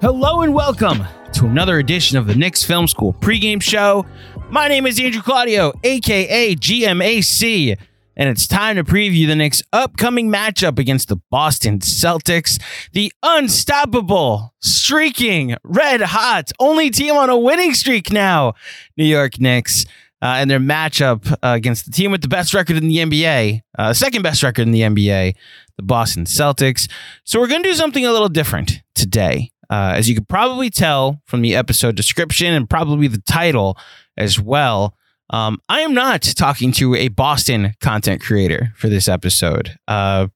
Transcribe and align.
Hello 0.00 0.40
and 0.40 0.54
welcome 0.54 1.04
to 1.34 1.44
another 1.44 1.78
edition 1.78 2.16
of 2.16 2.26
the 2.26 2.34
Knicks 2.34 2.64
Film 2.64 2.88
School 2.88 3.12
pregame 3.12 3.62
show. 3.62 4.06
My 4.48 4.66
name 4.66 4.86
is 4.86 4.98
Andrew 4.98 5.20
Claudio, 5.20 5.74
aka 5.84 6.54
GMAC, 6.54 7.76
and 8.16 8.28
it's 8.30 8.46
time 8.46 8.76
to 8.76 8.82
preview 8.82 9.26
the 9.26 9.36
Knicks' 9.36 9.62
upcoming 9.74 10.30
matchup 10.30 10.78
against 10.78 11.08
the 11.08 11.16
Boston 11.30 11.80
Celtics, 11.80 12.58
the 12.94 13.12
unstoppable, 13.22 14.54
streaking, 14.60 15.54
red 15.64 16.00
hot, 16.00 16.50
only 16.58 16.88
team 16.88 17.14
on 17.14 17.28
a 17.28 17.36
winning 17.36 17.74
streak 17.74 18.10
now, 18.10 18.54
New 18.96 19.04
York 19.04 19.38
Knicks. 19.38 19.84
Uh, 20.22 20.36
and 20.36 20.50
their 20.50 20.60
matchup 20.60 21.30
uh, 21.32 21.36
against 21.42 21.84
the 21.84 21.90
team 21.90 22.10
with 22.10 22.22
the 22.22 22.28
best 22.28 22.54
record 22.54 22.76
in 22.76 22.88
the 22.88 22.96
NBA, 22.96 23.60
uh, 23.78 23.92
second 23.92 24.22
best 24.22 24.42
record 24.42 24.62
in 24.62 24.70
the 24.70 24.80
NBA, 24.80 25.34
the 25.76 25.82
Boston 25.82 26.24
Celtics. 26.24 26.90
So 27.24 27.38
we're 27.38 27.48
going 27.48 27.62
to 27.62 27.68
do 27.68 27.74
something 27.74 28.04
a 28.04 28.12
little 28.12 28.28
different 28.28 28.82
today. 28.94 29.50
Uh, 29.70 29.92
as 29.94 30.08
you 30.08 30.14
could 30.16 30.28
probably 30.28 30.68
tell 30.68 31.22
from 31.26 31.42
the 31.42 31.54
episode 31.54 31.94
description 31.94 32.52
and 32.52 32.68
probably 32.68 33.06
the 33.06 33.22
title 33.22 33.78
as 34.16 34.40
well, 34.40 34.94
um, 35.30 35.58
I 35.68 35.80
am 35.80 35.94
not 35.94 36.22
talking 36.22 36.72
to 36.72 36.96
a 36.96 37.08
Boston 37.08 37.74
content 37.80 38.20
creator 38.20 38.72
for 38.76 38.88
this 38.88 39.08
episode. 39.08 39.78
Uh, 39.86 40.26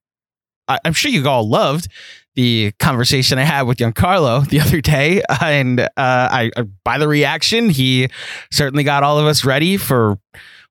I- 0.68 0.78
am 0.84 0.92
sure 0.92 1.10
you 1.10 1.28
all 1.28 1.48
loved 1.48 1.88
the 2.36 2.72
conversation 2.78 3.38
I 3.38 3.42
had 3.42 3.62
with 3.62 3.78
Giancarlo 3.78 4.48
the 4.48 4.60
other 4.60 4.80
day, 4.80 5.22
and 5.40 5.80
uh, 5.80 5.88
I, 5.96 6.50
by 6.84 6.98
the 6.98 7.08
reaction, 7.08 7.70
he 7.70 8.08
certainly 8.52 8.84
got 8.84 9.02
all 9.02 9.18
of 9.18 9.26
us 9.26 9.44
ready 9.44 9.76
for 9.76 10.18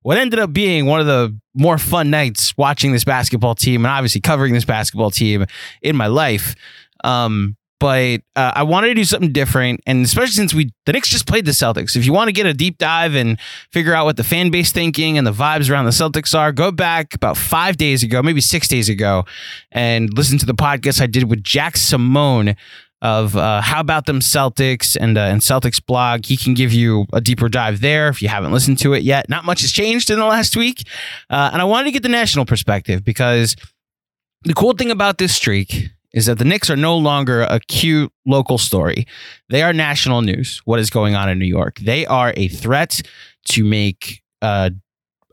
what 0.03 0.17
ended 0.17 0.39
up 0.39 0.53
being 0.53 0.85
one 0.85 0.99
of 0.99 1.05
the 1.05 1.37
more 1.53 1.77
fun 1.77 2.09
nights 2.09 2.55
watching 2.57 2.91
this 2.91 3.03
basketball 3.05 3.55
team 3.55 3.85
and 3.85 3.91
obviously 3.91 4.21
covering 4.21 4.53
this 4.53 4.65
basketball 4.65 5.11
team 5.11 5.45
in 5.81 5.95
my 5.95 6.07
life. 6.07 6.55
Um, 7.03 7.55
but 7.83 8.21
uh, 8.37 8.53
I 8.55 8.63
wanted 8.63 8.87
to 8.87 8.93
do 8.93 9.03
something 9.03 9.33
different, 9.33 9.81
and 9.85 10.05
especially 10.05 10.31
since 10.31 10.53
we 10.53 10.71
the 10.85 10.93
Knicks 10.93 11.09
just 11.09 11.27
played 11.27 11.43
the 11.43 11.51
Celtics. 11.51 11.97
If 11.97 12.05
you 12.05 12.13
want 12.13 12.29
to 12.29 12.31
get 12.31 12.45
a 12.45 12.53
deep 12.53 12.77
dive 12.77 13.13
and 13.13 13.37
figure 13.73 13.93
out 13.93 14.05
what 14.05 14.15
the 14.15 14.23
fan 14.23 14.51
base 14.51 14.71
thinking 14.71 15.17
and 15.17 15.27
the 15.27 15.33
vibes 15.33 15.69
around 15.69 15.83
the 15.83 15.91
Celtics 15.91 16.33
are, 16.33 16.53
go 16.53 16.71
back 16.71 17.13
about 17.13 17.35
five 17.35 17.75
days 17.75 18.01
ago, 18.01 18.23
maybe 18.23 18.39
six 18.39 18.69
days 18.69 18.87
ago, 18.87 19.25
and 19.69 20.17
listen 20.17 20.37
to 20.37 20.45
the 20.45 20.53
podcast 20.53 21.01
I 21.01 21.07
did 21.07 21.29
with 21.29 21.43
Jack 21.43 21.75
Simone 21.75 22.55
of 23.01 23.35
uh, 23.35 23.59
how 23.59 23.81
about 23.81 24.05
them 24.05 24.21
Celtics 24.21 24.95
and 24.97 25.17
uh, 25.17 25.23
and 25.23 25.41
Celtics 25.41 25.85
blog. 25.85 26.25
He 26.25 26.37
can 26.37 26.53
give 26.53 26.71
you 26.71 27.05
a 27.11 27.19
deeper 27.19 27.49
dive 27.49 27.81
there 27.81 28.07
if 28.07 28.21
you 28.21 28.29
haven't 28.29 28.53
listened 28.53 28.79
to 28.79 28.93
it 28.93 29.03
yet. 29.03 29.27
Not 29.27 29.43
much 29.43 29.59
has 29.59 29.73
changed 29.73 30.09
in 30.09 30.19
the 30.19 30.25
last 30.25 30.55
week, 30.55 30.87
uh, 31.29 31.49
and 31.51 31.61
I 31.61 31.65
wanted 31.65 31.87
to 31.87 31.91
get 31.91 32.03
the 32.03 32.07
national 32.07 32.45
perspective 32.45 33.03
because 33.03 33.57
the 34.45 34.53
cool 34.53 34.71
thing 34.71 34.89
about 34.89 35.17
this 35.17 35.35
streak 35.35 35.89
is 36.13 36.27
that 36.27 36.37
the 36.37 36.45
Knicks 36.45 36.69
are 36.69 36.75
no 36.75 36.97
longer 36.97 37.41
a 37.41 37.59
cute 37.67 38.11
local 38.25 38.57
story. 38.57 39.05
They 39.49 39.63
are 39.63 39.73
national 39.73 40.21
news. 40.21 40.61
What 40.65 40.79
is 40.79 40.89
going 40.89 41.15
on 41.15 41.29
in 41.29 41.39
New 41.39 41.45
York? 41.45 41.79
They 41.79 42.05
are 42.05 42.33
a 42.37 42.47
threat 42.47 43.01
to 43.49 43.63
make 43.63 44.21
uh, 44.41 44.69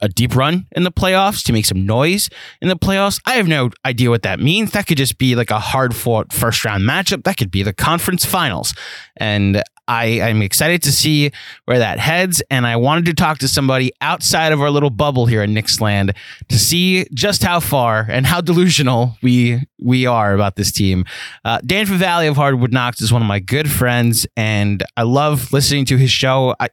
a 0.02 0.08
deep 0.08 0.34
run 0.34 0.66
in 0.72 0.82
the 0.84 0.90
playoffs, 0.90 1.44
to 1.44 1.52
make 1.52 1.66
some 1.66 1.84
noise 1.84 2.30
in 2.62 2.68
the 2.68 2.76
playoffs. 2.76 3.20
I 3.26 3.34
have 3.34 3.46
no 3.46 3.70
idea 3.84 4.10
what 4.10 4.22
that 4.22 4.40
means. 4.40 4.72
That 4.72 4.86
could 4.86 4.96
just 4.96 5.18
be 5.18 5.34
like 5.34 5.50
a 5.50 5.58
hard 5.58 5.94
fought 5.94 6.32
first 6.32 6.64
round 6.64 6.84
matchup. 6.88 7.24
That 7.24 7.36
could 7.36 7.50
be 7.50 7.62
the 7.62 7.72
conference 7.74 8.24
finals. 8.24 8.74
And 9.16 9.62
I 9.90 10.04
am 10.04 10.40
excited 10.40 10.84
to 10.84 10.92
see 10.92 11.32
where 11.64 11.80
that 11.80 11.98
heads, 11.98 12.40
and 12.48 12.64
I 12.64 12.76
wanted 12.76 13.06
to 13.06 13.14
talk 13.14 13.38
to 13.38 13.48
somebody 13.48 13.90
outside 14.00 14.52
of 14.52 14.60
our 14.60 14.70
little 14.70 14.88
bubble 14.88 15.26
here 15.26 15.42
in 15.42 15.52
Knicksland 15.52 16.14
to 16.48 16.58
see 16.60 17.06
just 17.12 17.42
how 17.42 17.58
far 17.58 18.06
and 18.08 18.24
how 18.24 18.40
delusional 18.40 19.16
we 19.20 19.66
we 19.80 20.06
are 20.06 20.32
about 20.32 20.54
this 20.54 20.70
team. 20.70 21.04
Uh, 21.44 21.58
Dan 21.66 21.86
Favale 21.86 22.28
of 22.30 22.36
Hardwood 22.36 22.72
Knocks 22.72 23.00
is 23.00 23.12
one 23.12 23.20
of 23.20 23.26
my 23.26 23.40
good 23.40 23.68
friends, 23.68 24.28
and 24.36 24.84
I 24.96 25.02
love 25.02 25.52
listening 25.52 25.86
to 25.86 25.96
his 25.96 26.12
show. 26.12 26.54
I, 26.60 26.68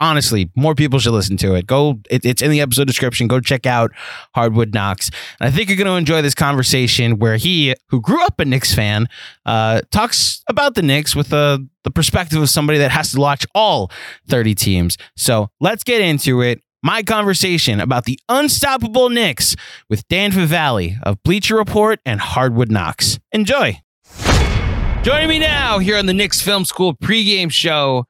honestly, 0.00 0.50
more 0.56 0.74
people 0.74 0.98
should 0.98 1.12
listen 1.12 1.36
to 1.38 1.54
it. 1.54 1.66
Go, 1.66 2.00
it, 2.08 2.24
it's 2.24 2.40
in 2.40 2.50
the 2.50 2.62
episode 2.62 2.86
description. 2.86 3.28
Go 3.28 3.40
check 3.40 3.66
out 3.66 3.92
Hardwood 4.34 4.72
Knocks. 4.72 5.10
and 5.40 5.48
I 5.48 5.50
think 5.50 5.68
you're 5.68 5.76
going 5.76 5.88
to 5.88 5.96
enjoy 5.96 6.22
this 6.22 6.34
conversation 6.34 7.18
where 7.18 7.36
he, 7.36 7.74
who 7.88 8.00
grew 8.00 8.24
up 8.24 8.40
a 8.40 8.46
Knicks 8.46 8.74
fan, 8.74 9.08
uh, 9.44 9.82
talks 9.90 10.42
about 10.48 10.74
the 10.74 10.82
Knicks 10.82 11.14
with 11.14 11.34
a 11.34 11.66
the 11.84 11.90
perspective 11.90 12.40
of 12.40 12.48
somebody 12.48 12.78
that 12.78 12.90
has 12.90 13.12
to 13.12 13.20
watch 13.20 13.46
all 13.54 13.90
30 14.28 14.54
teams. 14.54 14.96
So 15.16 15.50
let's 15.60 15.84
get 15.84 16.00
into 16.00 16.40
it. 16.40 16.62
My 16.84 17.02
conversation 17.02 17.80
about 17.80 18.04
the 18.06 18.18
unstoppable 18.28 19.08
Knicks 19.08 19.54
with 19.88 20.06
Dan 20.08 20.32
Favale 20.32 21.00
of 21.04 21.22
Bleacher 21.22 21.54
Report 21.56 22.00
and 22.04 22.20
Hardwood 22.20 22.72
Knocks. 22.72 23.20
Enjoy. 23.30 23.80
Joining 25.02 25.28
me 25.28 25.38
now 25.38 25.78
here 25.78 25.96
on 25.96 26.06
the 26.06 26.12
Knicks 26.12 26.40
Film 26.40 26.64
School 26.64 26.94
pregame 26.94 27.52
show. 27.52 28.04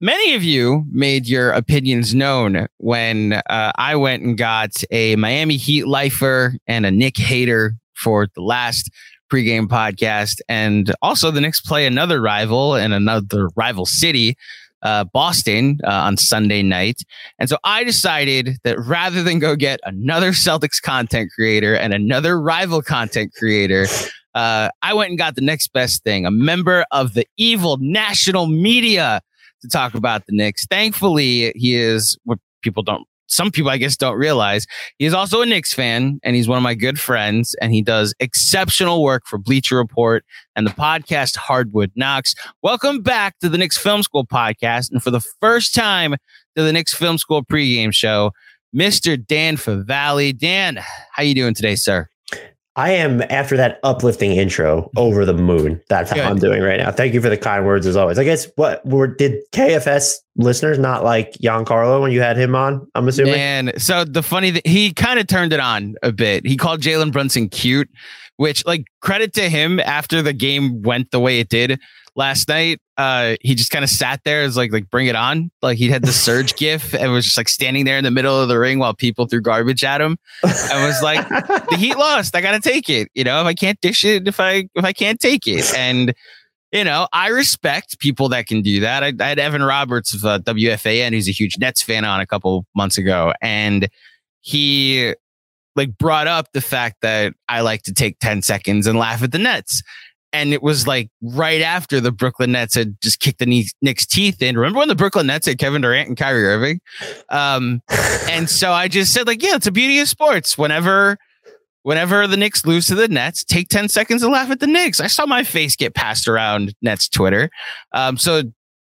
Many 0.00 0.34
of 0.34 0.42
you 0.42 0.84
made 0.90 1.26
your 1.26 1.50
opinions 1.52 2.14
known 2.14 2.66
when 2.76 3.32
uh, 3.32 3.72
I 3.76 3.96
went 3.96 4.22
and 4.22 4.36
got 4.36 4.84
a 4.90 5.16
Miami 5.16 5.56
Heat 5.56 5.86
lifer 5.86 6.54
and 6.66 6.84
a 6.84 6.90
Knick 6.90 7.16
hater 7.16 7.74
for 7.94 8.26
the 8.34 8.42
last 8.42 8.90
pregame 9.30 9.66
podcast. 9.66 10.40
And 10.48 10.94
also, 11.02 11.30
the 11.30 11.40
Knicks 11.40 11.60
play 11.60 11.86
another 11.86 12.20
rival 12.20 12.74
in 12.74 12.92
another 12.92 13.48
rival 13.56 13.86
city, 13.86 14.36
uh, 14.82 15.04
Boston, 15.04 15.78
uh, 15.84 15.90
on 15.90 16.16
Sunday 16.16 16.62
night. 16.62 17.02
And 17.38 17.48
so 17.48 17.58
I 17.64 17.84
decided 17.84 18.58
that 18.64 18.78
rather 18.78 19.22
than 19.22 19.38
go 19.38 19.56
get 19.56 19.80
another 19.84 20.32
Celtics 20.32 20.80
content 20.80 21.30
creator 21.34 21.74
and 21.74 21.92
another 21.92 22.40
rival 22.40 22.82
content 22.82 23.32
creator, 23.36 23.86
uh, 24.34 24.68
I 24.82 24.94
went 24.94 25.10
and 25.10 25.18
got 25.18 25.34
the 25.34 25.40
next 25.40 25.72
best 25.72 26.04
thing 26.04 26.26
a 26.26 26.30
member 26.30 26.84
of 26.90 27.14
the 27.14 27.26
evil 27.36 27.78
national 27.80 28.46
media 28.46 29.20
to 29.62 29.68
talk 29.68 29.94
about 29.94 30.26
the 30.26 30.36
Knicks. 30.36 30.66
Thankfully, 30.66 31.52
he 31.56 31.74
is 31.74 32.18
what 32.24 32.38
people 32.62 32.82
don't 32.82 33.06
some 33.28 33.50
people 33.50 33.70
I 33.70 33.76
guess 33.76 33.96
don't 33.96 34.16
realize 34.16 34.66
he 34.98 35.06
is 35.06 35.14
also 35.14 35.42
a 35.42 35.46
Knicks 35.46 35.72
fan 35.72 36.20
and 36.22 36.36
he's 36.36 36.48
one 36.48 36.56
of 36.56 36.62
my 36.62 36.74
good 36.74 36.98
friends 36.98 37.54
and 37.60 37.72
he 37.72 37.82
does 37.82 38.14
exceptional 38.20 39.02
work 39.02 39.24
for 39.26 39.38
Bleacher 39.38 39.76
Report 39.76 40.24
and 40.54 40.66
the 40.66 40.70
podcast 40.70 41.36
Hardwood 41.36 41.92
Knocks. 41.96 42.34
Welcome 42.62 43.02
back 43.02 43.38
to 43.40 43.48
the 43.48 43.58
Knicks 43.58 43.78
Film 43.78 44.02
School 44.02 44.26
podcast 44.26 44.90
and 44.90 45.02
for 45.02 45.10
the 45.10 45.24
first 45.40 45.74
time 45.74 46.14
to 46.56 46.62
the 46.62 46.72
Knicks 46.72 46.94
Film 46.94 47.18
School 47.18 47.44
pregame 47.44 47.92
show, 47.92 48.32
Mr. 48.74 49.24
Dan 49.24 49.56
Favale. 49.56 50.36
Dan, 50.36 50.78
how 51.12 51.22
you 51.22 51.34
doing 51.34 51.54
today, 51.54 51.74
sir? 51.74 52.08
I 52.76 52.90
am 52.90 53.22
after 53.30 53.56
that 53.56 53.80
uplifting 53.82 54.32
intro 54.32 54.82
mm-hmm. 54.82 54.98
over 54.98 55.24
the 55.24 55.34
moon. 55.34 55.80
That's 55.88 56.10
how 56.10 56.16
Good. 56.16 56.24
I'm 56.24 56.38
doing 56.38 56.62
right 56.62 56.78
now. 56.78 56.90
Thank 56.90 57.14
you 57.14 57.22
for 57.22 57.30
the 57.30 57.38
kind 57.38 57.64
words 57.64 57.86
as 57.86 57.96
always. 57.96 58.18
I 58.18 58.24
guess 58.24 58.46
what 58.56 58.84
were 58.86 59.06
did 59.06 59.40
KFS 59.52 60.16
listeners 60.36 60.78
not 60.78 61.02
like 61.02 61.32
Giancarlo 61.34 62.02
when 62.02 62.12
you 62.12 62.20
had 62.20 62.36
him 62.36 62.54
on? 62.54 62.86
I'm 62.94 63.08
assuming. 63.08 63.34
And 63.34 63.72
so 63.80 64.04
the 64.04 64.22
funny 64.22 64.50
that 64.50 64.66
he 64.66 64.92
kind 64.92 65.18
of 65.18 65.26
turned 65.26 65.52
it 65.52 65.60
on 65.60 65.96
a 66.02 66.12
bit. 66.12 66.46
He 66.46 66.56
called 66.56 66.80
Jalen 66.80 67.12
Brunson 67.12 67.48
cute, 67.48 67.88
which 68.36 68.64
like 68.66 68.84
credit 69.00 69.32
to 69.34 69.48
him 69.48 69.80
after 69.80 70.20
the 70.20 70.34
game 70.34 70.82
went 70.82 71.10
the 71.10 71.20
way 71.20 71.40
it 71.40 71.48
did 71.48 71.80
last 72.16 72.48
night. 72.48 72.80
Uh, 72.96 73.36
he 73.42 73.54
just 73.54 73.70
kind 73.70 73.84
of 73.84 73.90
sat 73.90 74.22
there 74.24 74.42
as 74.42 74.56
like 74.56 74.72
like 74.72 74.90
bring 74.90 75.06
it 75.06 75.14
on. 75.14 75.50
Like 75.62 75.78
he 75.78 75.88
had 75.88 76.02
the 76.02 76.12
surge 76.12 76.56
gif 76.56 76.94
and 76.94 77.12
was 77.12 77.24
just 77.24 77.36
like 77.36 77.48
standing 77.48 77.84
there 77.84 77.98
in 77.98 78.04
the 78.04 78.10
middle 78.10 78.40
of 78.40 78.48
the 78.48 78.58
ring 78.58 78.78
while 78.78 78.94
people 78.94 79.26
threw 79.26 79.40
garbage 79.40 79.84
at 79.84 80.00
him. 80.00 80.18
I 80.42 80.86
was 80.86 81.02
like, 81.02 81.28
the 81.28 81.76
Heat 81.78 81.96
lost. 81.96 82.34
I 82.34 82.40
gotta 82.40 82.60
take 82.60 82.88
it. 82.88 83.08
You 83.14 83.24
know, 83.24 83.40
if 83.40 83.46
I 83.46 83.54
can't 83.54 83.80
dish 83.80 84.04
it, 84.04 84.26
if 84.26 84.40
I 84.40 84.68
if 84.74 84.84
I 84.84 84.92
can't 84.92 85.20
take 85.20 85.46
it, 85.46 85.72
and 85.76 86.14
you 86.72 86.84
know, 86.84 87.06
I 87.12 87.28
respect 87.28 87.98
people 88.00 88.28
that 88.30 88.46
can 88.46 88.62
do 88.62 88.80
that. 88.80 89.04
I, 89.04 89.12
I 89.20 89.28
had 89.28 89.38
Evan 89.38 89.62
Roberts 89.62 90.14
of 90.14 90.24
uh, 90.24 90.38
WFAN, 90.40 91.12
who's 91.12 91.28
a 91.28 91.32
huge 91.32 91.58
Nets 91.58 91.82
fan, 91.82 92.04
on 92.04 92.20
a 92.20 92.26
couple 92.26 92.66
months 92.74 92.98
ago, 92.98 93.32
and 93.40 93.88
he 94.40 95.14
like 95.76 95.96
brought 95.98 96.26
up 96.26 96.52
the 96.52 96.60
fact 96.62 97.02
that 97.02 97.34
I 97.48 97.60
like 97.60 97.82
to 97.82 97.92
take 97.92 98.18
10 98.20 98.40
seconds 98.40 98.86
and 98.86 98.98
laugh 98.98 99.22
at 99.22 99.32
the 99.32 99.38
Nets 99.38 99.82
and 100.32 100.52
it 100.52 100.62
was 100.62 100.86
like 100.86 101.08
right 101.22 101.60
after 101.60 102.00
the 102.00 102.12
Brooklyn 102.12 102.52
Nets 102.52 102.74
had 102.74 103.00
just 103.00 103.20
kicked 103.20 103.38
the 103.38 103.66
Knicks' 103.82 104.06
teeth 104.06 104.42
in. 104.42 104.56
Remember 104.56 104.78
when 104.78 104.88
the 104.88 104.94
Brooklyn 104.94 105.26
Nets 105.26 105.46
had 105.46 105.58
Kevin 105.58 105.82
Durant 105.82 106.08
and 106.08 106.16
Kyrie 106.16 106.46
Irving? 106.46 106.80
Um, 107.30 107.82
and 108.30 108.48
so 108.48 108.72
I 108.72 108.88
just 108.88 109.12
said, 109.12 109.26
like, 109.26 109.42
yeah, 109.42 109.56
it's 109.56 109.66
a 109.66 109.72
beauty 109.72 109.98
of 110.00 110.08
sports. 110.08 110.58
Whenever, 110.58 111.16
whenever 111.82 112.26
the 112.26 112.36
Knicks 112.36 112.66
lose 112.66 112.86
to 112.88 112.94
the 112.94 113.08
Nets, 113.08 113.44
take 113.44 113.68
ten 113.68 113.88
seconds 113.88 114.22
and 114.22 114.32
laugh 114.32 114.50
at 114.50 114.60
the 114.60 114.66
Knicks. 114.66 115.00
I 115.00 115.06
saw 115.06 115.26
my 115.26 115.44
face 115.44 115.76
get 115.76 115.94
passed 115.94 116.28
around 116.28 116.74
Nets 116.82 117.08
Twitter. 117.08 117.50
Um, 117.92 118.18
so 118.18 118.42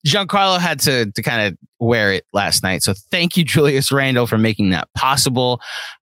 Giancarlo 0.05 0.59
had 0.59 0.79
to 0.81 1.11
to 1.11 1.21
kind 1.21 1.47
of 1.47 1.57
wear 1.79 2.13
it 2.13 2.25
last 2.33 2.63
night. 2.63 2.83
So 2.83 2.93
thank 3.11 3.37
you, 3.37 3.43
Julius 3.45 3.91
Randle, 3.91 4.27
for 4.27 4.37
making 4.37 4.69
that 4.71 4.87
possible. 4.95 5.61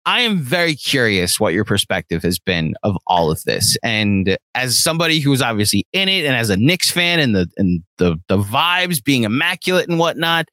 I 0.06 0.20
am 0.22 0.38
very 0.38 0.74
curious 0.74 1.38
what 1.38 1.52
your 1.52 1.66
perspective 1.66 2.22
has 2.22 2.38
been 2.38 2.74
of 2.82 2.96
all 3.06 3.30
of 3.30 3.42
this. 3.42 3.76
And 3.82 4.38
as 4.54 4.82
somebody 4.82 5.20
who's 5.20 5.42
obviously 5.42 5.86
in 5.92 6.08
it 6.08 6.24
and 6.24 6.34
as 6.34 6.48
a 6.48 6.56
Knicks 6.56 6.90
fan 6.90 7.20
and 7.20 7.34
the 7.34 7.46
and 7.58 7.82
the 7.98 8.16
the 8.28 8.38
vibes 8.38 9.04
being 9.04 9.24
immaculate 9.24 9.88
and 9.88 9.98
whatnot, 9.98 10.48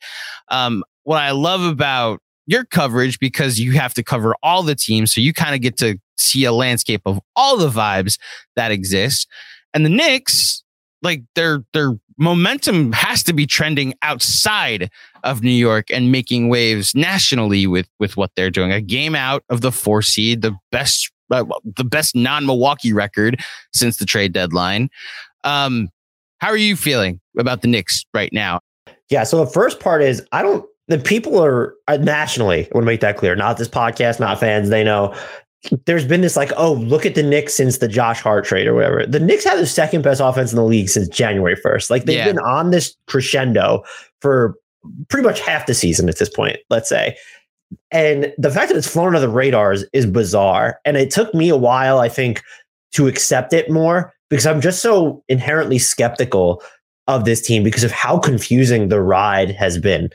um, 0.50 0.84
what 1.04 1.22
I 1.22 1.32
love 1.32 1.62
about 1.62 2.20
your 2.48 2.66
coverage 2.66 3.18
because 3.18 3.58
you 3.58 3.72
have 3.74 3.94
to 3.94 4.04
cover 4.04 4.36
all 4.44 4.62
the 4.62 4.76
teams, 4.76 5.14
so 5.14 5.22
you 5.22 5.34
kind 5.34 5.56
of 5.56 5.62
get 5.62 5.78
to 5.78 5.98
see 6.18 6.44
a 6.44 6.52
landscape 6.52 7.02
of 7.06 7.20
all 7.36 7.58
the 7.58 7.70
vibes 7.70 8.18
that 8.58 8.72
exist. 8.72 9.28
And 9.74 9.86
the 9.86 9.90
Knicks, 9.90 10.64
like 11.06 11.22
their 11.36 11.64
their 11.72 11.94
momentum 12.18 12.92
has 12.92 13.24
to 13.24 13.34
be 13.34 13.46
trending 13.46 13.94
outside 14.02 14.90
of 15.24 15.44
New 15.44 15.52
York 15.52 15.90
and 15.92 16.12
making 16.12 16.50
waves 16.50 16.96
nationally 16.96 17.68
with 17.68 17.88
with 18.00 18.18
what 18.18 18.32
they're 18.36 18.50
doing. 18.50 18.72
A 18.72 18.82
game 18.82 19.16
out 19.16 19.44
of 19.50 19.62
the 19.62 19.72
four 19.72 20.02
seed, 20.02 20.42
the 20.42 20.58
best 20.72 21.12
uh, 21.32 21.46
the 21.64 21.86
best 21.86 22.16
non 22.16 22.46
Milwaukee 22.46 22.92
record 22.92 23.42
since 23.74 23.98
the 23.98 24.06
trade 24.06 24.34
deadline. 24.34 24.90
Um, 25.44 25.90
how 26.40 26.50
are 26.50 26.58
you 26.58 26.76
feeling 26.76 27.22
about 27.38 27.62
the 27.62 27.68
Knicks 27.68 28.06
right 28.14 28.34
now? 28.34 28.60
Yeah. 29.10 29.24
So 29.24 29.46
the 29.46 29.52
first 29.52 29.80
part 29.80 30.02
is 30.02 30.26
I 30.32 30.42
don't. 30.42 30.66
The 30.88 31.00
people 31.00 31.44
are 31.44 31.74
uh, 31.88 31.98
nationally. 31.98 32.66
I 32.66 32.70
want 32.74 32.84
to 32.84 32.86
make 32.86 33.02
that 33.02 33.18
clear. 33.18 33.36
Not 33.36 33.58
this 33.58 33.68
podcast, 33.68 34.20
not 34.20 34.40
fans. 34.40 34.70
They 34.70 34.84
know 34.84 35.16
there's 35.86 36.06
been 36.06 36.22
this 36.22 36.36
like, 36.36 36.52
oh, 36.58 36.74
look 36.74 37.06
at 37.06 37.16
the 37.16 37.24
Knicks 37.24 37.56
since 37.56 37.78
the 37.78 37.88
Josh 37.88 38.22
Hart 38.22 38.46
trade 38.46 38.68
or 38.68 38.74
whatever. 38.74 39.06
The 39.06 39.20
Knicks 39.20 39.44
have 39.44 39.60
the 39.60 39.66
second 39.66 40.04
best 40.04 40.22
offense 40.22 40.52
in 40.52 40.58
the 40.58 40.64
league 40.64 40.90
since 40.90 41.08
January 41.08 41.56
1st. 41.56 41.90
Like 41.90 42.06
they've 42.06 42.18
yeah. 42.18 42.26
been 42.26 42.40
on 42.40 42.72
this 42.72 42.96
crescendo 43.08 43.84
for 44.22 44.56
pretty 45.10 45.28
much 45.28 45.40
half 45.40 45.66
the 45.66 45.74
season 45.74 46.10
at 46.10 46.18
this 46.18 46.30
point, 46.30 46.58
let's 46.70 46.90
say. 46.90 47.18
And 47.92 48.34
the 48.38 48.52
fact 48.52 48.70
that 48.70 48.78
it's 48.78 48.88
flown 48.88 49.08
under 49.08 49.20
the 49.20 49.30
radars 49.30 49.86
is 49.94 50.06
bizarre. 50.06 50.80
And 50.86 50.98
it 50.98 51.12
took 51.12 51.34
me 51.34 51.50
a 51.50 51.58
while, 51.58 52.00
I 52.00 52.10
think, 52.10 52.44
to 52.94 53.08
accept 53.08 53.54
it 53.54 53.70
more 53.70 54.14
because 54.30 54.46
I'm 54.46 54.62
just 54.62 54.82
so 54.82 55.24
inherently 55.28 55.80
skeptical 55.80 56.62
of 57.08 57.26
this 57.26 57.42
team 57.42 57.64
because 57.64 57.84
of 57.84 57.92
how 57.92 58.18
confusing 58.18 58.90
the 58.90 59.02
ride 59.02 59.52
has 59.52 59.78
been. 59.78 60.10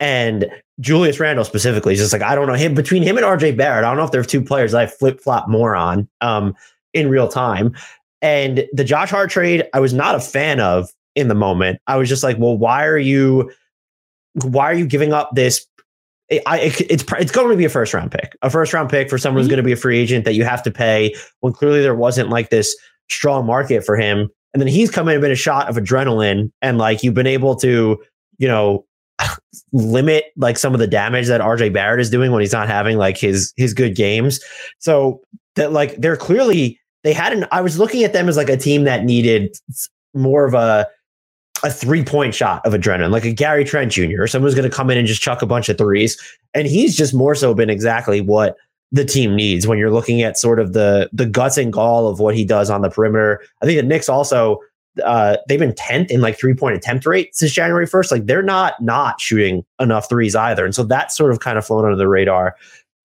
And 0.00 0.50
Julius 0.82 1.20
Randle 1.20 1.44
specifically 1.44 1.94
is 1.94 2.00
just 2.00 2.12
like, 2.12 2.22
I 2.22 2.34
don't 2.34 2.48
know 2.48 2.54
him 2.54 2.74
between 2.74 3.02
him 3.02 3.16
and 3.16 3.24
RJ 3.24 3.56
Barrett. 3.56 3.84
I 3.84 3.88
don't 3.88 3.96
know 3.96 4.04
if 4.04 4.10
there 4.10 4.20
are 4.20 4.24
two 4.24 4.42
players 4.42 4.74
I 4.74 4.86
flip 4.86 5.20
flop 5.20 5.48
more 5.48 5.76
on 5.76 6.08
um, 6.20 6.54
in 6.92 7.08
real 7.08 7.28
time. 7.28 7.74
And 8.20 8.66
the 8.72 8.84
Josh 8.84 9.10
Hart 9.10 9.30
trade, 9.30 9.64
I 9.72 9.80
was 9.80 9.94
not 9.94 10.16
a 10.16 10.20
fan 10.20 10.60
of 10.60 10.90
in 11.14 11.28
the 11.28 11.34
moment. 11.34 11.80
I 11.86 11.96
was 11.96 12.08
just 12.08 12.24
like, 12.24 12.36
well, 12.38 12.58
why 12.58 12.84
are 12.84 12.98
you, 12.98 13.52
why 14.42 14.64
are 14.64 14.74
you 14.74 14.86
giving 14.86 15.12
up 15.12 15.30
this? 15.34 15.64
I, 16.46 16.60
it, 16.60 16.80
it's 16.90 17.04
it's 17.18 17.32
going 17.32 17.50
to 17.50 17.56
be 17.56 17.64
a 17.64 17.68
first 17.68 17.94
round 17.94 18.10
pick, 18.10 18.36
a 18.42 18.50
first 18.50 18.72
round 18.72 18.90
pick 18.90 19.08
for 19.08 19.18
someone 19.18 19.40
mm-hmm. 19.40 19.44
who's 19.44 19.50
going 19.50 19.58
to 19.58 19.62
be 19.62 19.72
a 19.72 19.76
free 19.76 19.98
agent 19.98 20.24
that 20.24 20.34
you 20.34 20.44
have 20.44 20.62
to 20.62 20.70
pay 20.70 21.14
when 21.40 21.52
clearly 21.52 21.82
there 21.82 21.94
wasn't 21.94 22.28
like 22.30 22.50
this 22.50 22.74
strong 23.08 23.46
market 23.46 23.84
for 23.84 23.96
him. 23.96 24.30
And 24.52 24.60
then 24.60 24.68
he's 24.68 24.90
come 24.90 25.08
in 25.08 25.14
and 25.14 25.22
been 25.22 25.30
a 25.30 25.36
shot 25.36 25.68
of 25.68 25.76
adrenaline, 25.76 26.50
and 26.60 26.78
like 26.78 27.02
you've 27.02 27.14
been 27.14 27.26
able 27.26 27.54
to, 27.56 28.02
you 28.38 28.48
know, 28.48 28.84
limit 29.72 30.26
like 30.36 30.58
some 30.58 30.74
of 30.74 30.80
the 30.80 30.86
damage 30.86 31.26
that 31.28 31.40
RJ 31.40 31.72
Barrett 31.72 32.00
is 32.00 32.10
doing 32.10 32.32
when 32.32 32.40
he's 32.40 32.52
not 32.52 32.68
having 32.68 32.96
like 32.96 33.18
his 33.18 33.52
his 33.56 33.74
good 33.74 33.94
games. 33.94 34.40
So 34.78 35.20
that 35.56 35.72
like 35.72 35.96
they're 35.96 36.16
clearly 36.16 36.80
they 37.04 37.12
had 37.12 37.32
an 37.32 37.46
I 37.52 37.60
was 37.60 37.78
looking 37.78 38.04
at 38.04 38.12
them 38.12 38.28
as 38.28 38.36
like 38.36 38.48
a 38.48 38.56
team 38.56 38.84
that 38.84 39.04
needed 39.04 39.56
more 40.14 40.44
of 40.44 40.54
a 40.54 40.86
a 41.64 41.70
three 41.70 42.04
point 42.04 42.34
shot 42.34 42.64
of 42.66 42.72
adrenaline, 42.72 43.10
like 43.10 43.24
a 43.24 43.32
Gary 43.32 43.64
Trent 43.64 43.92
Jr. 43.92 44.26
someone's 44.26 44.54
going 44.54 44.68
to 44.68 44.74
come 44.74 44.90
in 44.90 44.98
and 44.98 45.06
just 45.06 45.22
chuck 45.22 45.42
a 45.42 45.46
bunch 45.46 45.68
of 45.68 45.78
threes. 45.78 46.20
And 46.54 46.66
he's 46.66 46.96
just 46.96 47.14
more 47.14 47.34
so 47.34 47.54
been 47.54 47.70
exactly 47.70 48.20
what 48.20 48.56
the 48.90 49.04
team 49.04 49.34
needs 49.34 49.66
when 49.66 49.78
you're 49.78 49.92
looking 49.92 50.22
at 50.22 50.36
sort 50.36 50.58
of 50.58 50.72
the 50.72 51.08
the 51.12 51.26
guts 51.26 51.56
and 51.56 51.72
gall 51.72 52.08
of 52.08 52.20
what 52.20 52.36
he 52.36 52.44
does 52.44 52.68
on 52.68 52.82
the 52.82 52.90
perimeter. 52.90 53.40
I 53.62 53.66
think 53.66 53.80
the 53.80 53.86
Knicks 53.86 54.08
also 54.08 54.58
uh, 55.04 55.36
they've 55.48 55.58
been 55.58 55.72
10th 55.72 56.10
in 56.10 56.20
like 56.20 56.38
three 56.38 56.54
point 56.54 56.76
attempt 56.76 57.06
rate 57.06 57.34
since 57.34 57.52
January 57.52 57.86
1st. 57.86 58.10
Like 58.10 58.26
they're 58.26 58.42
not 58.42 58.74
not 58.80 59.20
shooting 59.20 59.64
enough 59.80 60.08
threes 60.08 60.34
either. 60.34 60.64
And 60.64 60.74
so 60.74 60.84
that's 60.84 61.16
sort 61.16 61.32
of 61.32 61.40
kind 61.40 61.58
of 61.58 61.66
flown 61.66 61.84
under 61.84 61.96
the 61.96 62.08
radar. 62.08 62.56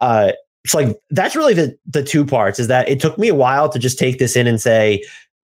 Uh, 0.02 0.32
it's 0.64 0.74
like 0.74 1.00
that's 1.12 1.36
really 1.36 1.54
the 1.54 1.78
the 1.86 2.04
two 2.04 2.26
parts 2.26 2.60
is 2.60 2.68
that 2.68 2.90
it 2.90 3.00
took 3.00 3.18
me 3.18 3.30
a 3.30 3.36
while 3.36 3.70
to 3.70 3.80
just 3.80 3.98
take 3.98 4.20
this 4.20 4.36
in 4.36 4.48
and 4.48 4.60
say, 4.60 5.02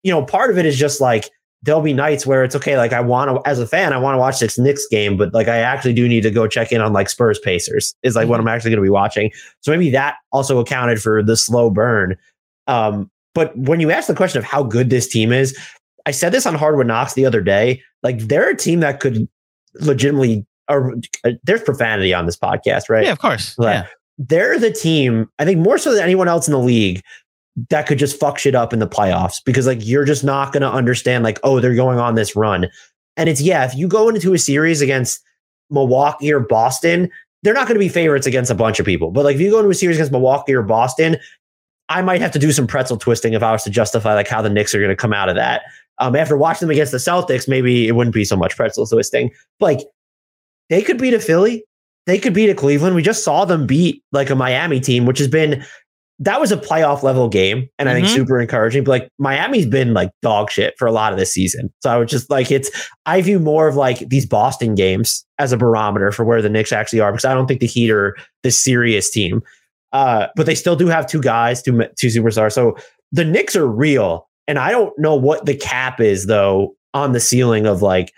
you 0.03 0.13
know, 0.13 0.23
part 0.23 0.51
of 0.51 0.59
it 0.59 0.67
is 0.67 0.79
just 0.79 1.01
like 1.01 1.31
there'll 1.63 1.81
be 1.81 1.93
nights 1.93 2.27
where 2.27 2.45
it's 2.45 2.55
okay. 2.55 2.77
Like 2.77 2.93
I 2.93 3.01
want 3.01 3.31
to, 3.31 3.49
as 3.49 3.59
a 3.59 3.67
fan, 3.67 3.93
I 3.93 3.99
want 3.99 4.15
to 4.15 4.19
watch 4.19 4.39
this 4.39 4.59
Knicks 4.59 4.87
game, 4.87 5.17
but 5.17 5.35
like 5.35 5.49
I 5.49 5.59
actually 5.59 5.95
do 5.95 6.07
need 6.07 6.23
to 6.23 6.31
go 6.31 6.47
check 6.47 6.71
in 6.71 6.81
on 6.81 6.93
like 6.93 7.09
Spurs 7.09 7.39
Pacers 7.39 7.95
is 8.03 8.15
like 8.15 8.25
mm-hmm. 8.25 8.31
what 8.31 8.41
I'm 8.41 8.49
actually 8.49 8.71
going 8.71 8.79
to 8.79 8.83
be 8.83 8.91
watching. 8.91 9.33
So 9.63 9.73
maybe 9.73 9.91
that 9.91 10.17
also 10.33 10.59
accounted 10.59 11.03
for 11.03 11.23
the 11.23 11.37
slow 11.37 11.71
burn. 11.71 12.17
Um, 12.67 13.11
but 13.35 13.57
when 13.59 13.81
you 13.81 13.91
ask 13.91 14.07
the 14.07 14.15
question 14.15 14.39
of 14.39 14.45
how 14.45 14.63
good 14.63 14.91
this 14.91 15.09
team 15.09 15.33
is, 15.33 15.59
I 16.07 16.13
said 16.13 16.33
this 16.33 16.47
on 16.47 16.55
Hardwood 16.55 16.87
Knocks 16.87 17.15
the 17.15 17.27
other 17.27 17.43
day. 17.43 17.83
Like 18.03 18.19
they're 18.21 18.51
a 18.51 18.57
team 18.57 18.81
that 18.81 19.01
could 19.01 19.29
legitimately. 19.75 20.47
Or 20.69 20.97
uh, 21.25 21.33
there's 21.45 21.63
profanity 21.63 22.13
on 22.13 22.27
this 22.27 22.37
podcast, 22.37 22.89
right? 22.89 23.05
Yeah, 23.05 23.13
of 23.13 23.21
course. 23.21 23.55
yeah. 23.61 23.87
They're 24.19 24.59
the 24.59 24.73
team. 24.73 25.31
I 25.39 25.45
think 25.45 25.61
more 25.61 25.79
so 25.79 25.95
than 25.95 26.03
anyone 26.03 26.27
else 26.27 26.49
in 26.49 26.53
the 26.53 26.59
league 26.59 27.03
that 27.71 27.87
could 27.87 27.99
just 27.99 28.19
fuck 28.21 28.39
shit 28.39 28.55
up 28.55 28.73
in 28.73 28.79
the 28.79 28.89
playoffs 28.89 29.43
because 29.45 29.67
like 29.67 29.79
you're 29.85 30.05
just 30.05 30.25
not 30.25 30.53
going 30.53 30.61
to 30.61 30.71
understand 30.71 31.25
like 31.25 31.41
oh 31.43 31.61
they're 31.61 31.75
going 31.75 31.99
on 31.99 32.15
this 32.15 32.37
run 32.37 32.69
and 33.17 33.29
it's 33.29 33.41
yeah 33.41 33.65
if 33.65 33.75
you 33.75 33.89
go 33.89 34.09
into 34.09 34.35
a 34.35 34.39
series 34.39 34.81
against 34.83 35.21
milwaukee 35.71 36.33
or 36.33 36.41
boston 36.41 37.11
they're 37.43 37.55
not 37.55 37.67
going 37.67 37.75
to 37.75 37.81
be 37.85 37.89
favorites 37.89 38.27
against 38.27 38.51
a 38.51 38.55
bunch 38.55 38.79
of 38.79 38.85
people 38.85 39.11
but 39.11 39.25
like 39.25 39.37
if 39.37 39.41
you 39.41 39.51
go 39.51 39.59
into 39.59 39.71
a 39.71 39.75
series 39.75 39.97
against 39.97 40.13
milwaukee 40.13 40.53
or 40.53 40.63
boston 40.63 41.17
i 41.89 42.03
might 42.03 42.21
have 42.21 42.31
to 42.31 42.39
do 42.39 42.53
some 42.53 42.67
pretzel 42.67 42.99
twisting 42.99 43.33
if 43.33 43.43
i 43.43 43.53
was 43.53 43.63
to 43.63 43.71
justify 43.71 44.15
like 44.15 44.29
how 44.29 44.43
the 44.43 44.51
knicks 44.51 44.75
are 44.75 44.79
going 44.79 44.91
to 44.91 44.97
come 44.97 45.15
out 45.15 45.29
of 45.29 45.35
that 45.35 45.63
um, 45.99 46.17
after 46.17 46.37
watching 46.37 46.67
them 46.67 46.73
against 46.73 46.93
the 46.93 46.99
Celtics, 46.99 47.49
maybe 47.49 47.89
it 47.89 47.93
wouldn't 47.93 48.15
be 48.15 48.25
so 48.25 48.37
much 48.37 48.57
pretzel 48.57 48.87
twisting. 48.87 49.31
But 49.59 49.67
like 49.67 49.87
they 50.71 50.83
could 50.83 50.99
beat 50.99 51.15
a 51.15 51.21
Philly, 51.21 51.65
they 52.07 52.19
could 52.19 52.35
beat 52.35 52.51
a 52.51 52.55
Cleveland. 52.55 52.95
We 52.95 53.03
just 53.03 53.25
saw 53.25 53.45
them 53.45 53.67
beat 53.67 54.03
like 54.13 54.31
a 54.31 54.35
Miami 54.35 54.81
team, 54.81 55.07
which 55.07 55.19
has 55.19 55.29
been 55.29 55.65
that 56.19 56.41
was 56.41 56.51
a 56.51 56.57
playoff 56.57 57.03
level 57.03 57.29
game, 57.29 57.69
and 57.79 57.89
I 57.89 57.93
mm-hmm. 57.93 58.07
think 58.07 58.17
super 58.17 58.41
encouraging. 58.41 58.85
But 58.85 58.91
like 58.91 59.09
Miami's 59.19 59.67
been 59.67 59.93
like 59.93 60.11
dog 60.23 60.51
shit 60.51 60.75
for 60.79 60.87
a 60.87 60.93
lot 60.93 61.13
of 61.13 61.19
this 61.19 61.33
season, 61.33 61.73
so 61.83 61.91
I 61.91 61.99
would 61.99 62.09
just 62.09 62.31
like 62.31 62.51
it's. 62.51 62.71
I 63.05 63.21
view 63.21 63.39
more 63.39 63.69
of 63.69 63.77
like 63.77 63.99
these 64.09 64.25
Boston 64.25 64.75
games 64.75 65.27
as 65.39 65.53
a 65.53 65.57
barometer 65.57 66.13
for 66.13 66.25
where 66.25 66.41
the 66.41 66.49
Knicks 66.49 66.73
actually 66.73 67.01
are 67.01 67.13
because 67.13 67.27
I 67.27 67.35
don't 67.35 67.47
think 67.47 67.61
the 67.61 67.67
Heat 67.67 67.91
are 67.91 68.17
the 68.43 68.51
serious 68.51 69.11
team. 69.11 69.43
Uh, 69.93 70.29
but 70.37 70.47
they 70.47 70.55
still 70.55 70.77
do 70.77 70.87
have 70.87 71.07
two 71.07 71.21
guys, 71.21 71.63
two 71.63 71.73
two 71.99 72.09
superstars. 72.09 72.53
So 72.53 72.77
the 73.13 73.25
Knicks 73.25 73.55
are 73.55 73.67
real, 73.67 74.29
and 74.49 74.59
I 74.59 74.71
don't 74.71 74.97
know 74.99 75.15
what 75.15 75.47
the 75.47 75.55
cap 75.55 76.01
is 76.01 76.27
though 76.27 76.77
on 76.95 77.13
the 77.13 77.21
ceiling 77.21 77.67
of 77.67 77.83
like 77.83 78.13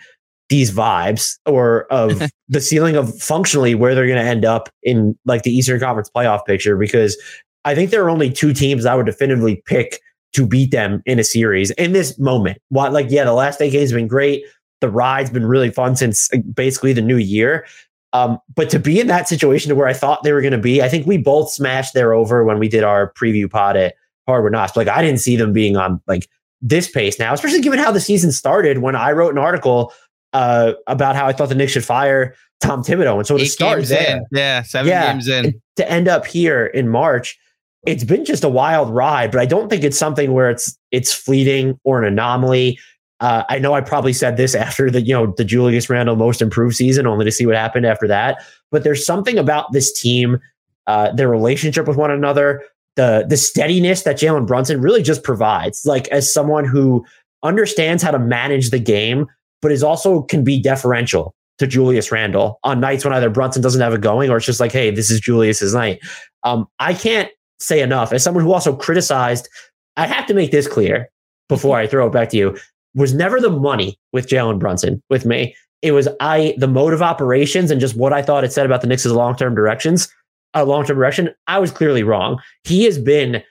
these 0.48 0.72
vibes 0.72 1.38
or 1.46 1.86
of 1.92 2.22
the 2.48 2.60
ceiling 2.60 2.96
of 2.96 3.16
functionally 3.20 3.74
where 3.74 3.94
they're 3.94 4.06
going 4.06 4.22
to 4.22 4.28
end 4.28 4.44
up 4.44 4.68
in 4.82 5.18
like 5.24 5.42
the 5.42 5.50
Eastern 5.50 5.80
Conference 5.80 6.10
playoff 6.14 6.44
picture 6.46 6.76
because 6.76 7.20
I 7.64 7.74
think 7.74 7.90
there 7.90 8.04
are 8.04 8.10
only 8.10 8.30
two 8.30 8.52
teams 8.52 8.86
I 8.86 8.94
would 8.94 9.06
definitively 9.06 9.62
pick 9.66 10.00
to 10.34 10.46
beat 10.46 10.70
them 10.70 11.02
in 11.06 11.18
a 11.18 11.24
series 11.24 11.70
in 11.72 11.92
this 11.92 12.18
moment. 12.18 12.58
What 12.68 12.92
like 12.92 13.10
yeah, 13.10 13.24
the 13.24 13.32
last 13.32 13.60
eight 13.60 13.70
games 13.70 13.90
have 13.90 13.98
been 13.98 14.08
great. 14.08 14.44
The 14.80 14.90
ride's 14.90 15.30
been 15.30 15.46
really 15.46 15.70
fun 15.70 15.96
since 15.96 16.32
uh, 16.32 16.38
basically 16.54 16.92
the 16.92 17.02
new 17.02 17.16
year. 17.16 17.66
Um, 18.12 18.38
but 18.54 18.70
to 18.70 18.78
be 18.78 19.00
in 19.00 19.06
that 19.08 19.28
situation 19.28 19.68
to 19.68 19.74
where 19.74 19.88
I 19.88 19.92
thought 19.92 20.22
they 20.22 20.32
were 20.32 20.40
going 20.40 20.52
to 20.52 20.58
be, 20.58 20.80
I 20.80 20.88
think 20.88 21.06
we 21.06 21.18
both 21.18 21.50
smashed 21.50 21.92
there 21.92 22.14
over 22.14 22.42
when 22.44 22.58
we 22.58 22.68
did 22.68 22.84
our 22.84 23.12
preview 23.12 23.50
pod 23.50 23.76
at 23.76 23.94
Hardwood 24.28 24.52
Knocks. 24.52 24.76
Like 24.76 24.88
I 24.88 25.02
didn't 25.02 25.20
see 25.20 25.36
them 25.36 25.52
being 25.52 25.76
on 25.76 26.00
like 26.06 26.28
this 26.60 26.90
pace 26.90 27.18
now, 27.18 27.32
especially 27.32 27.60
given 27.60 27.78
how 27.78 27.90
the 27.90 28.00
season 28.00 28.30
started. 28.30 28.78
When 28.78 28.94
I 28.94 29.12
wrote 29.12 29.32
an 29.32 29.38
article 29.38 29.92
uh, 30.32 30.72
about 30.86 31.16
how 31.16 31.26
I 31.26 31.32
thought 31.32 31.48
the 31.48 31.54
Knicks 31.54 31.72
should 31.72 31.84
fire 31.84 32.34
Tom 32.60 32.82
Thibodeau, 32.84 33.16
and 33.16 33.26
so 33.26 33.36
to 33.38 33.44
Eight 33.44 33.48
start 33.48 33.84
there, 33.86 34.16
in. 34.18 34.24
Yeah, 34.32 34.62
seven 34.62 34.88
Yeah. 34.90 35.12
games 35.12 35.28
in. 35.28 35.60
to 35.76 35.90
end 35.90 36.08
up 36.08 36.26
here 36.26 36.66
in 36.66 36.88
March, 36.88 37.38
it's 37.86 38.04
been 38.04 38.24
just 38.24 38.44
a 38.44 38.48
wild 38.48 38.90
ride. 38.90 39.30
But 39.30 39.40
I 39.40 39.46
don't 39.46 39.70
think 39.70 39.82
it's 39.84 39.98
something 39.98 40.32
where 40.32 40.50
it's 40.50 40.76
it's 40.90 41.12
fleeting 41.12 41.78
or 41.84 42.02
an 42.02 42.06
anomaly. 42.12 42.78
Uh, 43.20 43.42
I 43.48 43.58
know 43.58 43.74
I 43.74 43.80
probably 43.80 44.12
said 44.12 44.36
this 44.36 44.54
after 44.54 44.90
the 44.90 45.00
you 45.00 45.14
know 45.14 45.32
the 45.36 45.44
Julius 45.44 45.88
Randle 45.88 46.16
most 46.16 46.42
improved 46.42 46.76
season, 46.76 47.06
only 47.06 47.24
to 47.24 47.32
see 47.32 47.46
what 47.46 47.56
happened 47.56 47.86
after 47.86 48.06
that. 48.08 48.42
But 48.70 48.84
there's 48.84 49.06
something 49.06 49.38
about 49.38 49.72
this 49.72 49.98
team, 49.98 50.38
uh, 50.86 51.12
their 51.12 51.28
relationship 51.28 51.86
with 51.88 51.96
one 51.96 52.10
another, 52.10 52.62
the 52.98 53.24
the 53.26 53.36
steadiness 53.36 54.02
that 54.02 54.16
Jalen 54.16 54.46
Brunson 54.46 54.80
really 54.82 55.02
just 55.02 55.22
provides. 55.22 55.86
Like 55.86 56.08
as 56.08 56.30
someone 56.30 56.64
who 56.64 57.06
understands 57.44 58.02
how 58.02 58.10
to 58.10 58.18
manage 58.18 58.70
the 58.70 58.80
game, 58.80 59.26
but 59.62 59.70
is 59.70 59.84
also 59.84 60.22
can 60.22 60.42
be 60.42 60.60
deferential 60.60 61.34
to 61.58 61.66
Julius 61.68 62.10
Randle 62.10 62.58
on 62.64 62.80
nights 62.80 63.04
when 63.04 63.14
either 63.14 63.30
Brunson 63.30 63.62
doesn't 63.62 63.80
have 63.80 63.94
it 63.94 64.00
going 64.00 64.30
or 64.30 64.36
it's 64.36 64.46
just 64.46 64.58
like, 64.58 64.72
hey, 64.72 64.90
this 64.90 65.10
is 65.10 65.20
Julius's 65.20 65.74
night. 65.74 66.00
Um, 66.42 66.66
I 66.80 66.92
can't 66.92 67.30
say 67.60 67.80
enough. 67.80 68.12
As 68.12 68.24
someone 68.24 68.42
who 68.42 68.52
also 68.52 68.74
criticized, 68.74 69.48
I 69.96 70.08
have 70.08 70.26
to 70.26 70.34
make 70.34 70.50
this 70.50 70.66
clear 70.66 71.08
before 71.48 71.78
I 71.78 71.86
throw 71.86 72.08
it 72.08 72.12
back 72.12 72.30
to 72.30 72.36
you. 72.36 72.58
Was 72.94 73.14
never 73.14 73.40
the 73.40 73.50
money 73.50 73.96
with 74.12 74.26
Jalen 74.26 74.58
Brunson 74.58 75.00
with 75.08 75.24
me. 75.24 75.54
It 75.82 75.92
was 75.92 76.08
I 76.18 76.54
the 76.58 76.66
mode 76.66 76.94
of 76.94 77.02
operations 77.02 77.70
and 77.70 77.80
just 77.80 77.96
what 77.96 78.12
I 78.12 78.22
thought 78.22 78.42
it 78.42 78.52
said 78.52 78.66
about 78.66 78.80
the 78.80 78.88
Knicks' 78.88 79.06
long 79.06 79.36
term 79.36 79.54
directions, 79.54 80.12
a 80.54 80.64
long 80.64 80.84
term 80.84 80.96
direction. 80.96 81.30
I 81.46 81.58
was 81.58 81.70
clearly 81.70 82.02
wrong. 82.02 82.40
He 82.64 82.84
has 82.84 82.98
been 82.98 83.42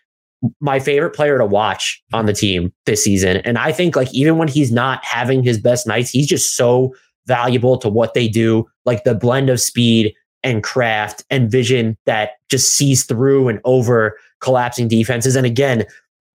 my 0.60 0.80
favorite 0.80 1.16
player 1.16 1.38
to 1.38 1.46
watch 1.46 2.02
on 2.14 2.28
the 2.28 2.34
team 2.34 2.72
this 2.86 3.04
season, 3.04 3.38
and 3.38 3.58
I 3.58 3.72
think 3.72 3.96
like 3.96 4.14
even 4.14 4.38
when 4.38 4.48
he's 4.48 4.72
not 4.72 5.04
having 5.04 5.44
his 5.44 5.60
best 5.60 5.88
nights, 5.88 6.10
he's 6.10 6.28
just 6.28 6.56
so 6.56 6.94
valuable 7.26 7.78
to 7.78 7.90
what 7.90 8.14
they 8.14 8.28
do. 8.28 8.66
Like 8.86 9.04
the 9.04 9.16
blend 9.16 9.50
of 9.50 9.60
speed 9.60 10.14
and 10.44 10.64
craft 10.64 11.26
and 11.30 11.52
vision 11.52 11.98
that 12.06 12.32
just 12.50 12.76
sees 12.76 13.04
through 13.04 13.50
and 13.50 13.60
over 13.66 14.18
collapsing 14.40 14.88
defenses. 14.88 15.36
And 15.36 15.46
again, 15.46 15.86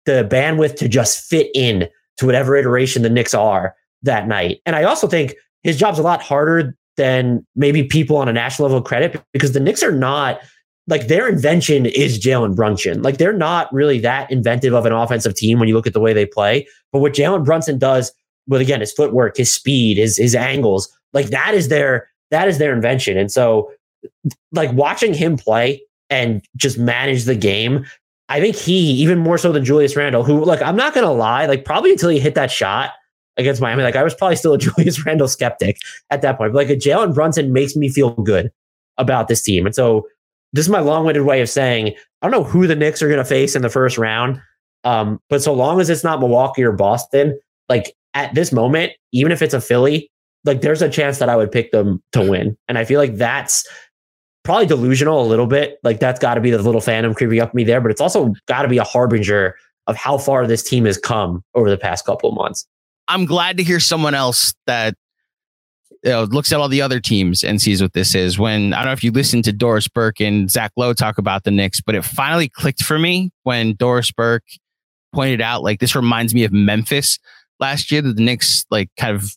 the 0.06 0.26
bandwidth 0.30 0.76
to 0.76 0.88
just 0.88 1.28
fit 1.28 1.50
in 1.54 1.88
to 2.16 2.26
whatever 2.26 2.56
iteration 2.56 3.02
the 3.02 3.10
Knicks 3.10 3.34
are 3.34 3.74
that 4.02 4.26
night. 4.26 4.60
And 4.64 4.76
I 4.76 4.84
also 4.84 5.06
think 5.06 5.34
his 5.62 5.78
job's 5.78 5.98
a 5.98 6.02
lot 6.02 6.22
harder 6.22 6.76
than 6.98 7.46
maybe 7.56 7.82
people 7.82 8.18
on 8.18 8.28
a 8.28 8.32
national 8.32 8.68
level 8.68 8.82
credit 8.82 9.22
because 9.32 9.52
the 9.52 9.60
Knicks 9.60 9.82
are 9.82 9.90
not 9.90 10.40
like 10.86 11.08
their 11.08 11.26
invention 11.26 11.86
is 11.86 12.18
Jalen 12.18 12.54
Brunson. 12.54 13.02
Like 13.02 13.16
they're 13.16 13.32
not 13.32 13.72
really 13.72 13.98
that 14.00 14.30
inventive 14.30 14.74
of 14.74 14.84
an 14.84 14.92
offensive 14.92 15.34
team 15.34 15.58
when 15.58 15.68
you 15.68 15.74
look 15.74 15.86
at 15.86 15.94
the 15.94 16.00
way 16.00 16.12
they 16.12 16.26
play. 16.26 16.66
But 16.92 17.00
what 17.00 17.14
Jalen 17.14 17.46
Brunson 17.46 17.78
does 17.78 18.12
with 18.46 18.60
again 18.60 18.80
his 18.80 18.92
footwork, 18.92 19.38
his 19.38 19.50
speed, 19.50 19.96
his 19.96 20.18
his 20.18 20.34
angles, 20.34 20.94
like 21.14 21.28
that 21.28 21.54
is 21.54 21.68
their 21.68 22.10
that 22.30 22.48
is 22.48 22.58
their 22.58 22.74
invention. 22.74 23.16
And 23.16 23.32
so 23.32 23.72
like 24.52 24.70
watching 24.72 25.14
him 25.14 25.38
play 25.38 25.80
and 26.10 26.42
just 26.56 26.78
manage 26.78 27.24
the 27.24 27.34
game, 27.34 27.86
I 28.28 28.40
think 28.40 28.56
he, 28.56 28.92
even 28.92 29.18
more 29.18 29.38
so 29.38 29.52
than 29.52 29.64
Julius 29.64 29.96
Randle, 29.96 30.22
who, 30.22 30.44
like, 30.44 30.60
I'm 30.60 30.76
not 30.76 30.94
to 30.94 31.12
lie, 31.12 31.46
like, 31.46 31.64
probably 31.64 31.92
until 31.92 32.10
he 32.10 32.18
hit 32.18 32.34
that 32.34 32.50
shot 32.50 32.92
against 33.38 33.60
Miami, 33.60 33.82
like, 33.82 33.96
I 33.96 34.02
was 34.02 34.14
probably 34.14 34.36
still 34.36 34.54
a 34.54 34.58
Julius 34.58 35.04
Randle 35.04 35.28
skeptic 35.28 35.78
at 36.10 36.22
that 36.22 36.36
point. 36.36 36.52
But, 36.52 36.58
like, 36.58 36.70
a 36.70 36.76
Jalen 36.76 37.14
Brunson 37.14 37.52
makes 37.52 37.76
me 37.76 37.88
feel 37.88 38.10
good 38.10 38.50
about 38.98 39.28
this 39.28 39.42
team. 39.42 39.66
And 39.66 39.74
so, 39.74 40.06
this 40.52 40.64
is 40.64 40.70
my 40.70 40.80
long 40.80 41.04
winded 41.04 41.24
way 41.24 41.40
of 41.40 41.48
saying, 41.48 41.94
I 42.22 42.28
don't 42.28 42.30
know 42.30 42.44
who 42.44 42.66
the 42.66 42.76
Knicks 42.76 43.02
are 43.02 43.08
going 43.08 43.18
to 43.18 43.24
face 43.24 43.54
in 43.54 43.62
the 43.62 43.68
first 43.68 43.98
round. 43.98 44.40
Um, 44.84 45.20
but 45.28 45.42
so 45.42 45.52
long 45.52 45.80
as 45.80 45.90
it's 45.90 46.04
not 46.04 46.20
Milwaukee 46.20 46.62
or 46.62 46.72
Boston, 46.72 47.38
like, 47.68 47.94
at 48.14 48.34
this 48.34 48.52
moment, 48.52 48.92
even 49.12 49.30
if 49.30 49.42
it's 49.42 49.54
a 49.54 49.60
Philly, 49.60 50.10
like, 50.44 50.62
there's 50.62 50.82
a 50.82 50.88
chance 50.88 51.18
that 51.18 51.28
I 51.28 51.36
would 51.36 51.52
pick 51.52 51.70
them 51.70 52.02
to 52.12 52.22
win. 52.22 52.56
And 52.68 52.78
I 52.78 52.84
feel 52.84 52.98
like 52.98 53.16
that's, 53.16 53.66
probably 54.48 54.64
delusional 54.64 55.20
a 55.20 55.28
little 55.28 55.46
bit. 55.46 55.78
Like 55.82 56.00
that's 56.00 56.18
got 56.18 56.36
to 56.36 56.40
be 56.40 56.50
the 56.50 56.62
little 56.62 56.80
phantom 56.80 57.12
creeping 57.12 57.38
up 57.38 57.52
me 57.52 57.64
there, 57.64 57.82
but 57.82 57.90
it's 57.90 58.00
also 58.00 58.32
got 58.46 58.62
to 58.62 58.68
be 58.68 58.78
a 58.78 58.84
harbinger 58.84 59.56
of 59.88 59.96
how 59.96 60.16
far 60.16 60.46
this 60.46 60.62
team 60.62 60.86
has 60.86 60.96
come 60.96 61.44
over 61.54 61.68
the 61.68 61.76
past 61.76 62.06
couple 62.06 62.30
of 62.30 62.34
months. 62.34 62.66
I'm 63.08 63.24
glad 63.24 63.56
to 63.56 63.62
hear 63.62 63.80
someone 63.80 64.14
else 64.14 64.54
that 64.66 64.94
you 66.04 66.10
know, 66.10 66.24
looks 66.24 66.52
at 66.52 66.60
all 66.60 66.68
the 66.68 66.82
other 66.82 67.00
teams 67.00 67.42
and 67.42 67.60
sees 67.60 67.82
what 67.82 67.92
this 67.92 68.14
is. 68.14 68.38
When 68.38 68.72
I 68.72 68.78
don't 68.78 68.86
know 68.86 68.92
if 68.92 69.02
you 69.02 69.10
listened 69.10 69.44
to 69.44 69.52
Doris 69.52 69.88
Burke 69.88 70.20
and 70.20 70.50
Zach 70.50 70.72
Lowe 70.76 70.92
talk 70.92 71.18
about 71.18 71.44
the 71.44 71.50
Knicks, 71.50 71.80
but 71.80 71.94
it 71.94 72.04
finally 72.04 72.48
clicked 72.48 72.82
for 72.82 72.98
me 72.98 73.30
when 73.42 73.74
Doris 73.74 74.12
Burke 74.12 74.44
pointed 75.12 75.40
out 75.40 75.62
like 75.62 75.80
this 75.80 75.96
reminds 75.96 76.34
me 76.34 76.44
of 76.44 76.52
Memphis 76.52 77.18
last 77.58 77.90
year. 77.90 78.02
That 78.02 78.16
the 78.16 78.22
Knicks 78.22 78.64
like 78.70 78.90
kind 78.96 79.16
of 79.16 79.34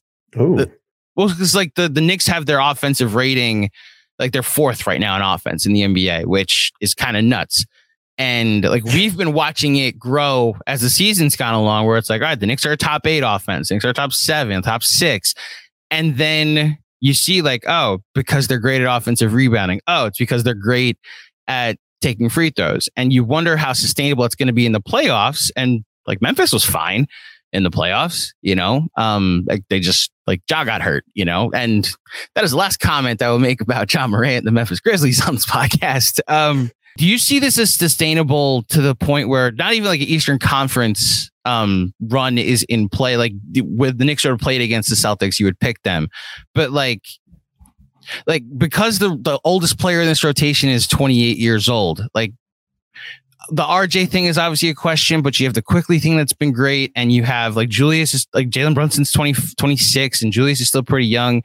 The- 0.58 0.72
well, 1.16 1.30
because 1.30 1.56
like 1.56 1.76
the 1.76 1.90
the 1.90 2.02
Knicks 2.02 2.28
have 2.28 2.46
their 2.46 2.60
offensive 2.60 3.16
rating 3.16 3.70
like 4.20 4.32
they're 4.32 4.44
fourth 4.44 4.86
right 4.86 5.00
now 5.00 5.16
in 5.16 5.22
offense 5.24 5.66
in 5.66 5.74
the 5.74 5.82
NBA, 5.82 6.26
which 6.26 6.72
is 6.80 6.94
kind 6.94 7.18
of 7.18 7.24
nuts. 7.24 7.66
And 8.22 8.64
like 8.66 8.84
we've 8.84 9.18
been 9.18 9.34
watching 9.34 9.78
it 9.78 9.98
grow 9.98 10.56
as 10.68 10.82
the 10.82 10.92
season's 10.92 11.36
gone 11.36 11.56
along, 11.56 11.88
where 11.88 11.98
it's 11.98 12.08
like, 12.08 12.22
all 12.22 12.28
right, 12.28 12.40
the 12.40 12.46
Knicks 12.46 12.64
are 12.68 12.78
top 12.78 13.08
eight 13.08 13.24
offense, 13.26 13.72
Knicks 13.72 13.84
are 13.84 13.94
top 13.94 14.14
seven, 14.14 14.62
top 14.62 14.84
six. 14.84 15.34
And 15.90 16.18
then 16.18 16.78
you 17.00 17.16
see, 17.16 17.42
like, 17.42 17.64
oh, 17.68 18.04
because 18.14 18.48
they're 18.48 18.60
great 18.60 18.80
at 18.80 18.96
offensive 18.96 19.34
rebounding. 19.34 19.82
Oh, 19.88 20.06
it's 20.06 20.20
because 20.20 20.44
they're 20.44 20.54
great 20.54 21.00
at 21.48 21.78
taking 22.02 22.30
free 22.30 22.52
throws. 22.52 22.90
And 22.96 23.12
you 23.12 23.24
wonder 23.24 23.58
how 23.58 23.74
sustainable 23.74 24.24
it's 24.26 24.36
going 24.36 24.46
to 24.46 24.54
be 24.54 24.68
in 24.68 24.72
the 24.74 24.82
playoffs. 24.82 25.50
And 25.56 25.84
like 26.06 26.22
Memphis 26.22 26.54
was 26.54 26.64
fine 26.64 27.08
in 27.54 27.64
the 27.64 27.72
playoffs, 27.72 28.34
you 28.44 28.54
know. 28.54 28.88
Um, 28.98 29.46
like 29.48 29.64
they 29.72 29.80
just 29.80 30.12
like 30.28 30.44
Ja 30.48 30.64
got 30.64 30.84
hurt, 30.84 31.06
you 31.16 31.26
know, 31.26 31.50
and 31.56 31.90
that 32.36 32.44
is 32.44 32.52
the 32.52 32.58
last 32.58 32.80
comment 32.82 33.20
I 33.24 33.32
will 33.32 33.40
make 33.40 33.62
about 33.62 33.92
Ja 33.92 34.06
Morant, 34.06 34.46
the 34.46 34.52
Memphis 34.52 34.80
Grizzlies 34.80 35.26
on 35.28 35.34
this 35.34 35.46
podcast. 35.50 36.20
Um, 36.28 36.70
do 36.98 37.08
you 37.08 37.18
see 37.18 37.40
this 37.40 37.58
as 37.58 37.74
sustainable 37.74 38.64
to 38.64 38.82
the 38.82 38.96
point 38.96 39.30
where 39.30 39.52
not 39.52 39.74
even 39.74 39.88
like 39.88 40.02
an 40.02 40.08
Eastern 40.08 40.40
Conference 40.40 41.30
um 41.46 41.94
run 42.02 42.38
is 42.38 42.64
in 42.64 42.90
play? 42.90 43.18
Like 43.18 43.34
with 43.56 43.98
the 43.98 44.06
Knicks 44.06 44.24
sort 44.24 44.34
of 44.34 44.40
played 44.40 44.62
against 44.62 44.90
the 44.90 44.96
Celtics, 44.96 45.40
you 45.40 45.46
would 45.46 45.60
pick 45.60 45.82
them, 45.84 46.08
but 46.54 46.72
like. 46.72 47.02
Like 48.26 48.44
because 48.58 48.98
the 48.98 49.10
the 49.10 49.40
oldest 49.44 49.80
player 49.80 50.02
in 50.02 50.08
this 50.08 50.24
rotation 50.24 50.70
is 50.70 50.88
28 50.88 51.38
years 51.38 51.70
old, 51.70 52.02
like 52.16 52.34
the 53.50 53.64
RJ 53.64 54.10
thing 54.10 54.26
is 54.26 54.38
obviously 54.38 54.70
a 54.70 54.76
question, 54.76 55.22
but 55.22 55.40
you 55.40 55.46
have 55.46 55.54
the 55.54 55.62
Quickley 55.62 56.00
thing 56.00 56.18
that's 56.18 56.34
been 56.34 56.52
great. 56.52 56.92
And 56.96 57.12
you 57.12 57.24
have 57.24 57.56
like 57.56 57.70
Julius 57.70 58.14
is 58.14 58.28
like 58.34 58.50
Jalen 58.50 58.74
Brunson's 58.74 59.12
20, 59.12 59.34
26 59.58 60.22
and 60.22 60.32
Julius 60.32 60.62
is 60.62 60.70
still 60.70 60.84
pretty 60.84 61.08
young. 61.08 61.42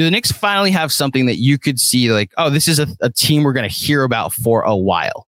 Do 0.00 0.04
the 0.04 0.10
Knicks 0.10 0.32
finally 0.32 0.70
have 0.70 0.90
something 0.90 1.26
that 1.26 1.36
you 1.36 1.58
could 1.58 1.78
see 1.78 2.10
like, 2.10 2.32
oh, 2.38 2.48
this 2.48 2.66
is 2.68 2.78
a, 2.78 2.86
a 3.02 3.10
team 3.10 3.42
we're 3.42 3.52
going 3.52 3.68
to 3.68 3.74
hear 3.74 4.02
about 4.02 4.32
for 4.32 4.62
a 4.62 4.74
while? 4.74 5.26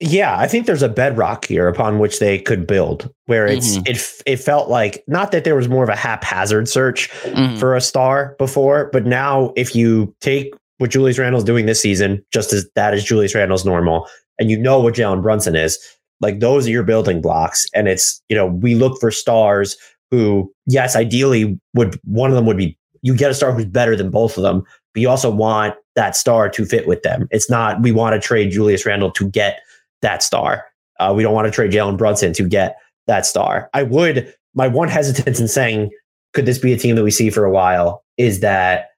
Yeah, 0.00 0.38
I 0.38 0.48
think 0.48 0.64
there's 0.64 0.82
a 0.82 0.88
bedrock 0.88 1.44
here 1.44 1.68
upon 1.68 1.98
which 1.98 2.18
they 2.18 2.38
could 2.38 2.66
build 2.66 3.12
where 3.26 3.46
it's 3.46 3.76
Mhm. 3.76 3.88
it 3.90 4.22
it 4.24 4.36
felt 4.38 4.70
like 4.70 5.04
not 5.06 5.32
that 5.32 5.44
there 5.44 5.54
was 5.54 5.68
more 5.68 5.84
of 5.84 5.90
a 5.90 5.94
haphazard 5.96 6.66
search 6.66 7.10
Mhm. 7.24 7.58
for 7.58 7.76
a 7.76 7.80
star 7.82 8.36
before, 8.38 8.88
but 8.90 9.04
now 9.04 9.52
if 9.54 9.76
you 9.76 10.14
take 10.22 10.54
what 10.78 10.88
Julius 10.90 11.18
Randle's 11.18 11.44
doing 11.44 11.66
this 11.66 11.82
season, 11.82 12.24
just 12.32 12.54
as 12.54 12.66
that 12.74 12.94
is 12.94 13.04
Julius 13.04 13.34
Randle's 13.34 13.66
normal, 13.66 14.08
and 14.38 14.50
you 14.50 14.56
know 14.56 14.80
what 14.80 14.94
Jalen 14.94 15.20
Brunson 15.20 15.56
is, 15.56 15.78
like 16.22 16.40
those 16.40 16.66
are 16.66 16.70
your 16.70 16.84
building 16.84 17.20
blocks. 17.20 17.66
And 17.74 17.86
it's, 17.86 18.22
you 18.30 18.34
know, 18.36 18.46
we 18.46 18.74
look 18.76 18.98
for 18.98 19.10
stars 19.10 19.76
who, 20.12 20.52
yes, 20.66 20.94
ideally 20.94 21.58
would 21.74 21.98
one 22.04 22.30
of 22.30 22.36
them 22.36 22.46
would 22.46 22.56
be 22.58 22.78
you 23.00 23.16
get 23.16 23.30
a 23.32 23.34
star 23.34 23.50
who's 23.50 23.64
better 23.64 23.96
than 23.96 24.10
both 24.10 24.36
of 24.36 24.44
them, 24.44 24.62
but 24.94 25.00
you 25.00 25.08
also 25.08 25.30
want 25.30 25.74
that 25.96 26.14
star 26.14 26.48
to 26.50 26.64
fit 26.64 26.86
with 26.86 27.02
them. 27.02 27.26
It's 27.32 27.50
not 27.50 27.82
we 27.82 27.90
want 27.90 28.14
to 28.14 28.20
trade 28.24 28.52
Julius 28.52 28.86
Randle 28.86 29.10
to 29.12 29.28
get 29.28 29.60
that 30.02 30.22
star. 30.22 30.66
Uh, 31.00 31.12
we 31.16 31.22
don't 31.24 31.34
want 31.34 31.46
to 31.46 31.50
trade 31.50 31.72
Jalen 31.72 31.96
Brunson 31.96 32.32
to 32.34 32.46
get 32.46 32.76
that 33.08 33.26
star. 33.26 33.68
I 33.74 33.82
would 33.82 34.32
my 34.54 34.68
one 34.68 34.88
hesitance 34.88 35.40
in 35.40 35.48
saying 35.48 35.90
could 36.34 36.46
this 36.46 36.58
be 36.58 36.72
a 36.72 36.78
team 36.78 36.94
that 36.96 37.02
we 37.04 37.10
see 37.10 37.30
for 37.30 37.44
a 37.44 37.50
while 37.50 38.04
is 38.18 38.40
that 38.40 38.90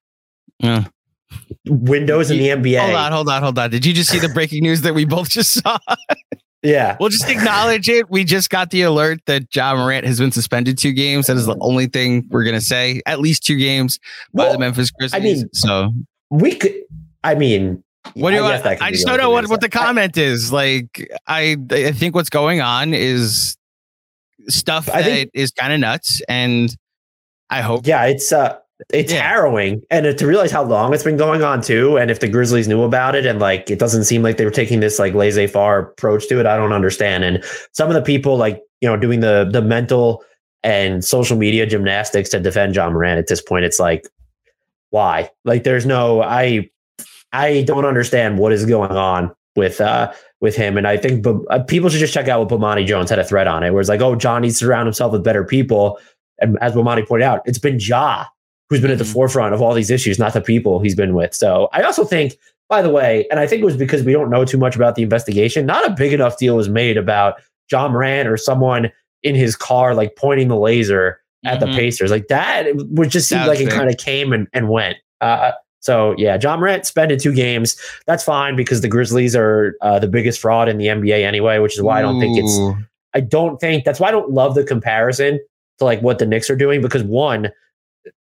Yeah. 0.58 0.84
windows 1.66 2.30
in 2.30 2.38
the 2.38 2.48
NBA. 2.48 2.80
Hold 2.80 2.94
on, 2.94 3.12
hold 3.12 3.28
on, 3.28 3.42
hold 3.42 3.58
on. 3.58 3.70
Did 3.70 3.86
you 3.86 3.92
just 3.92 4.10
see 4.10 4.18
the 4.18 4.28
breaking 4.28 4.64
news 4.64 4.82
that 4.82 4.94
we 4.94 5.04
both 5.04 5.28
just 5.30 5.52
saw? 5.52 5.78
Yeah. 6.64 6.96
We'll 6.98 7.10
just 7.10 7.28
acknowledge 7.28 7.88
it. 7.88 8.10
We 8.10 8.24
just 8.24 8.48
got 8.48 8.70
the 8.70 8.82
alert 8.82 9.20
that 9.26 9.54
Ja 9.54 9.76
Morant 9.76 10.06
has 10.06 10.18
been 10.18 10.32
suspended 10.32 10.78
two 10.78 10.92
games. 10.92 11.26
That 11.26 11.36
is 11.36 11.46
the 11.46 11.58
only 11.60 11.86
thing 11.86 12.26
we're 12.30 12.44
gonna 12.44 12.60
say. 12.60 13.02
At 13.06 13.20
least 13.20 13.44
two 13.44 13.58
games 13.58 14.00
by 14.32 14.44
Well, 14.44 14.52
the 14.54 14.58
Memphis 14.58 14.90
Grizzlies. 14.90 15.14
I 15.20 15.22
mean- 15.22 15.48
so 15.52 15.92
we 16.30 16.54
could 16.54 16.74
i 17.22 17.34
mean 17.34 17.82
What 18.14 18.30
do 18.30 18.36
you? 18.36 18.42
I, 18.44 18.78
I 18.80 18.90
just 18.90 19.06
don't 19.06 19.18
know 19.18 19.30
what, 19.30 19.48
what 19.48 19.60
the 19.60 19.68
comment 19.68 20.16
is. 20.16 20.52
Like, 20.52 21.08
I 21.26 21.56
I 21.70 21.92
think 21.92 22.14
what's 22.14 22.30
going 22.30 22.60
on 22.60 22.92
is 22.94 23.56
stuff 24.48 24.88
I 24.90 25.02
that 25.02 25.30
is 25.34 25.52
kind 25.52 25.72
of 25.72 25.80
nuts, 25.80 26.20
and 26.28 26.74
I 27.50 27.60
hope. 27.60 27.86
Yeah, 27.86 28.04
it's 28.04 28.32
uh, 28.32 28.58
it's 28.92 29.12
yeah. 29.12 29.22
harrowing, 29.22 29.82
and 29.90 30.18
to 30.18 30.26
realize 30.26 30.50
how 30.50 30.62
long 30.62 30.92
it's 30.92 31.04
been 31.04 31.16
going 31.16 31.42
on 31.42 31.62
too, 31.62 31.96
and 31.96 32.10
if 32.10 32.20
the 32.20 32.28
Grizzlies 32.28 32.68
knew 32.68 32.82
about 32.82 33.14
it, 33.14 33.26
and 33.26 33.38
like 33.38 33.70
it 33.70 33.78
doesn't 33.78 34.04
seem 34.04 34.22
like 34.22 34.36
they 34.36 34.44
were 34.44 34.50
taking 34.50 34.80
this 34.80 34.98
like 34.98 35.14
laissez-faire 35.14 35.78
approach 35.78 36.28
to 36.28 36.40
it, 36.40 36.46
I 36.46 36.56
don't 36.56 36.72
understand. 36.72 37.24
And 37.24 37.42
some 37.72 37.88
of 37.88 37.94
the 37.94 38.02
people 38.02 38.36
like 38.36 38.62
you 38.80 38.88
know 38.88 38.96
doing 38.96 39.20
the 39.20 39.48
the 39.50 39.62
mental 39.62 40.24
and 40.62 41.04
social 41.04 41.36
media 41.36 41.66
gymnastics 41.66 42.30
to 42.30 42.40
defend 42.40 42.74
Ja 42.74 42.88
Morant 42.90 43.18
at 43.18 43.26
this 43.28 43.42
point, 43.42 43.64
it's 43.64 43.78
like 43.78 44.08
why? 44.94 45.28
Like, 45.44 45.64
there's 45.64 45.84
no 45.84 46.22
I 46.22 46.70
I 47.32 47.62
don't 47.62 47.84
understand 47.84 48.38
what 48.38 48.52
is 48.52 48.64
going 48.64 48.92
on 48.92 49.34
with 49.56 49.80
uh 49.80 50.12
with 50.40 50.54
him. 50.54 50.78
And 50.78 50.86
I 50.86 50.96
think 50.96 51.24
but, 51.24 51.36
uh, 51.50 51.64
people 51.64 51.90
should 51.90 51.98
just 51.98 52.14
check 52.14 52.28
out 52.28 52.38
what 52.38 52.48
Bomani 52.48 52.86
Jones 52.86 53.10
had 53.10 53.18
a 53.18 53.24
thread 53.24 53.48
on 53.48 53.64
it, 53.64 53.72
where 53.72 53.80
it's 53.80 53.88
like, 53.88 54.00
oh, 54.00 54.16
Ja 54.16 54.38
needs 54.38 54.60
to 54.60 54.66
surround 54.66 54.86
himself 54.86 55.12
with 55.12 55.24
better 55.24 55.44
people. 55.44 55.98
And 56.38 56.56
as 56.60 56.74
Bomani 56.74 57.06
pointed 57.06 57.24
out, 57.24 57.42
it's 57.44 57.58
been 57.58 57.80
Ja 57.80 58.26
who's 58.70 58.80
been 58.80 58.90
at 58.90 58.98
the 58.98 59.04
mm-hmm. 59.04 59.12
forefront 59.12 59.54
of 59.54 59.62
all 59.62 59.74
these 59.74 59.90
issues, 59.90 60.18
not 60.18 60.32
the 60.32 60.40
people 60.40 60.80
he's 60.80 60.94
been 60.94 61.14
with. 61.14 61.34
So 61.34 61.68
I 61.72 61.82
also 61.82 62.04
think, 62.04 62.36
by 62.68 62.82
the 62.82 62.90
way, 62.90 63.26
and 63.30 63.38
I 63.38 63.46
think 63.46 63.62
it 63.62 63.64
was 63.64 63.76
because 63.76 64.02
we 64.02 64.12
don't 64.12 64.30
know 64.30 64.44
too 64.44 64.58
much 64.58 64.74
about 64.74 64.94
the 64.94 65.02
investigation, 65.02 65.66
not 65.66 65.86
a 65.86 65.94
big 65.94 66.12
enough 66.12 66.38
deal 66.38 66.56
was 66.56 66.68
made 66.68 66.96
about 66.96 67.40
Ja 67.70 67.88
Morant 67.88 68.28
or 68.28 68.36
someone 68.36 68.90
in 69.22 69.34
his 69.34 69.56
car 69.56 69.94
like 69.94 70.16
pointing 70.16 70.48
the 70.48 70.56
laser 70.56 71.20
at 71.44 71.60
mm-hmm. 71.60 71.70
the 71.70 71.76
Pacers. 71.76 72.10
Like 72.10 72.28
that 72.28 72.66
would 72.74 73.10
just 73.10 73.28
seem 73.28 73.46
like 73.46 73.60
it 73.60 73.70
kind 73.70 73.90
of 73.90 73.96
came 73.98 74.32
and, 74.32 74.48
and 74.52 74.68
went. 74.68 74.96
Uh, 75.20 75.52
so 75.80 76.14
yeah, 76.16 76.38
Ja 76.40 76.56
Morant 76.56 76.86
spent 76.86 77.18
two 77.20 77.32
games. 77.32 77.76
That's 78.06 78.24
fine 78.24 78.56
because 78.56 78.80
the 78.80 78.88
Grizzlies 78.88 79.36
are 79.36 79.76
uh, 79.82 79.98
the 79.98 80.08
biggest 80.08 80.40
fraud 80.40 80.68
in 80.68 80.78
the 80.78 80.86
NBA 80.86 81.22
anyway, 81.24 81.58
which 81.58 81.74
is 81.74 81.82
why 81.82 81.96
Ooh. 81.96 81.98
I 81.98 82.02
don't 82.02 82.20
think 82.20 82.38
it's. 82.38 82.58
I 83.12 83.20
don't 83.20 83.60
think 83.60 83.84
that's 83.84 84.00
why 84.00 84.08
I 84.08 84.10
don't 84.10 84.30
love 84.30 84.54
the 84.54 84.64
comparison 84.64 85.38
to 85.78 85.84
like 85.84 86.00
what 86.00 86.18
the 86.18 86.26
Knicks 86.26 86.48
are 86.50 86.56
doing 86.56 86.80
because 86.80 87.02
one, 87.02 87.50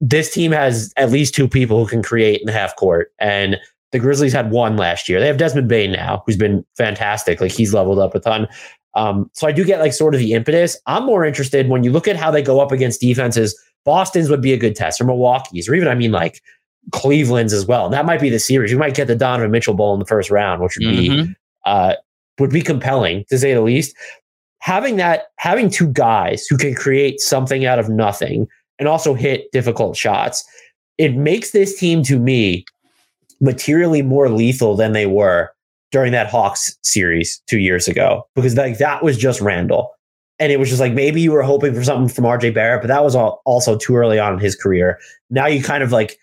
this 0.02 0.34
team 0.34 0.52
has 0.52 0.94
at 0.98 1.12
least 1.12 1.34
two 1.34 1.48
people 1.48 1.84
who 1.84 1.90
can 1.90 2.04
create 2.04 2.40
in 2.40 2.46
the 2.46 2.52
half 2.52 2.76
court, 2.76 3.12
and 3.20 3.58
the 3.92 4.00
Grizzlies 4.00 4.34
had 4.34 4.52
one 4.52 4.78
last 4.78 5.10
year. 5.10 5.20
They 5.20 5.28
have 5.28 5.38
Desmond 5.38 5.68
Bane 5.68 5.92
now, 5.92 6.24
who's 6.26 6.38
been 6.38 6.66
fantastic. 6.78 7.42
Like 7.42 7.52
he's 7.52 7.74
leveled 7.74 8.00
up 8.00 8.14
a 8.16 8.20
ton. 8.20 8.48
Um, 8.96 9.30
so 9.34 9.48
I 9.48 9.52
do 9.52 9.64
get 9.64 9.80
like 9.80 9.94
sort 9.94 10.14
of 10.14 10.20
the 10.20 10.34
impetus. 10.34 10.78
I'm 10.86 11.06
more 11.06 11.26
interested 11.26 11.70
when 11.70 11.84
you 11.84 11.92
look 11.92 12.08
at 12.08 12.16
how 12.16 12.32
they 12.32 12.42
go 12.42 12.60
up 12.60 12.72
against 12.72 13.02
defenses. 13.02 13.60
Boston's 13.86 14.30
would 14.30 14.42
be 14.42 14.54
a 14.54 14.58
good 14.58 14.76
test, 14.76 15.00
or 15.00 15.06
Milwaukee's, 15.06 15.70
or 15.70 15.76
even 15.76 15.88
I 15.88 15.96
mean 15.96 16.12
like 16.12 16.42
Cleveland's 16.92 17.54
as 17.54 17.66
well. 17.66 17.86
And 17.86 17.94
that 17.94 18.06
might 18.06 18.22
be 18.22 18.30
the 18.30 18.40
series. 18.40 18.72
You 18.72 18.78
might 18.78 18.96
get 18.96 19.08
the 19.08 19.16
Donovan 19.16 19.52
Mitchell 19.52 19.74
Bowl 19.74 19.94
in 19.94 20.00
the 20.00 20.06
first 20.06 20.30
round, 20.30 20.62
which 20.62 20.78
would 20.78 20.88
mm-hmm. 20.88 21.26
be 21.28 21.36
uh, 21.66 21.96
would 22.40 22.52
be 22.52 22.62
compelling 22.62 23.26
to 23.30 23.38
say 23.38 23.54
the 23.54 23.62
least. 23.62 23.96
Having 24.60 24.98
that, 24.98 25.28
having 25.38 25.70
two 25.70 25.88
guys 25.88 26.46
who 26.48 26.58
can 26.58 26.76
create 26.76 27.20
something 27.22 27.66
out 27.66 27.80
of 27.80 27.90
nothing 27.90 28.48
and 28.80 28.88
also 28.88 29.14
hit 29.14 29.52
difficult 29.52 29.96
shots, 29.96 30.44
it 30.98 31.16
makes 31.16 31.52
this 31.52 31.78
team 31.78 32.02
to 32.04 32.18
me 32.18 32.66
materially 33.42 34.02
more 34.02 34.30
lethal 34.30 34.76
than 34.76 34.94
they 34.94 35.06
were 35.06 35.52
during 35.92 36.12
that 36.12 36.30
Hawks 36.30 36.78
series 36.84 37.42
two 37.48 37.60
years 37.60 37.88
ago 37.88 38.28
because 38.36 38.56
like 38.56 38.78
that 38.78 39.04
was 39.04 39.18
just 39.18 39.42
Randle. 39.42 39.92
And 40.42 40.52
it 40.54 40.60
was 40.60 40.70
just 40.70 40.80
like 40.80 40.94
maybe 40.94 41.20
you 41.20 41.32
were 41.32 41.44
hoping 41.44 41.74
for 41.74 41.84
something 41.84 42.14
from 42.14 42.24
RJ 42.24 42.54
Barrett, 42.54 42.82
but 42.82 42.88
that 42.88 43.04
was 43.04 43.16
all, 43.16 43.42
also 43.46 43.78
too 43.78 43.96
early 43.96 44.20
on 44.20 44.34
in 44.34 44.40
his 44.40 44.56
career. 44.56 45.00
Now 45.30 45.48
you 45.48 45.62
kind 45.62 45.84
of 45.84 45.92
like 45.92 46.18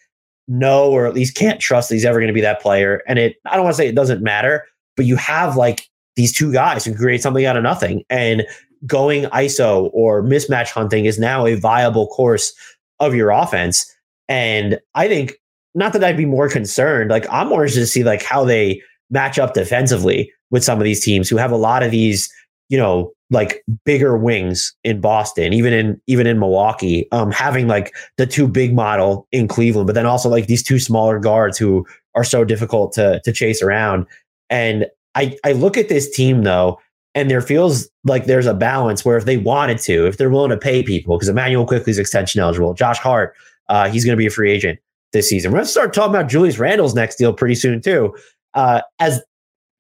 know 0.48 0.90
or 0.90 1.06
at 1.06 1.14
least 1.14 1.36
can't 1.36 1.60
trust 1.60 1.90
he's 1.90 2.04
ever 2.04 2.18
going 2.18 2.28
to 2.28 2.34
be 2.34 2.40
that 2.40 2.62
player. 2.62 3.02
And 3.06 3.18
it, 3.18 3.36
I 3.44 3.56
don't 3.56 3.64
want 3.64 3.75
to 3.75 3.76
say 3.76 3.88
it 3.88 3.94
doesn't 3.94 4.22
matter, 4.22 4.64
but 4.96 5.04
you 5.04 5.16
have 5.16 5.56
like 5.56 5.86
these 6.14 6.32
two 6.32 6.52
guys 6.52 6.84
who 6.84 6.94
create 6.94 7.22
something 7.22 7.44
out 7.44 7.56
of 7.56 7.62
nothing. 7.62 8.04
And 8.08 8.46
going 8.86 9.24
ISO 9.24 9.90
or 9.92 10.22
mismatch 10.22 10.70
hunting 10.70 11.04
is 11.04 11.18
now 11.18 11.46
a 11.46 11.54
viable 11.54 12.06
course 12.08 12.52
of 13.00 13.14
your 13.14 13.30
offense. 13.30 13.84
And 14.28 14.78
I 14.94 15.08
think 15.08 15.34
not 15.74 15.92
that 15.92 16.04
I'd 16.04 16.16
be 16.16 16.24
more 16.24 16.48
concerned, 16.48 17.10
like 17.10 17.26
I'm 17.30 17.48
more 17.48 17.62
interested 17.62 17.80
to 17.80 17.86
see 17.86 18.04
like 18.04 18.22
how 18.22 18.44
they 18.44 18.80
match 19.10 19.38
up 19.38 19.54
defensively 19.54 20.32
with 20.50 20.64
some 20.64 20.78
of 20.78 20.84
these 20.84 21.04
teams 21.04 21.28
who 21.28 21.36
have 21.36 21.52
a 21.52 21.56
lot 21.56 21.82
of 21.82 21.90
these, 21.90 22.32
you 22.68 22.78
know, 22.78 23.12
like 23.30 23.62
bigger 23.84 24.16
wings 24.16 24.75
in 24.84 25.00
Boston, 25.00 25.52
even 25.52 25.72
in 25.72 26.00
even 26.06 26.26
in 26.26 26.38
Milwaukee, 26.38 27.08
um, 27.12 27.30
having 27.32 27.66
like 27.66 27.94
the 28.16 28.26
two 28.26 28.46
big 28.46 28.75
model 28.75 29.26
in 29.32 29.49
Cleveland, 29.49 29.86
but 29.86 29.94
then 29.94 30.06
also 30.06 30.28
like 30.28 30.46
these 30.46 30.62
two 30.62 30.78
smaller 30.78 31.18
guards 31.18 31.58
who 31.58 31.84
are 32.14 32.25
so 32.25 32.44
difficult 32.44 32.92
to 32.92 33.20
to 33.25 33.32
chase 33.32 33.62
around. 33.62 34.06
And 34.49 34.86
I 35.14 35.36
I 35.44 35.52
look 35.52 35.76
at 35.76 35.88
this 35.88 36.08
team 36.08 36.44
though, 36.44 36.80
and 37.16 37.30
there 37.30 37.40
feels 37.40 37.88
like 38.04 38.26
there's 38.26 38.46
a 38.46 38.54
balance 38.54 39.02
where 39.02 39.16
if 39.16 39.24
they 39.24 39.38
wanted 39.38 39.78
to, 39.78 40.06
if 40.06 40.18
they're 40.18 40.28
willing 40.28 40.50
to 40.50 40.58
pay 40.58 40.82
people, 40.82 41.16
because 41.16 41.30
Immanuel 41.30 41.66
Quickley's 41.66 41.98
extension 41.98 42.42
eligible, 42.42 42.74
Josh 42.74 42.98
Hart, 42.98 43.34
uh, 43.70 43.88
he's 43.88 44.04
going 44.04 44.14
to 44.14 44.18
be 44.18 44.26
a 44.26 44.30
free 44.30 44.52
agent 44.52 44.78
this 45.12 45.28
season. 45.30 45.50
We're 45.50 45.56
going 45.56 45.64
to 45.64 45.70
start 45.70 45.94
talking 45.94 46.14
about 46.14 46.28
Julius 46.28 46.58
Randle's 46.58 46.94
next 46.94 47.16
deal 47.16 47.32
pretty 47.32 47.54
soon 47.54 47.80
too. 47.80 48.14
Uh, 48.52 48.82
as 48.98 49.22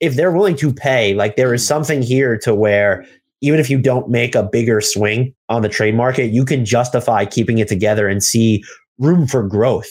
if 0.00 0.14
they're 0.14 0.32
willing 0.32 0.56
to 0.56 0.72
pay, 0.72 1.14
like 1.14 1.36
there 1.36 1.52
is 1.52 1.64
something 1.66 2.00
here 2.00 2.38
to 2.38 2.54
where 2.54 3.06
even 3.42 3.60
if 3.60 3.68
you 3.68 3.78
don't 3.78 4.08
make 4.08 4.34
a 4.34 4.42
bigger 4.42 4.80
swing 4.80 5.34
on 5.50 5.60
the 5.60 5.68
trade 5.68 5.94
market, 5.94 6.28
you 6.28 6.44
can 6.44 6.64
justify 6.64 7.26
keeping 7.26 7.58
it 7.58 7.68
together 7.68 8.08
and 8.08 8.24
see 8.24 8.64
room 8.98 9.26
for 9.26 9.42
growth 9.42 9.90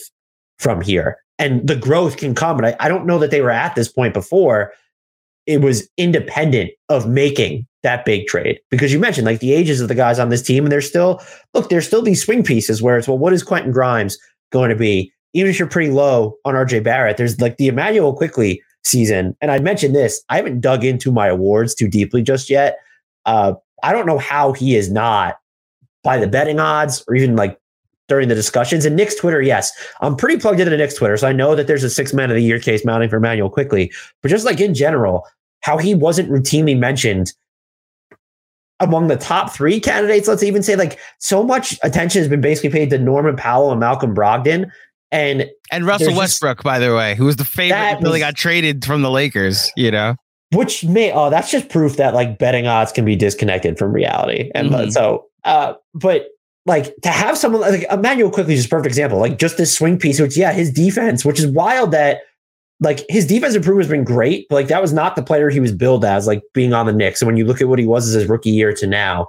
from 0.58 0.82
here. 0.82 1.18
And 1.38 1.68
the 1.68 1.76
growth 1.76 2.18
can 2.18 2.34
come. 2.34 2.58
But 2.58 2.66
I, 2.66 2.86
I 2.86 2.90
don't 2.90 3.06
know 3.06 3.20
that 3.20 3.30
they 3.30 3.42
were 3.42 3.52
at 3.52 3.76
this 3.76 3.88
point 3.88 4.16
before. 4.16 4.74
It 5.46 5.62
was 5.62 5.88
independent 5.98 6.72
of 6.90 7.08
making 7.08 7.68
that 7.84 8.04
big 8.04 8.26
trade 8.26 8.60
because 8.72 8.92
you 8.92 9.00
mentioned 9.00 9.28
like 9.28 9.40
the 9.40 9.54
ages 9.54 9.80
of 9.80 9.88
the 9.88 9.96
guys 9.96 10.18
on 10.20 10.30
this 10.30 10.42
team, 10.42 10.66
and 10.66 10.72
there's 10.72 10.88
still 10.88 11.22
look, 11.54 11.70
there's 11.70 11.88
still 11.88 12.02
these 12.02 12.24
swing 12.24 12.44
pieces 12.44 12.82
where 12.82 12.98
it's 12.98 13.08
well, 13.08 13.18
what 13.18 13.34
is 13.34 13.44
Quentin 13.44 13.72
Grimes 13.72 14.18
going 14.52 14.70
to 14.70 14.76
be? 14.76 15.12
Even 15.34 15.52
if 15.52 15.60
you're 15.60 15.68
pretty 15.68 15.92
low 15.92 16.38
on 16.46 16.56
RJ 16.56 16.84
Barrett, 16.84 17.18
there's 17.18 17.40
like 17.40 17.58
the 17.58 17.68
Immanuel 17.68 18.14
Quickley 18.14 18.62
season. 18.86 19.36
And 19.42 19.52
I 19.52 19.60
mentioned 19.60 19.96
this, 19.96 20.24
I 20.30 20.38
haven't 20.38 20.62
dug 20.62 20.84
into 20.84 21.12
my 21.12 21.28
awards 21.28 21.76
too 21.76 21.88
deeply 21.88 22.22
just 22.22 22.50
yet. 22.50 22.78
Uh, 23.26 23.54
I 23.84 23.92
don't 23.92 24.06
know 24.06 24.20
how 24.20 24.54
he 24.54 24.76
is 24.76 24.92
not 24.92 25.38
by 26.04 26.18
the 26.18 26.28
betting 26.28 26.60
odds 26.60 27.04
or 27.08 27.16
even 27.16 27.36
like 27.36 27.60
during 28.08 28.28
the 28.28 28.36
discussions. 28.36 28.86
And 28.86 28.96
Knicks 28.96 29.16
Twitter, 29.16 29.42
yes, 29.42 29.72
I'm 30.02 30.16
pretty 30.16 30.40
plugged 30.40 30.60
into 30.60 30.76
Knicks 30.76 30.96
Twitter. 30.96 31.18
So 31.18 31.28
I 31.28 31.34
know 31.34 31.56
that 31.56 31.68
there's 31.68 31.84
a 31.84 31.90
six 31.90 32.14
man 32.14 32.30
of 32.30 32.36
the 32.36 32.44
year 32.44 32.60
case 32.60 32.86
mounting 32.86 33.10
for 33.10 33.20
Manuel 33.20 33.50
Quickley. 33.50 33.92
But 34.22 34.30
just 34.30 34.46
like 34.46 34.60
in 34.60 34.74
general, 34.74 35.28
how 35.62 35.78
he 35.78 35.96
wasn't 35.96 36.30
routinely 36.30 36.78
mentioned 36.78 37.34
among 38.80 39.08
the 39.08 39.16
top 39.16 39.52
three 39.52 39.80
candidates, 39.80 40.28
let's 40.28 40.44
even 40.44 40.62
say 40.62 40.76
like 40.76 41.00
so 41.20 41.44
much 41.44 41.78
attention 41.82 42.20
has 42.20 42.28
been 42.28 42.42
basically 42.42 42.70
paid 42.70 42.90
to 42.90 42.98
Norman 42.98 43.36
Powell 43.36 43.72
and 43.72 43.80
Malcolm 43.80 44.14
Brogdon. 44.14 44.70
And 45.12 45.50
and 45.72 45.86
Russell 45.86 46.16
Westbrook, 46.16 46.58
just, 46.58 46.64
by 46.64 46.80
the 46.80 46.94
way, 46.94 47.16
who 47.16 47.26
was 47.26 47.38
the 47.38 47.46
favorite 47.46 47.98
until 47.98 48.14
he 48.14 48.20
got 48.20 48.36
traded 48.36 48.84
from 48.84 49.02
the 49.02 49.10
Lakers, 49.10 49.72
you 49.76 49.92
know? 49.92 50.16
which 50.52 50.84
may 50.84 51.12
oh 51.12 51.30
that's 51.30 51.52
just 51.52 51.70
proof 51.70 51.98
that 51.98 52.14
like 52.14 52.38
betting 52.38 52.68
odds 52.68 52.92
can 52.92 53.06
be 53.06 53.16
disconnected 53.16 53.78
from 53.78 53.92
reality 53.92 54.52
and 54.54 54.70
mm-hmm. 54.70 54.90
so 54.90 55.26
uh 55.44 55.74
but 55.94 56.28
like 56.66 56.96
to 57.02 57.10
have 57.10 57.38
someone 57.38 57.62
like 57.62 57.86
Immanuel 57.92 58.32
Quickley 58.32 58.56
is 58.56 58.66
a 58.66 58.70
perfect 58.70 58.88
example 58.88 59.20
like 59.20 59.38
just 59.38 59.58
this 59.58 59.76
swing 59.76 59.98
piece 59.98 60.20
which 60.20 60.38
yeah 60.38 60.52
his 60.52 60.72
defense 60.72 61.24
which 61.24 61.40
is 61.40 61.48
wild 61.48 61.92
that 61.92 62.22
like 62.82 63.06
his 63.08 63.26
defensive 63.26 63.62
improvement 63.62 63.86
has 63.86 63.92
been 63.92 64.04
great 64.04 64.48
but 64.50 64.56
like 64.56 64.68
that 64.68 64.82
was 64.82 64.92
not 64.92 65.16
the 65.16 65.24
player 65.24 65.50
he 65.50 65.60
was 65.60 65.72
billed 65.72 66.04
as 66.04 66.28
like 66.28 66.44
being 66.54 66.74
on 66.74 66.86
the 66.86 66.94
Knicks. 66.94 67.22
And 67.22 67.28
when 67.28 67.38
you 67.38 67.46
look 67.46 67.62
at 67.62 67.70
what 67.70 67.80
he 67.80 67.86
was 67.86 68.08
as 68.08 68.14
his 68.14 68.30
rookie 68.30 68.52
year 68.52 68.74
to 68.74 68.88
now 68.88 69.28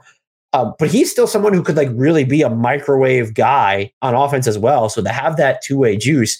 uh, 0.52 0.72
but 0.78 0.90
he's 0.90 1.10
still 1.10 1.26
someone 1.26 1.52
who 1.52 1.62
could 1.62 1.76
like 1.76 1.90
really 1.92 2.24
be 2.24 2.42
a 2.42 2.48
microwave 2.48 3.34
guy 3.34 3.92
on 4.00 4.14
offense 4.14 4.46
as 4.46 4.56
well. 4.56 4.88
So 4.88 5.02
to 5.02 5.10
have 5.10 5.36
that 5.36 5.62
two-way 5.62 5.96
juice 5.96 6.38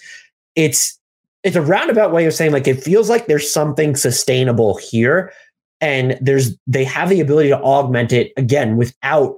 it's 0.56 0.98
it's 1.44 1.54
a 1.54 1.62
roundabout 1.62 2.12
way 2.12 2.26
of 2.26 2.34
saying 2.34 2.50
like 2.50 2.66
it 2.66 2.82
feels 2.82 3.08
like 3.08 3.26
there's 3.26 3.52
something 3.52 3.94
sustainable 3.94 4.76
here. 4.78 5.32
And 5.80 6.18
there's 6.20 6.56
they 6.66 6.84
have 6.84 7.10
the 7.10 7.20
ability 7.20 7.50
to 7.50 7.60
augment 7.60 8.12
it 8.12 8.32
again 8.36 8.76
without 8.76 9.36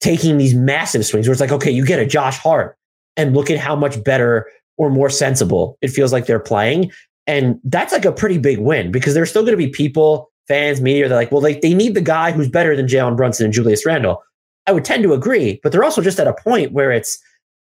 taking 0.00 0.38
these 0.38 0.54
massive 0.54 1.04
swings 1.04 1.26
where 1.26 1.32
it's 1.32 1.40
like 1.40 1.52
okay 1.52 1.70
you 1.70 1.84
get 1.84 1.98
a 1.98 2.06
Josh 2.06 2.38
Hart 2.38 2.76
and 3.16 3.34
look 3.34 3.50
at 3.50 3.58
how 3.58 3.76
much 3.76 4.02
better 4.04 4.50
or 4.76 4.90
more 4.90 5.10
sensible 5.10 5.78
it 5.80 5.88
feels 5.88 6.12
like 6.12 6.26
they're 6.26 6.40
playing 6.40 6.90
and 7.26 7.58
that's 7.64 7.92
like 7.92 8.04
a 8.04 8.12
pretty 8.12 8.38
big 8.38 8.58
win 8.58 8.90
because 8.90 9.14
there's 9.14 9.30
still 9.30 9.42
going 9.42 9.52
to 9.52 9.56
be 9.56 9.68
people 9.68 10.30
fans 10.48 10.80
media 10.80 11.08
they're 11.08 11.18
like 11.18 11.32
well 11.32 11.40
they, 11.40 11.58
they 11.60 11.74
need 11.74 11.94
the 11.94 12.00
guy 12.00 12.30
who's 12.30 12.48
better 12.48 12.76
than 12.76 12.86
Jalen 12.86 13.16
Brunson 13.16 13.44
and 13.44 13.54
Julius 13.54 13.86
Randle 13.86 14.22
I 14.66 14.72
would 14.72 14.84
tend 14.84 15.02
to 15.02 15.12
agree 15.12 15.60
but 15.62 15.72
they're 15.72 15.84
also 15.84 16.02
just 16.02 16.20
at 16.20 16.26
a 16.26 16.34
point 16.34 16.72
where 16.72 16.92
it's 16.92 17.18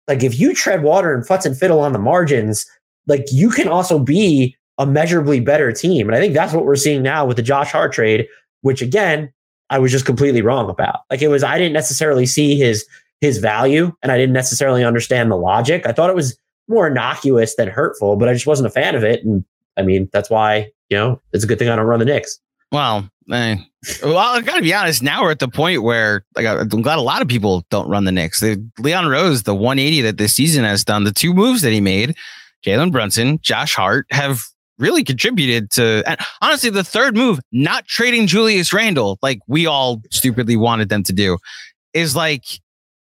like 0.07 0.23
if 0.23 0.39
you 0.39 0.53
tread 0.53 0.83
water 0.83 1.13
and 1.13 1.25
futz 1.25 1.45
and 1.45 1.57
fiddle 1.57 1.79
on 1.79 1.93
the 1.93 1.99
margins 1.99 2.65
like 3.07 3.25
you 3.31 3.49
can 3.49 3.67
also 3.67 3.99
be 3.99 4.55
a 4.79 4.85
measurably 4.85 5.41
better 5.41 5.71
team. 5.71 6.07
And 6.07 6.15
I 6.15 6.19
think 6.19 6.33
that's 6.33 6.53
what 6.53 6.65
we're 6.65 6.77
seeing 6.77 7.03
now 7.03 7.25
with 7.25 7.35
the 7.35 7.43
Josh 7.43 7.71
Hart 7.71 7.91
trade, 7.91 8.27
which 8.61 8.81
again, 8.81 9.31
I 9.69 9.79
was 9.79 9.91
just 9.91 10.05
completely 10.05 10.41
wrong 10.41 10.69
about. 10.69 11.01
Like 11.09 11.21
it 11.21 11.27
was, 11.27 11.43
I 11.43 11.57
didn't 11.57 11.73
necessarily 11.73 12.25
see 12.25 12.57
his 12.57 12.85
his 13.21 13.37
value 13.37 13.91
and 14.01 14.11
I 14.11 14.17
didn't 14.17 14.33
necessarily 14.33 14.83
understand 14.83 15.29
the 15.29 15.35
logic. 15.35 15.85
I 15.85 15.91
thought 15.91 16.09
it 16.09 16.15
was 16.15 16.37
more 16.69 16.87
innocuous 16.87 17.55
than 17.55 17.67
hurtful, 17.67 18.15
but 18.15 18.29
I 18.29 18.33
just 18.33 18.47
wasn't 18.47 18.67
a 18.67 18.71
fan 18.71 18.95
of 18.95 19.03
it. 19.03 19.23
And 19.25 19.43
I 19.75 19.81
mean, 19.81 20.09
that's 20.13 20.29
why, 20.29 20.71
you 20.89 20.97
know, 20.97 21.21
it's 21.33 21.43
a 21.43 21.47
good 21.47 21.59
thing 21.59 21.67
I 21.67 21.75
don't 21.75 21.85
run 21.85 21.99
the 21.99 22.05
Knicks. 22.05 22.39
Well, 22.71 23.09
eh. 23.31 23.57
well, 24.03 24.17
I 24.17 24.41
gotta 24.41 24.61
be 24.61 24.73
honest. 24.73 25.01
Now 25.01 25.23
we're 25.23 25.31
at 25.31 25.39
the 25.39 25.47
point 25.47 25.83
where 25.83 26.23
like 26.35 26.45
I'm 26.45 26.81
glad 26.81 26.99
a 26.99 27.01
lot 27.01 27.21
of 27.21 27.27
people 27.27 27.65
don't 27.69 27.89
run 27.89 28.05
the 28.05 28.11
Knicks. 28.11 28.43
Leon 28.77 29.07
Rose, 29.07 29.43
the 29.43 29.55
180 29.55 30.01
that 30.01 30.17
this 30.17 30.35
season 30.35 30.63
has 30.63 30.83
done, 30.83 31.03
the 31.03 31.11
two 31.11 31.33
moves 31.33 31.61
that 31.63 31.73
he 31.73 31.81
made, 31.81 32.15
Jalen 32.65 32.91
Brunson, 32.91 33.39
Josh 33.41 33.75
Hart, 33.75 34.05
have 34.11 34.43
really 34.79 35.03
contributed 35.03 35.69
to. 35.71 36.03
And 36.05 36.19
honestly, 36.41 36.69
the 36.69 36.83
third 36.83 37.15
move, 37.15 37.39
not 37.51 37.85
trading 37.85 38.27
Julius 38.27 38.73
Randle, 38.73 39.19
like 39.21 39.39
we 39.47 39.65
all 39.65 40.01
stupidly 40.11 40.55
wanted 40.55 40.89
them 40.89 41.03
to 41.03 41.13
do, 41.13 41.37
is 41.93 42.15
like 42.15 42.45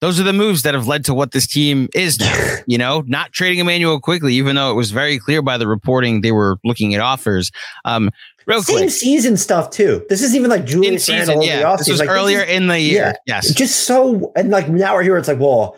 those 0.02 0.20
are 0.20 0.24
the 0.24 0.34
moves 0.34 0.64
that 0.64 0.74
have 0.74 0.88
led 0.88 1.06
to 1.06 1.14
what 1.14 1.32
this 1.32 1.48
team 1.48 1.88
is 1.94 2.20
now. 2.20 2.56
You 2.68 2.80
know, 2.80 3.04
not 3.06 3.32
trading 3.32 3.60
Immanuel 3.60 4.00
Quickley 4.00 4.34
even 4.34 4.56
though 4.56 4.72
it 4.72 4.74
was 4.74 4.90
very 4.90 5.20
clear 5.20 5.44
by 5.44 5.56
the 5.56 5.68
reporting 5.68 6.22
they 6.22 6.32
were 6.32 6.58
looking 6.64 6.96
at 6.96 7.00
offers. 7.00 7.52
Um, 7.86 8.10
real 8.48 8.64
Same 8.64 8.78
quick, 8.78 8.90
season 8.90 9.38
stuff 9.38 9.70
too. 9.70 10.04
This 10.10 10.24
is 10.24 10.36
even 10.36 10.50
like 10.50 10.62
in 10.62 10.68
Julius 10.68 11.06
season, 11.06 11.38
Randle 11.38 11.46
yeah, 11.46 11.72
the 11.72 11.78
this 11.78 11.90
was 11.90 12.00
Like, 12.00 12.10
this 12.10 12.18
earlier 12.18 12.42
is 12.42 12.50
in 12.50 12.68
the 12.68 12.80
year. 12.80 13.04
yeah. 13.04 13.14
Yes, 13.28 13.54
just 13.54 13.82
so 13.82 14.32
and 14.36 14.50
like 14.50 14.68
now 14.68 14.96
we're 14.96 15.04
here. 15.04 15.16
It's 15.18 15.28
like, 15.28 15.40
well, 15.40 15.78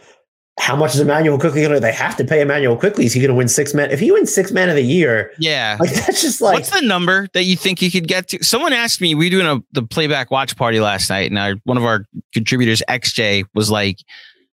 how 0.59 0.75
much 0.75 0.95
is 0.95 0.99
Immanuel 0.99 1.37
Quickley 1.37 1.61
going 1.61 1.73
to? 1.73 1.79
They 1.79 1.91
have 1.91 2.17
to 2.17 2.25
pay 2.25 2.41
Immanuel 2.41 2.75
Quickley. 2.75 3.05
Is 3.05 3.13
he 3.13 3.19
going 3.19 3.29
to 3.29 3.35
win 3.35 3.47
six 3.47 3.73
man? 3.73 3.91
If 3.91 3.99
he 3.99 4.11
wins 4.11 4.33
six 4.33 4.51
man 4.51 4.69
of 4.69 4.75
the 4.75 4.83
year, 4.83 5.31
yeah. 5.37 5.77
like 5.79 5.93
that's 5.93 6.21
just 6.21 6.41
like 6.41 6.55
What's 6.55 6.71
the 6.71 6.81
number 6.81 7.27
that 7.33 7.43
you 7.43 7.55
think 7.55 7.79
he 7.79 7.91
could 7.91 8.07
get 8.07 8.27
to? 8.29 8.43
Someone 8.43 8.73
asked 8.73 8.99
me. 8.99 9.13
We 9.13 9.27
were 9.27 9.29
doing 9.29 9.45
a 9.45 9.61
the 9.73 9.85
playback 9.85 10.31
watch 10.31 10.55
party 10.57 10.79
last 10.79 11.09
night, 11.09 11.29
and 11.29 11.37
our, 11.37 11.55
one 11.63 11.77
of 11.77 11.85
our 11.85 12.05
contributors, 12.33 12.81
XJ, 12.89 13.45
was 13.53 13.69
like, 13.69 13.99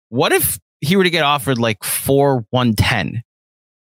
"What 0.09 0.31
if 0.31 0.59
he 0.81 0.95
were 0.95 1.03
to 1.03 1.09
get 1.09 1.23
offered 1.23 1.59
like 1.59 1.83
four 1.83 2.45
one 2.49 2.73
ten? 2.73 3.23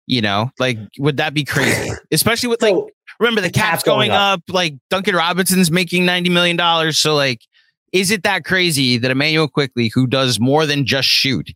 You 0.06 0.22
know, 0.22 0.52
like 0.60 0.78
would 1.00 1.18
that 1.18 1.34
be 1.34 1.46
crazy? 1.46 1.92
Especially 2.12 2.50
with 2.50 2.62
like 2.62 2.76
remember 3.20 3.40
the, 3.40 3.48
the 3.48 3.54
cap's, 3.54 3.70
cap's 3.70 3.84
going 3.84 4.10
going 4.10 4.12
up. 4.12 4.42
Like 4.50 4.76
Duncan 4.90 5.16
Robinson's 5.16 5.72
making 5.72 6.06
ninety 6.06 6.30
million 6.30 6.58
dollars. 6.58 7.00
So 7.00 7.16
like, 7.16 7.40
is 7.94 8.12
it 8.12 8.24
that 8.24 8.44
crazy 8.44 8.98
that 8.98 9.10
Immanuel 9.10 9.48
Quickley, 9.48 9.88
who 9.88 10.06
does 10.06 10.42
more 10.42 10.66
than 10.66 10.86
just 10.86 11.08
shoot, 11.08 11.50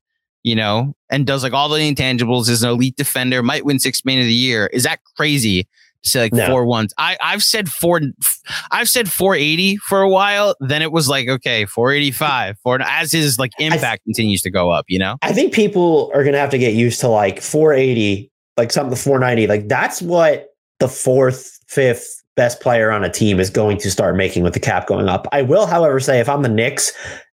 you 0.48 0.56
know, 0.56 0.96
and 1.10 1.28
does 1.28 1.44
like 1.44 1.54
all 1.54 1.70
the 1.70 1.80
intangibles, 1.80 2.50
is 2.50 2.64
an 2.64 2.70
elite 2.70 2.96
defender, 2.96 3.44
might 3.44 3.66
win 3.66 3.80
six 3.80 4.04
man 4.06 4.20
of 4.20 4.26
the 4.26 4.34
year? 4.34 4.68
Is 4.74 4.84
that 4.84 5.00
crazy? 5.16 5.68
Say 6.04 6.22
like 6.22 6.34
No. 6.34 6.48
four 6.48 6.66
ones. 6.66 6.94
I 6.98 7.18
I've 7.22 7.44
said 7.44 7.70
four. 7.70 8.00
I've 8.72 8.88
said 8.88 9.12
four 9.12 9.36
eighty 9.36 9.76
for 9.78 10.02
a 10.02 10.08
while. 10.10 10.56
Then 10.62 10.82
it 10.82 10.92
was 10.92 11.10
like 11.10 11.28
okay, 11.28 11.66
four 11.66 11.92
eighty 11.92 12.12
five. 12.12 12.56
For 12.64 12.80
as 12.82 13.12
his 13.12 13.38
like 13.38 13.52
impact 13.60 14.04
continues 14.06 14.42
to 14.44 14.50
go 14.50 14.70
up, 14.72 14.86
you 14.88 15.00
know. 15.00 15.18
I 15.22 15.34
think 15.34 15.54
people 15.54 16.10
are 16.14 16.24
going 16.24 16.34
to 16.34 16.40
have 16.40 16.52
to 16.52 16.58
get 16.58 16.74
used 16.76 17.02
to 17.02 17.10
like 17.10 17.42
480, 17.42 18.32
like 18.56 18.72
something 18.72 18.96
490. 18.96 19.48
Like 19.48 19.68
that's 19.68 20.02
what 20.02 20.50
the 20.80 20.88
fourth, 20.88 21.60
fifth 21.68 22.24
best 22.38 22.62
player 22.62 22.92
on 22.92 23.04
a 23.04 23.10
team 23.10 23.40
is 23.40 23.50
going 23.50 23.78
to 23.80 23.90
start 23.92 24.16
making 24.16 24.44
with 24.44 24.54
the 24.54 24.60
cap 24.60 24.88
going 24.88 25.10
up. 25.10 25.28
I 25.32 25.42
will, 25.42 25.66
however, 25.66 26.00
say 26.00 26.20
if 26.20 26.30
I'm 26.30 26.44
the 26.44 26.50
Knicks 26.50 26.94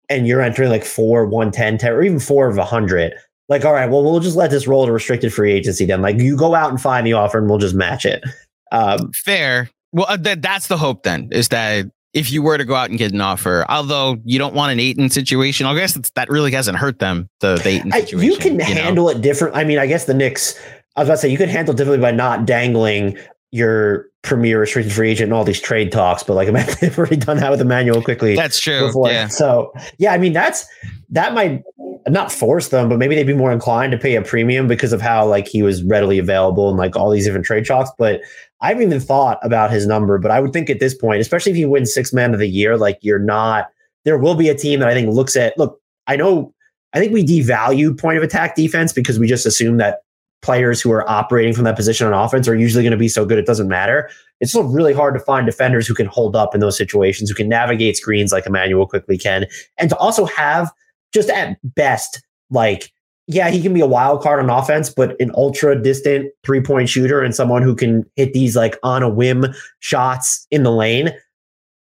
and 0.08 0.26
you're 0.26 0.40
entering 0.40 0.70
like 0.70 0.84
four, 0.84 1.26
110, 1.26 1.78
10, 1.78 1.92
or 1.92 2.02
even 2.02 2.20
four 2.20 2.48
of 2.48 2.58
a 2.58 2.64
hundred, 2.64 3.14
like, 3.48 3.64
all 3.64 3.72
right, 3.72 3.90
well, 3.90 4.02
we'll 4.02 4.20
just 4.20 4.36
let 4.36 4.50
this 4.50 4.66
roll 4.66 4.86
to 4.86 4.92
restricted 4.92 5.32
free 5.32 5.52
agency 5.52 5.84
then. 5.84 6.00
Like 6.02 6.18
you 6.18 6.36
go 6.36 6.54
out 6.54 6.70
and 6.70 6.80
find 6.80 7.06
the 7.06 7.12
offer 7.12 7.38
and 7.38 7.48
we'll 7.48 7.58
just 7.58 7.74
match 7.74 8.04
it. 8.04 8.24
Um, 8.70 9.12
Fair. 9.12 9.68
Well, 9.92 10.06
uh, 10.08 10.16
that 10.16 10.40
that's 10.40 10.68
the 10.68 10.78
hope 10.78 11.02
then 11.02 11.28
is 11.32 11.48
that 11.48 11.84
if 12.14 12.32
you 12.32 12.42
were 12.42 12.56
to 12.56 12.64
go 12.64 12.74
out 12.74 12.88
and 12.90 12.98
get 12.98 13.12
an 13.12 13.20
offer, 13.20 13.66
although 13.68 14.16
you 14.24 14.38
don't 14.38 14.54
want 14.54 14.72
an 14.72 14.80
Ayton 14.80 15.10
situation, 15.10 15.66
I 15.66 15.74
guess 15.74 15.94
that 16.14 16.30
really 16.30 16.52
hasn't 16.52 16.78
hurt 16.78 16.98
them. 16.98 17.28
The, 17.40 17.56
the 17.56 17.68
Ayton 17.68 17.92
situation. 17.92 18.30
you 18.30 18.36
can 18.38 18.56
know? 18.56 18.64
handle 18.64 19.08
it 19.08 19.20
different. 19.20 19.56
I 19.56 19.64
mean, 19.64 19.78
I 19.78 19.86
guess 19.86 20.06
the 20.06 20.14
Knicks, 20.14 20.58
I 20.96 21.00
was 21.00 21.08
about 21.08 21.14
to 21.14 21.18
say, 21.18 21.28
you 21.28 21.38
could 21.38 21.48
handle 21.48 21.74
it 21.74 21.76
differently 21.76 22.02
by 22.02 22.10
not 22.10 22.46
dangling 22.46 23.18
your 23.52 24.06
premier 24.22 24.60
restricted 24.60 24.92
free 24.92 25.10
agent 25.10 25.26
and 25.26 25.34
all 25.34 25.44
these 25.44 25.60
trade 25.60 25.92
talks. 25.92 26.22
But 26.22 26.34
like, 26.34 26.48
they've 26.80 26.98
already 26.98 27.16
done 27.16 27.36
that 27.36 27.50
with 27.50 27.60
Immanuel 27.60 28.02
Quickley 28.02 28.34
That's 28.34 28.58
true. 28.58 28.86
before. 28.86 29.10
Yeah. 29.10 29.28
So 29.28 29.72
yeah, 29.98 30.12
I 30.12 30.18
mean, 30.18 30.32
that's 30.32 30.66
that 31.10 31.34
might 31.34 31.62
not 32.08 32.32
force 32.32 32.68
them, 32.68 32.88
but 32.88 32.98
maybe 32.98 33.14
they'd 33.14 33.24
be 33.24 33.34
more 33.34 33.52
inclined 33.52 33.92
to 33.92 33.98
pay 33.98 34.16
a 34.16 34.22
premium 34.22 34.66
because 34.66 34.92
of 34.92 35.00
how 35.00 35.26
like 35.26 35.46
he 35.46 35.62
was 35.62 35.84
readily 35.84 36.18
available 36.18 36.68
and 36.68 36.78
like 36.78 36.96
all 36.96 37.10
these 37.10 37.26
different 37.26 37.46
trade 37.46 37.66
talks. 37.66 37.90
But 37.98 38.22
I 38.60 38.68
haven't 38.68 38.84
even 38.84 39.00
thought 39.00 39.38
about 39.42 39.70
his 39.70 39.86
number. 39.86 40.18
But 40.18 40.30
I 40.30 40.40
would 40.40 40.52
think 40.52 40.70
at 40.70 40.80
this 40.80 40.94
point, 40.94 41.20
especially 41.20 41.52
if 41.52 41.56
he 41.56 41.66
wins 41.66 41.92
six 41.92 42.12
man 42.12 42.32
of 42.32 42.40
the 42.40 42.48
year, 42.48 42.76
like 42.76 42.98
you're 43.02 43.18
not. 43.18 43.68
There 44.04 44.18
will 44.18 44.34
be 44.34 44.48
a 44.48 44.54
team 44.54 44.80
that 44.80 44.88
I 44.88 44.94
think 44.94 45.14
looks 45.14 45.36
at. 45.36 45.56
Look, 45.56 45.80
I 46.08 46.16
know. 46.16 46.52
I 46.92 46.98
think 46.98 47.12
we 47.12 47.24
devalue 47.24 47.96
point 47.96 48.18
of 48.18 48.24
attack 48.24 48.56
defense 48.56 48.92
because 48.92 49.18
we 49.18 49.26
just 49.26 49.46
assume 49.46 49.76
that 49.76 50.00
players 50.42 50.80
who 50.80 50.90
are 50.92 51.08
operating 51.08 51.54
from 51.54 51.64
that 51.64 51.76
position 51.76 52.06
on 52.06 52.12
offense 52.12 52.46
are 52.48 52.56
usually 52.56 52.82
going 52.82 52.90
to 52.90 52.96
be 52.96 53.08
so 53.08 53.24
good 53.24 53.38
it 53.38 53.46
doesn't 53.46 53.68
matter. 53.68 54.10
It's 54.40 54.50
still 54.50 54.64
really 54.64 54.92
hard 54.92 55.14
to 55.14 55.20
find 55.20 55.46
defenders 55.46 55.86
who 55.86 55.94
can 55.94 56.06
hold 56.06 56.34
up 56.36 56.54
in 56.54 56.60
those 56.60 56.76
situations, 56.76 57.30
who 57.30 57.36
can 57.36 57.48
navigate 57.48 57.96
screens 57.96 58.32
like 58.32 58.46
Immanuel 58.46 58.86
Quickley 58.86 59.16
can, 59.16 59.46
and 59.78 59.88
to 59.88 59.96
also 59.96 60.26
have 60.26 60.70
just 61.14 61.30
at 61.30 61.58
best, 61.62 62.22
like, 62.50 62.92
yeah, 63.28 63.50
he 63.50 63.62
can 63.62 63.72
be 63.72 63.80
a 63.80 63.86
wild 63.86 64.20
card 64.20 64.40
on 64.40 64.50
offense, 64.50 64.90
but 64.90 65.18
an 65.20 65.30
ultra 65.34 65.80
distant 65.80 66.30
three 66.44 66.60
point 66.60 66.88
shooter 66.88 67.22
and 67.22 67.34
someone 67.34 67.62
who 67.62 67.76
can 67.76 68.04
hit 68.16 68.32
these 68.32 68.56
like 68.56 68.76
on 68.82 69.02
a 69.02 69.08
whim 69.08 69.46
shots 69.78 70.46
in 70.50 70.64
the 70.64 70.72
lane. 70.72 71.12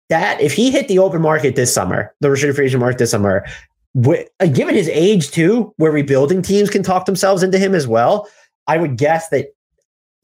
That 0.09 0.41
if 0.41 0.53
he 0.53 0.71
hit 0.71 0.87
the 0.87 1.01
open 1.01 1.21
market 1.21 1.57
this 1.57 1.75
summer, 1.75 2.15
the 2.21 2.31
restricted 2.31 2.55
free 2.55 2.67
agent 2.67 2.81
market 2.81 2.99
this 2.99 3.11
summer, 3.11 3.45
given 4.03 4.75
his 4.75 4.89
age 4.89 5.31
too, 5.31 5.73
where 5.77 5.93
rebuilding 5.93 6.43
teams 6.43 6.71
can 6.71 6.83
talk 6.83 7.07
themselves 7.07 7.43
into 7.43 7.59
him 7.59 7.75
as 7.75 7.87
well, 7.87 8.29
I 8.67 8.79
would 8.79 8.97
guess 8.97 9.29
that 9.31 9.49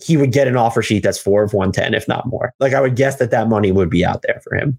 he 0.02 0.16
would 0.16 0.32
get 0.32 0.48
an 0.48 0.56
offer 0.56 0.82
sheet 0.82 1.02
that's 1.02 1.18
four 1.18 1.42
of 1.42 1.54
110, 1.54 1.94
if 1.94 2.08
not 2.08 2.26
more. 2.26 2.52
Like 2.60 2.74
I 2.74 2.80
would 2.80 2.96
guess 2.96 3.16
that 3.16 3.30
that 3.30 3.48
money 3.48 3.72
would 3.72 3.90
be 3.90 4.04
out 4.04 4.22
there 4.22 4.40
for 4.42 4.56
him. 4.56 4.78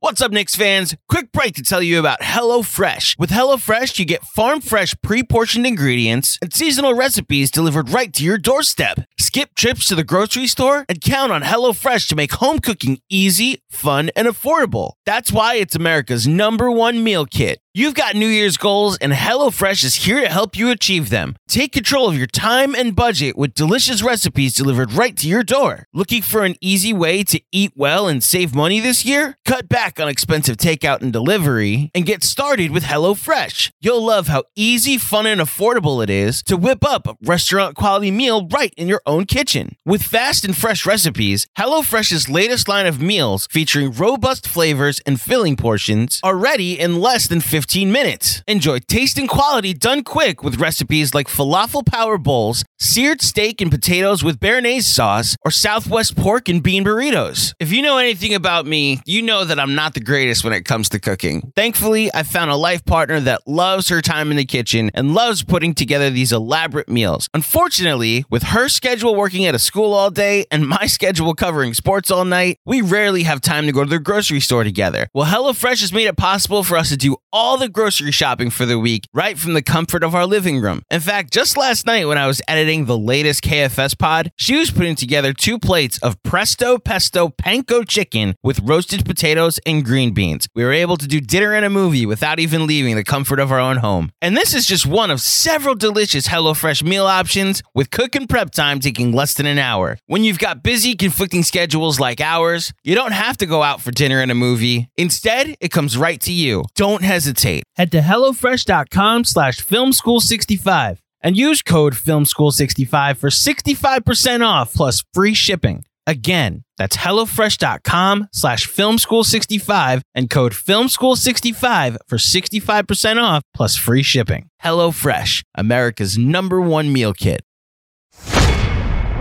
What's 0.00 0.22
up, 0.22 0.30
Knicks 0.30 0.54
fans? 0.54 0.94
Quick 1.08 1.32
break 1.32 1.54
to 1.54 1.62
tell 1.62 1.82
you 1.82 1.98
about 1.98 2.20
HelloFresh. 2.20 3.18
With 3.18 3.30
HelloFresh, 3.30 3.98
you 3.98 4.04
get 4.04 4.22
farm 4.22 4.60
fresh, 4.60 4.94
pre 5.02 5.24
portioned 5.24 5.66
ingredients 5.66 6.38
and 6.40 6.54
seasonal 6.54 6.94
recipes 6.94 7.50
delivered 7.50 7.90
right 7.90 8.12
to 8.12 8.22
your 8.22 8.38
doorstep. 8.38 9.00
Skip 9.20 9.56
trips 9.56 9.88
to 9.88 9.96
the 9.96 10.04
grocery 10.04 10.46
store 10.46 10.84
and 10.88 11.00
count 11.00 11.32
on 11.32 11.42
HelloFresh 11.42 12.08
to 12.08 12.14
make 12.14 12.32
home 12.32 12.60
cooking 12.60 13.00
easy, 13.10 13.62
fun, 13.68 14.10
and 14.14 14.28
affordable. 14.28 14.92
That's 15.04 15.32
why 15.32 15.56
it's 15.56 15.74
America's 15.74 16.28
number 16.28 16.70
one 16.70 17.02
meal 17.02 17.26
kit. 17.26 17.58
You've 17.74 17.94
got 17.94 18.16
New 18.16 18.26
Year's 18.26 18.56
goals, 18.56 18.96
and 18.98 19.12
HelloFresh 19.12 19.84
is 19.84 19.94
here 19.96 20.20
to 20.20 20.28
help 20.28 20.56
you 20.56 20.70
achieve 20.70 21.10
them. 21.10 21.36
Take 21.48 21.70
control 21.70 22.08
of 22.08 22.16
your 22.16 22.26
time 22.26 22.74
and 22.74 22.96
budget 22.96 23.38
with 23.38 23.54
delicious 23.54 24.02
recipes 24.02 24.54
delivered 24.54 24.92
right 24.92 25.16
to 25.18 25.28
your 25.28 25.44
door. 25.44 25.84
Looking 25.92 26.22
for 26.22 26.44
an 26.44 26.56
easy 26.60 26.92
way 26.92 27.22
to 27.24 27.40
eat 27.52 27.72
well 27.76 28.08
and 28.08 28.24
save 28.24 28.52
money 28.52 28.80
this 28.80 29.04
year? 29.04 29.36
Cut 29.44 29.68
back 29.68 30.00
on 30.00 30.08
expensive 30.08 30.56
takeout 30.56 31.02
and 31.02 31.12
delivery 31.12 31.92
and 31.94 32.04
get 32.04 32.24
started 32.24 32.72
with 32.72 32.82
HelloFresh. 32.82 33.70
You'll 33.80 34.04
love 34.04 34.26
how 34.26 34.44
easy, 34.56 34.98
fun, 34.98 35.26
and 35.26 35.40
affordable 35.40 36.02
it 36.02 36.10
is 36.10 36.42
to 36.44 36.56
whip 36.56 36.84
up 36.84 37.06
a 37.06 37.16
restaurant 37.22 37.76
quality 37.76 38.10
meal 38.10 38.48
right 38.48 38.74
in 38.76 38.88
your 38.88 39.02
own 39.08 39.24
kitchen. 39.24 39.76
With 39.84 40.02
fast 40.02 40.44
and 40.44 40.56
fresh 40.56 40.84
recipes, 40.84 41.46
HelloFresh's 41.58 42.28
latest 42.28 42.68
line 42.68 42.86
of 42.86 43.00
meals 43.00 43.48
featuring 43.50 43.92
robust 43.92 44.46
flavors 44.46 45.00
and 45.06 45.20
filling 45.20 45.56
portions 45.56 46.20
are 46.22 46.36
ready 46.36 46.78
in 46.78 47.00
less 47.00 47.26
than 47.26 47.40
15 47.40 47.88
15 47.88 47.92
minutes. 47.92 48.42
Enjoy 48.46 48.78
taste 48.80 49.18
and 49.18 49.28
quality 49.28 49.72
done 49.72 50.02
quick 50.02 50.42
with 50.42 50.60
recipes 50.60 51.14
like 51.14 51.28
falafel 51.28 51.84
power 51.84 52.18
bowls, 52.18 52.64
seared 52.78 53.20
steak 53.22 53.60
and 53.60 53.70
potatoes 53.70 54.24
with 54.24 54.40
béarnaise 54.40 54.82
sauce, 54.82 55.36
or 55.44 55.50
Southwest 55.50 56.16
pork 56.16 56.48
and 56.48 56.62
bean 56.62 56.84
burritos. 56.84 57.54
If 57.60 57.72
you 57.72 57.82
know 57.82 57.98
anything 57.98 58.34
about 58.34 58.66
me, 58.66 59.00
you 59.06 59.22
know 59.22 59.44
that 59.44 59.60
I'm 59.60 59.74
not 59.74 59.94
the 59.94 60.00
greatest 60.00 60.44
when 60.44 60.52
it 60.52 60.64
comes 60.64 60.88
to 60.88 60.98
cooking. 60.98 61.52
Thankfully, 61.54 62.10
I 62.12 62.22
found 62.24 62.50
a 62.50 62.56
life 62.56 62.84
partner 62.84 63.20
that 63.20 63.46
loves 63.46 63.88
her 63.90 64.02
time 64.02 64.30
in 64.30 64.36
the 64.36 64.44
kitchen 64.44 64.90
and 64.92 65.14
loves 65.14 65.44
putting 65.44 65.74
together 65.74 66.10
these 66.10 66.32
elaborate 66.32 66.88
meals. 66.88 67.28
Unfortunately, 67.32 68.24
with 68.28 68.42
her 68.54 68.68
schedule 68.68 68.97
working 69.04 69.46
at 69.46 69.54
a 69.54 69.58
school 69.58 69.92
all 69.94 70.10
day 70.10 70.46
and 70.50 70.66
my 70.66 70.86
schedule 70.86 71.34
covering 71.34 71.74
sports 71.74 72.10
all 72.10 72.24
night, 72.24 72.58
we 72.64 72.80
rarely 72.80 73.22
have 73.22 73.40
time 73.40 73.66
to 73.66 73.72
go 73.72 73.84
to 73.84 73.90
the 73.90 73.98
grocery 73.98 74.40
store 74.40 74.64
together. 74.64 75.08
Well, 75.14 75.26
HelloFresh 75.26 75.80
has 75.80 75.92
made 75.92 76.06
it 76.06 76.16
possible 76.16 76.62
for 76.62 76.76
us 76.76 76.88
to 76.88 76.96
do 76.96 77.16
all 77.32 77.56
the 77.56 77.68
grocery 77.68 78.12
shopping 78.12 78.50
for 78.50 78.66
the 78.66 78.78
week 78.78 79.04
right 79.12 79.38
from 79.38 79.52
the 79.52 79.62
comfort 79.62 80.02
of 80.02 80.14
our 80.14 80.26
living 80.26 80.60
room. 80.60 80.82
In 80.90 81.00
fact, 81.00 81.32
just 81.32 81.56
last 81.56 81.86
night 81.86 82.06
when 82.06 82.18
I 82.18 82.26
was 82.26 82.42
editing 82.48 82.84
the 82.84 82.98
latest 82.98 83.42
KFS 83.42 83.98
pod, 83.98 84.30
she 84.36 84.56
was 84.56 84.70
putting 84.70 84.96
together 84.96 85.32
two 85.32 85.58
plates 85.58 85.98
of 85.98 86.22
presto 86.22 86.78
pesto 86.78 87.28
panko 87.28 87.86
chicken 87.86 88.34
with 88.42 88.60
roasted 88.60 89.04
potatoes 89.04 89.58
and 89.66 89.84
green 89.84 90.12
beans. 90.12 90.48
We 90.54 90.64
were 90.64 90.72
able 90.72 90.96
to 90.96 91.06
do 91.06 91.20
dinner 91.20 91.54
and 91.54 91.64
a 91.64 91.70
movie 91.70 92.06
without 92.06 92.40
even 92.40 92.66
leaving 92.66 92.96
the 92.96 93.04
comfort 93.04 93.40
of 93.40 93.52
our 93.52 93.60
own 93.60 93.78
home. 93.78 94.10
And 94.20 94.36
this 94.36 94.54
is 94.54 94.66
just 94.66 94.86
one 94.86 95.10
of 95.10 95.20
several 95.20 95.74
delicious 95.74 96.28
HelloFresh 96.28 96.82
meal 96.82 97.06
options 97.06 97.62
with 97.74 97.90
cook 97.90 98.14
and 98.14 98.28
prep 98.28 98.50
time 98.50 98.80
taking 98.88 99.12
less 99.12 99.34
than 99.34 99.44
an 99.46 99.58
hour. 99.58 99.98
When 100.06 100.24
you've 100.24 100.38
got 100.38 100.62
busy, 100.62 100.94
conflicting 100.94 101.42
schedules 101.42 102.00
like 102.00 102.20
ours, 102.22 102.72
you 102.82 102.94
don't 102.94 103.12
have 103.12 103.36
to 103.38 103.46
go 103.46 103.62
out 103.62 103.82
for 103.82 103.90
dinner 103.90 104.20
and 104.20 104.30
a 104.30 104.34
movie. 104.34 104.88
Instead, 104.96 105.56
it 105.60 105.70
comes 105.70 105.96
right 105.96 106.20
to 106.22 106.32
you. 106.32 106.64
Don't 106.74 107.02
hesitate. 107.02 107.64
Head 107.76 107.92
to 107.92 108.00
HelloFresh.com 108.00 109.24
slash 109.24 109.58
FilmSchool65 109.58 110.98
and 111.20 111.36
use 111.36 111.60
code 111.62 111.94
FilmSchool65 111.94 113.16
for 113.18 113.28
65% 113.28 114.46
off 114.46 114.72
plus 114.72 115.04
free 115.12 115.34
shipping. 115.34 115.84
Again, 116.06 116.64
that's 116.78 116.96
HelloFresh.com 116.96 118.28
slash 118.32 118.66
FilmSchool65 118.66 120.00
and 120.14 120.30
code 120.30 120.52
FilmSchool65 120.52 121.96
for 122.06 122.16
65% 122.16 123.22
off 123.22 123.42
plus 123.52 123.76
free 123.76 124.02
shipping. 124.02 124.48
HelloFresh, 124.64 125.42
America's 125.54 126.16
number 126.16 126.62
one 126.62 126.90
meal 126.90 127.12
kit. 127.12 127.42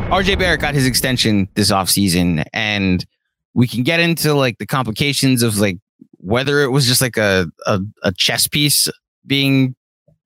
RJ 0.10 0.40
Barrett 0.40 0.62
got 0.62 0.74
his 0.74 0.86
extension 0.86 1.50
this 1.56 1.70
offseason, 1.70 2.46
and 2.54 3.06
we 3.54 3.68
can 3.68 3.84
get 3.84 4.00
into 4.00 4.34
like 4.34 4.58
the 4.58 4.66
complications 4.66 5.44
of 5.44 5.58
like 5.58 5.80
whether 6.18 6.62
it 6.62 6.70
was 6.70 6.88
just 6.88 7.02
like 7.02 7.18
a, 7.18 7.48
a, 7.66 7.82
a 8.04 8.12
chess 8.14 8.48
piece 8.48 8.88
being 9.26 9.76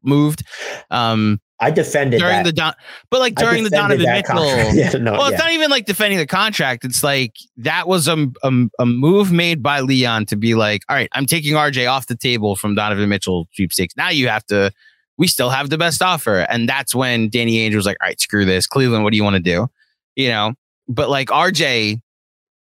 moved. 0.04 0.44
Um, 0.92 1.42
I 1.60 1.72
defended 1.72 2.20
during 2.20 2.38
that. 2.38 2.46
the 2.46 2.52
Don, 2.54 2.74
but 3.10 3.20
like 3.20 3.36
during 3.36 3.64
the 3.64 3.72
Donovan 3.72 4.06
Mitchell. 4.06 4.46
yeah, 4.74 4.92
no, 4.94 5.14
well, 5.14 5.30
yeah. 5.30 5.36
it's 5.36 5.44
not 5.44 5.52
even 5.52 5.72
like 5.72 5.86
defending 5.86 6.20
the 6.20 6.28
contract. 6.28 6.86
It's 6.86 7.04
like 7.04 7.36
that 7.58 7.88
was 7.88 8.08
a, 8.08 8.28
a, 8.44 8.52
a 8.80 8.86
move 8.86 9.32
made 9.32 9.64
by 9.64 9.80
Leon 9.80 10.28
to 10.28 10.36
be 10.36 10.54
like, 10.54 10.84
all 10.90 10.96
right, 10.96 11.10
I'm 11.14 11.26
taking 11.26 11.54
RJ 11.54 11.90
off 11.90 12.08
the 12.08 12.16
table 12.16 12.56
from 12.56 12.76
Donovan 12.76 13.10
Mitchell 13.10 13.48
sweepstakes. 13.54 13.96
Now 13.98 14.10
you 14.10 14.28
have 14.28 14.46
to. 14.48 14.72
We 15.18 15.28
still 15.28 15.50
have 15.50 15.70
the 15.70 15.78
best 15.78 16.02
offer, 16.02 16.40
and 16.50 16.68
that's 16.68 16.96
when 16.96 17.30
Danny 17.30 17.58
Ainge 17.58 17.76
was 17.76 17.86
like, 17.86 17.98
all 18.02 18.08
right, 18.08 18.20
screw 18.20 18.46
this, 18.46 18.66
Cleveland. 18.66 19.04
What 19.04 19.12
do 19.12 19.18
you 19.18 19.24
want 19.24 19.36
to 19.36 19.42
do? 19.42 19.68
You 20.16 20.30
know, 20.30 20.54
but 20.88 21.10
like 21.10 21.28
RJ 21.28 22.02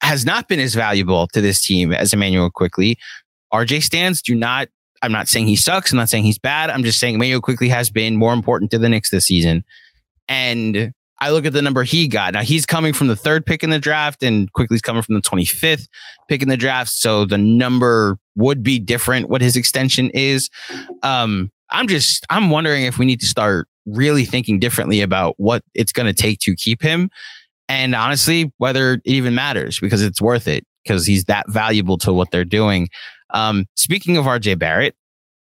has 0.03 0.24
not 0.24 0.48
been 0.48 0.61
as 0.61 0.74
valuable 0.74 1.26
to 1.29 1.40
this 1.40 1.62
team 1.62 1.92
as 1.92 2.12
Immanuel 2.12 2.50
Quickley. 2.50 2.98
RJ 3.53 3.83
stands 3.83 4.22
do 4.22 4.35
not. 4.35 4.68
I'm 5.03 5.12
not 5.12 5.29
saying 5.29 5.46
he 5.46 5.57
sucks. 5.57 5.92
I'm 5.92 5.96
not 5.96 6.09
saying 6.09 6.24
he's 6.24 6.38
bad. 6.38 6.70
I'm 6.70 6.85
just 6.85 6.98
saying 6.98 7.14
Immanuel 7.14 7.40
Quickley 7.40 7.68
has 7.68 7.90
been 7.90 8.16
more 8.16 8.33
important 8.33 8.70
to 8.72 8.79
the 8.79 8.88
Knicks 8.88 9.11
this 9.11 9.26
season. 9.26 9.64
And 10.29 10.92
I 11.20 11.31
look 11.31 11.44
at 11.44 11.53
the 11.53 11.62
number 11.62 11.83
he 11.83 12.09
got. 12.09 12.35
Now 12.35 12.42
he's 12.42 12.64
coming 12.64 12.92
from 12.92 13.09
the 13.09 13.16
third 13.16 13.44
pick 13.44 13.62
in 13.62 13.70
the 13.70 13.79
draft, 13.79 14.22
and 14.22 14.50
Quickley's 14.53 14.81
coming 14.81 15.03
from 15.03 15.14
the 15.14 15.20
25th 15.20 15.87
pick 16.29 16.42
in 16.42 16.48
the 16.48 16.57
draft. 16.57 16.90
So 16.90 17.24
the 17.24 17.38
number 17.38 18.18
would 18.37 18.62
be 18.62 18.79
different. 18.79 19.29
What 19.29 19.42
his 19.42 19.57
extension 19.57 20.11
is. 20.11 20.48
Um, 21.03 21.50
I'm 21.72 21.88
just 21.88 22.26
I'm 22.30 22.50
wondering 22.50 22.85
if 22.85 22.98
we 22.98 23.06
need 23.06 23.20
to 23.20 23.26
start 23.26 23.68
really 23.87 24.24
thinking 24.24 24.59
differently 24.59 25.00
about 25.00 25.35
what 25.38 25.62
it's 25.74 25.92
going 25.92 26.06
to 26.06 26.12
take 26.12 26.40
to 26.40 26.54
keep 26.54 26.83
him, 26.83 27.11
and 27.68 27.94
honestly, 27.94 28.52
whether 28.59 28.94
it 28.94 29.02
even 29.04 29.35
matters 29.35 29.80
because 29.80 30.02
it's 30.02 30.20
worth 30.20 30.48
it 30.48 30.64
because 30.85 31.06
he's 31.06 31.24
that 31.24 31.48
valuable 31.48 31.98
to 31.98 32.12
what 32.12 32.30
they're 32.30 32.44
doing. 32.44 32.88
Um, 33.30 33.66
speaking 33.76 34.16
of 34.16 34.24
RJ 34.24 34.59
Barrett, 34.59 34.96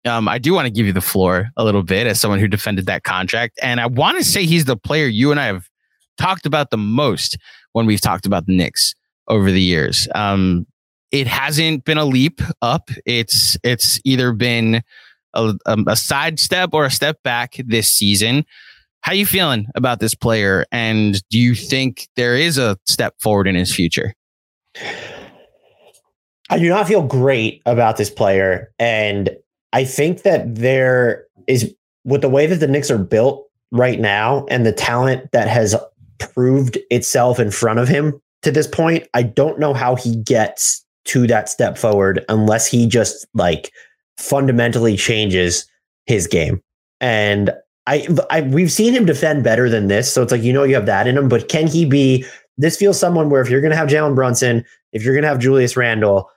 um, 0.04 0.28
I 0.28 0.38
do 0.38 0.54
want 0.54 0.66
to 0.66 0.70
give 0.70 0.86
you 0.86 0.92
the 0.92 1.00
floor 1.00 1.50
a 1.56 1.64
little 1.64 1.82
bit 1.82 2.06
as 2.06 2.20
someone 2.20 2.40
who 2.40 2.48
defended 2.48 2.86
that 2.86 3.04
contract. 3.04 3.58
And 3.62 3.80
I 3.80 3.86
want 3.86 4.18
to 4.18 4.24
say 4.24 4.44
he's 4.44 4.64
the 4.64 4.76
player 4.76 5.06
you 5.06 5.30
and 5.30 5.40
I 5.40 5.46
have 5.46 5.68
talked 6.18 6.46
about 6.46 6.70
the 6.70 6.76
most 6.76 7.36
when 7.72 7.86
we've 7.86 8.00
talked 8.00 8.26
about 8.26 8.46
the 8.46 8.56
Knicks 8.56 8.94
over 9.28 9.50
the 9.50 9.62
years. 9.62 10.08
Um, 10.14 10.66
it 11.10 11.26
hasn't 11.26 11.84
been 11.84 11.98
a 11.98 12.04
leap 12.04 12.40
up. 12.60 12.90
It's 13.06 13.56
it's 13.64 14.00
either 14.04 14.32
been 14.32 14.82
a, 15.34 15.54
um, 15.66 15.84
a 15.86 15.96
side 15.96 16.38
step 16.38 16.70
or 16.72 16.84
a 16.84 16.90
step 16.90 17.22
back 17.22 17.56
this 17.66 17.90
season. 17.90 18.44
How 19.00 19.12
are 19.12 19.16
you 19.16 19.26
feeling 19.26 19.66
about 19.74 20.00
this 20.00 20.14
player? 20.14 20.64
And 20.72 21.22
do 21.30 21.38
you 21.38 21.54
think 21.54 22.08
there 22.16 22.36
is 22.36 22.58
a 22.58 22.76
step 22.86 23.14
forward 23.20 23.46
in 23.46 23.54
his 23.54 23.74
future? 23.74 24.14
I 26.50 26.58
do 26.58 26.68
not 26.68 26.88
feel 26.88 27.02
great 27.02 27.62
about 27.66 27.96
this 27.96 28.10
player. 28.10 28.72
And 28.78 29.30
I 29.72 29.84
think 29.84 30.22
that 30.22 30.54
there 30.54 31.26
is, 31.46 31.74
with 32.04 32.22
the 32.22 32.28
way 32.28 32.46
that 32.46 32.56
the 32.56 32.66
Knicks 32.66 32.90
are 32.90 32.98
built 32.98 33.46
right 33.70 34.00
now 34.00 34.46
and 34.50 34.64
the 34.64 34.72
talent 34.72 35.30
that 35.32 35.48
has 35.48 35.76
proved 36.18 36.78
itself 36.90 37.38
in 37.38 37.50
front 37.50 37.78
of 37.78 37.88
him 37.88 38.20
to 38.42 38.50
this 38.50 38.66
point, 38.66 39.06
I 39.14 39.22
don't 39.22 39.58
know 39.58 39.74
how 39.74 39.94
he 39.94 40.16
gets 40.16 40.84
to 41.06 41.26
that 41.26 41.48
step 41.48 41.78
forward 41.78 42.24
unless 42.28 42.66
he 42.66 42.86
just 42.86 43.26
like 43.34 43.70
fundamentally 44.18 44.96
changes 44.96 45.66
his 46.06 46.26
game. 46.26 46.60
And 47.00 47.52
I, 47.86 48.06
I 48.30 48.42
we've 48.42 48.72
seen 48.72 48.92
him 48.92 49.06
defend 49.06 49.44
better 49.44 49.70
than 49.70 49.88
this, 49.88 50.12
so 50.12 50.22
it's 50.22 50.32
like 50.32 50.42
you 50.42 50.52
know 50.52 50.64
you 50.64 50.74
have 50.74 50.86
that 50.86 51.06
in 51.06 51.16
him. 51.16 51.28
But 51.28 51.48
can 51.48 51.66
he 51.66 51.86
be? 51.86 52.24
This 52.58 52.76
feels 52.76 52.98
someone 52.98 53.30
where 53.30 53.40
if 53.40 53.48
you're 53.48 53.60
going 53.60 53.70
to 53.70 53.76
have 53.76 53.88
Jalen 53.88 54.14
Brunson, 54.14 54.64
if 54.92 55.02
you're 55.02 55.14
going 55.14 55.22
to 55.22 55.28
have 55.28 55.38
Julius 55.38 55.76
Randle, 55.76 56.28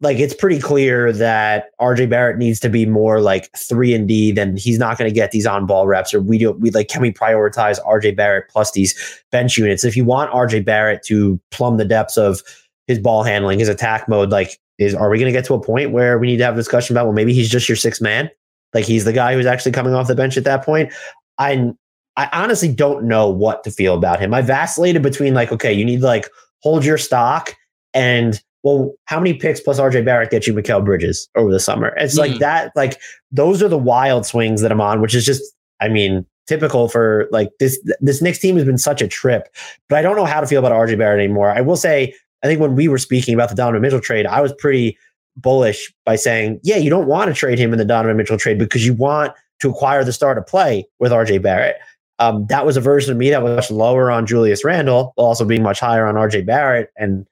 like 0.00 0.18
it's 0.18 0.34
pretty 0.34 0.60
clear 0.60 1.12
that 1.12 1.70
RJ 1.80 2.08
Barrett 2.08 2.38
needs 2.38 2.60
to 2.60 2.68
be 2.68 2.86
more 2.86 3.20
like 3.20 3.50
three 3.56 3.94
and 3.94 4.08
D 4.08 4.32
than 4.32 4.56
he's 4.56 4.78
not 4.78 4.98
going 4.98 5.10
to 5.10 5.14
get 5.14 5.30
these 5.30 5.46
on 5.46 5.66
ball 5.66 5.86
reps 5.86 6.14
or 6.14 6.20
we 6.20 6.38
do 6.38 6.52
we 6.52 6.70
like 6.70 6.88
can 6.88 7.02
we 7.02 7.12
prioritize 7.12 7.82
RJ 7.84 8.16
Barrett 8.16 8.48
plus 8.48 8.72
these 8.72 9.22
bench 9.30 9.56
units 9.58 9.84
if 9.84 9.96
you 9.96 10.04
want 10.04 10.32
RJ 10.32 10.64
Barrett 10.64 11.02
to 11.06 11.40
plumb 11.50 11.76
the 11.76 11.84
depths 11.84 12.16
of 12.16 12.42
his 12.86 12.98
ball 12.98 13.22
handling 13.22 13.58
his 13.58 13.68
attack 13.68 14.08
mode 14.08 14.30
like 14.30 14.58
is 14.80 14.94
are 14.94 15.08
we 15.08 15.18
going 15.18 15.32
to 15.32 15.36
get 15.36 15.44
to 15.44 15.54
a 15.54 15.62
point 15.62 15.92
where 15.92 16.18
we 16.18 16.26
need 16.26 16.38
to 16.38 16.44
have 16.44 16.54
a 16.54 16.56
discussion 16.56 16.94
about 16.94 17.06
well 17.06 17.14
maybe 17.14 17.32
he's 17.32 17.48
just 17.48 17.68
your 17.68 17.76
sixth 17.76 18.02
man 18.02 18.28
like 18.74 18.84
he's 18.84 19.04
the 19.04 19.12
guy 19.12 19.34
who's 19.34 19.46
actually 19.46 19.72
coming 19.72 19.94
off 19.94 20.08
the 20.08 20.14
bench 20.14 20.36
at 20.36 20.44
that 20.44 20.64
point 20.64 20.92
I 21.38 21.70
I 22.16 22.28
honestly 22.32 22.72
don't 22.72 23.04
know 23.04 23.28
what 23.28 23.62
to 23.64 23.70
feel 23.70 23.94
about 23.94 24.18
him 24.18 24.34
I 24.34 24.42
vacillated 24.42 25.02
between 25.02 25.34
like 25.34 25.52
okay 25.52 25.72
you 25.72 25.84
need 25.84 26.00
to 26.00 26.06
like 26.06 26.28
hold 26.62 26.84
your 26.84 26.98
stock 26.98 27.54
and 27.94 28.40
well, 28.62 28.92
how 29.06 29.18
many 29.18 29.34
picks 29.34 29.60
plus 29.60 29.80
RJ 29.80 30.04
Barrett 30.04 30.30
get 30.30 30.46
you 30.46 30.52
Mikal 30.52 30.84
Bridges 30.84 31.28
over 31.34 31.50
the 31.50 31.60
summer? 31.60 31.94
It's 31.96 32.16
mm. 32.16 32.18
like 32.18 32.38
that, 32.38 32.72
like 32.76 33.00
those 33.30 33.62
are 33.62 33.68
the 33.68 33.78
wild 33.78 34.26
swings 34.26 34.60
that 34.60 34.70
I'm 34.70 34.80
on, 34.80 35.00
which 35.00 35.14
is 35.14 35.24
just, 35.24 35.42
I 35.80 35.88
mean, 35.88 36.26
typical 36.46 36.88
for 36.88 37.28
like 37.30 37.50
this 37.58 37.80
this 38.00 38.20
Knicks 38.20 38.38
team 38.38 38.56
has 38.56 38.64
been 38.64 38.78
such 38.78 39.00
a 39.00 39.08
trip. 39.08 39.48
But 39.88 39.98
I 39.98 40.02
don't 40.02 40.16
know 40.16 40.24
how 40.24 40.40
to 40.40 40.46
feel 40.46 40.58
about 40.58 40.72
RJ 40.72 40.98
Barrett 40.98 41.22
anymore. 41.22 41.50
I 41.50 41.60
will 41.60 41.76
say, 41.76 42.14
I 42.42 42.46
think 42.46 42.60
when 42.60 42.74
we 42.74 42.88
were 42.88 42.98
speaking 42.98 43.34
about 43.34 43.48
the 43.48 43.54
Donovan 43.54 43.82
Mitchell 43.82 44.00
trade, 44.00 44.26
I 44.26 44.40
was 44.40 44.52
pretty 44.54 44.96
bullish 45.36 45.92
by 46.04 46.16
saying, 46.16 46.60
yeah, 46.62 46.76
you 46.76 46.90
don't 46.90 47.06
want 47.06 47.28
to 47.28 47.34
trade 47.34 47.58
him 47.58 47.72
in 47.72 47.78
the 47.78 47.84
Donovan 47.84 48.16
Mitchell 48.16 48.38
trade 48.38 48.58
because 48.58 48.84
you 48.84 48.94
want 48.94 49.32
to 49.60 49.70
acquire 49.70 50.04
the 50.04 50.12
star 50.12 50.34
to 50.34 50.42
play 50.42 50.86
with 50.98 51.12
RJ 51.12 51.42
Barrett. 51.42 51.76
Um, 52.18 52.46
that 52.46 52.66
was 52.66 52.76
a 52.76 52.80
version 52.80 53.12
of 53.12 53.16
me 53.16 53.30
that 53.30 53.42
was 53.42 53.56
much 53.56 53.70
lower 53.70 54.10
on 54.10 54.26
Julius 54.26 54.64
Randle, 54.64 55.12
while 55.14 55.28
also 55.28 55.44
being 55.44 55.62
much 55.62 55.80
higher 55.80 56.06
on 56.06 56.16
RJ 56.16 56.44
Barrett. 56.46 56.90
And 56.96 57.26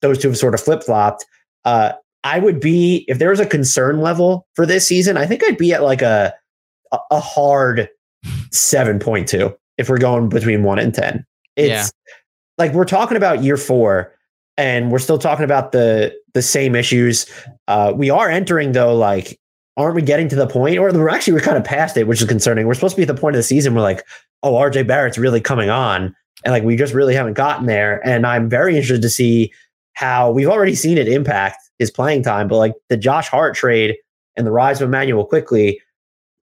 those 0.00 0.18
two 0.18 0.28
have 0.28 0.38
sort 0.38 0.54
of 0.54 0.60
flip 0.60 0.82
flopped. 0.82 1.26
Uh, 1.64 1.92
I 2.24 2.38
would 2.38 2.60
be 2.60 3.04
if 3.08 3.18
there 3.18 3.30
was 3.30 3.40
a 3.40 3.46
concern 3.46 4.00
level 4.00 4.46
for 4.54 4.66
this 4.66 4.86
season. 4.86 5.16
I 5.16 5.26
think 5.26 5.42
I'd 5.44 5.58
be 5.58 5.72
at 5.72 5.82
like 5.82 6.02
a 6.02 6.34
a 7.10 7.20
hard 7.20 7.88
seven 8.50 8.98
point 8.98 9.28
two 9.28 9.56
if 9.78 9.88
we're 9.88 9.98
going 9.98 10.28
between 10.28 10.62
one 10.62 10.78
and 10.78 10.94
ten. 10.94 11.24
It's 11.56 11.68
yeah. 11.68 11.86
like 12.58 12.72
we're 12.72 12.84
talking 12.84 13.16
about 13.16 13.42
year 13.42 13.56
four, 13.56 14.14
and 14.60 14.92
we're 14.92 14.98
still 14.98 15.18
talking 15.18 15.44
about 15.44 15.72
the 15.72 16.14
the 16.34 16.42
same 16.42 16.76
issues. 16.76 17.26
Uh, 17.66 17.92
we 17.96 18.10
are 18.10 18.28
entering 18.28 18.72
though, 18.72 18.94
like, 18.94 19.40
aren't 19.78 19.94
we 19.94 20.02
getting 20.02 20.28
to 20.28 20.36
the 20.36 20.46
point, 20.46 20.76
or 20.76 20.92
we're 20.92 21.08
actually 21.08 21.32
we're 21.32 21.40
kind 21.40 21.56
of 21.56 21.64
past 21.64 21.96
it, 21.96 22.06
which 22.06 22.20
is 22.20 22.28
concerning. 22.28 22.66
We're 22.66 22.74
supposed 22.74 22.94
to 22.94 22.98
be 22.98 23.08
at 23.08 23.14
the 23.14 23.20
point 23.20 23.34
of 23.34 23.38
the 23.38 23.44
season 23.44 23.74
where 23.74 23.82
like, 23.82 24.06
oh, 24.42 24.52
RJ 24.52 24.86
Barrett's 24.86 25.16
really 25.16 25.40
coming 25.40 25.70
on, 25.70 26.14
and 26.44 26.52
like 26.52 26.62
we 26.62 26.76
just 26.76 26.92
really 26.92 27.14
haven't 27.14 27.34
gotten 27.34 27.66
there. 27.66 28.06
And 28.06 28.26
I'm 28.26 28.50
very 28.50 28.76
interested 28.76 29.00
to 29.00 29.08
see 29.08 29.50
how 29.94 30.30
we've 30.30 30.48
already 30.48 30.74
seen 30.74 30.98
it 30.98 31.08
impact 31.08 31.56
his 31.78 31.90
playing 31.90 32.22
time, 32.22 32.46
but 32.46 32.58
like 32.58 32.74
the 32.90 32.98
Josh 32.98 33.28
Hart 33.28 33.54
trade 33.54 33.96
and 34.36 34.46
the 34.46 34.52
rise 34.52 34.82
of 34.82 34.88
Immanuel 34.88 35.24
Quickley. 35.24 35.80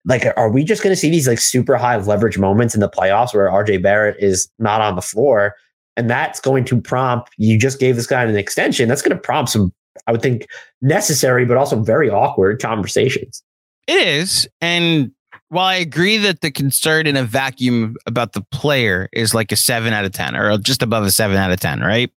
like 0.06 0.25
are 0.38 0.49
we 0.49 0.63
just 0.63 0.84
going 0.84 0.93
to 0.93 0.99
see 0.99 1.10
these 1.10 1.28
like 1.28 1.39
super 1.39 1.75
high 1.75 1.97
leverage 1.97 2.38
moments 2.38 2.75
in 2.75 2.80
the 2.80 2.89
playoffs 2.89 3.34
where 3.34 3.49
RJ 3.49 3.84
Barrett 3.84 4.15
is 4.19 4.49
not 4.58 4.80
on 4.80 4.95
the 4.95 5.01
floor? 5.01 5.56
And 5.97 6.10
that's 6.10 6.39
going 6.39 6.65
to 6.65 6.81
prompt 6.81 7.31
you 7.38 7.58
just 7.58 7.79
gave 7.79 7.95
this 7.95 8.08
guy 8.08 8.23
an 8.23 8.36
extension. 8.36 8.89
That's 8.89 9.01
going 9.01 9.15
to 9.15 9.21
prompt 9.21 9.51
some, 9.51 9.73
I 10.08 10.12
would 10.12 10.21
think, 10.21 10.47
necessary 10.81 11.45
but 11.45 11.58
also 11.58 11.81
very 11.81 12.10
awkward 12.10 12.62
conversations. 12.62 13.41
It 13.88 14.05
is. 14.08 14.47
And 14.62 15.12
while 15.49 15.67
I 15.67 15.75
agree 15.75 16.17
that 16.17 16.41
the 16.41 16.51
concern 16.51 17.08
in 17.08 17.15
a 17.15 17.23
vacuum 17.23 17.95
about 18.05 18.34
the 18.34 18.41
player 18.51 19.08
is 19.13 19.34
like 19.34 19.51
a 19.51 19.55
seven 19.55 19.93
out 19.93 20.03
of 20.03 20.12
10 20.12 20.36
or 20.36 20.58
just 20.58 20.81
above 20.81 21.05
a 21.05 21.12
seven 21.12 21.38
out 21.38 21.51
of 21.51 21.60
10, 21.60 21.81
right? 21.81 22.12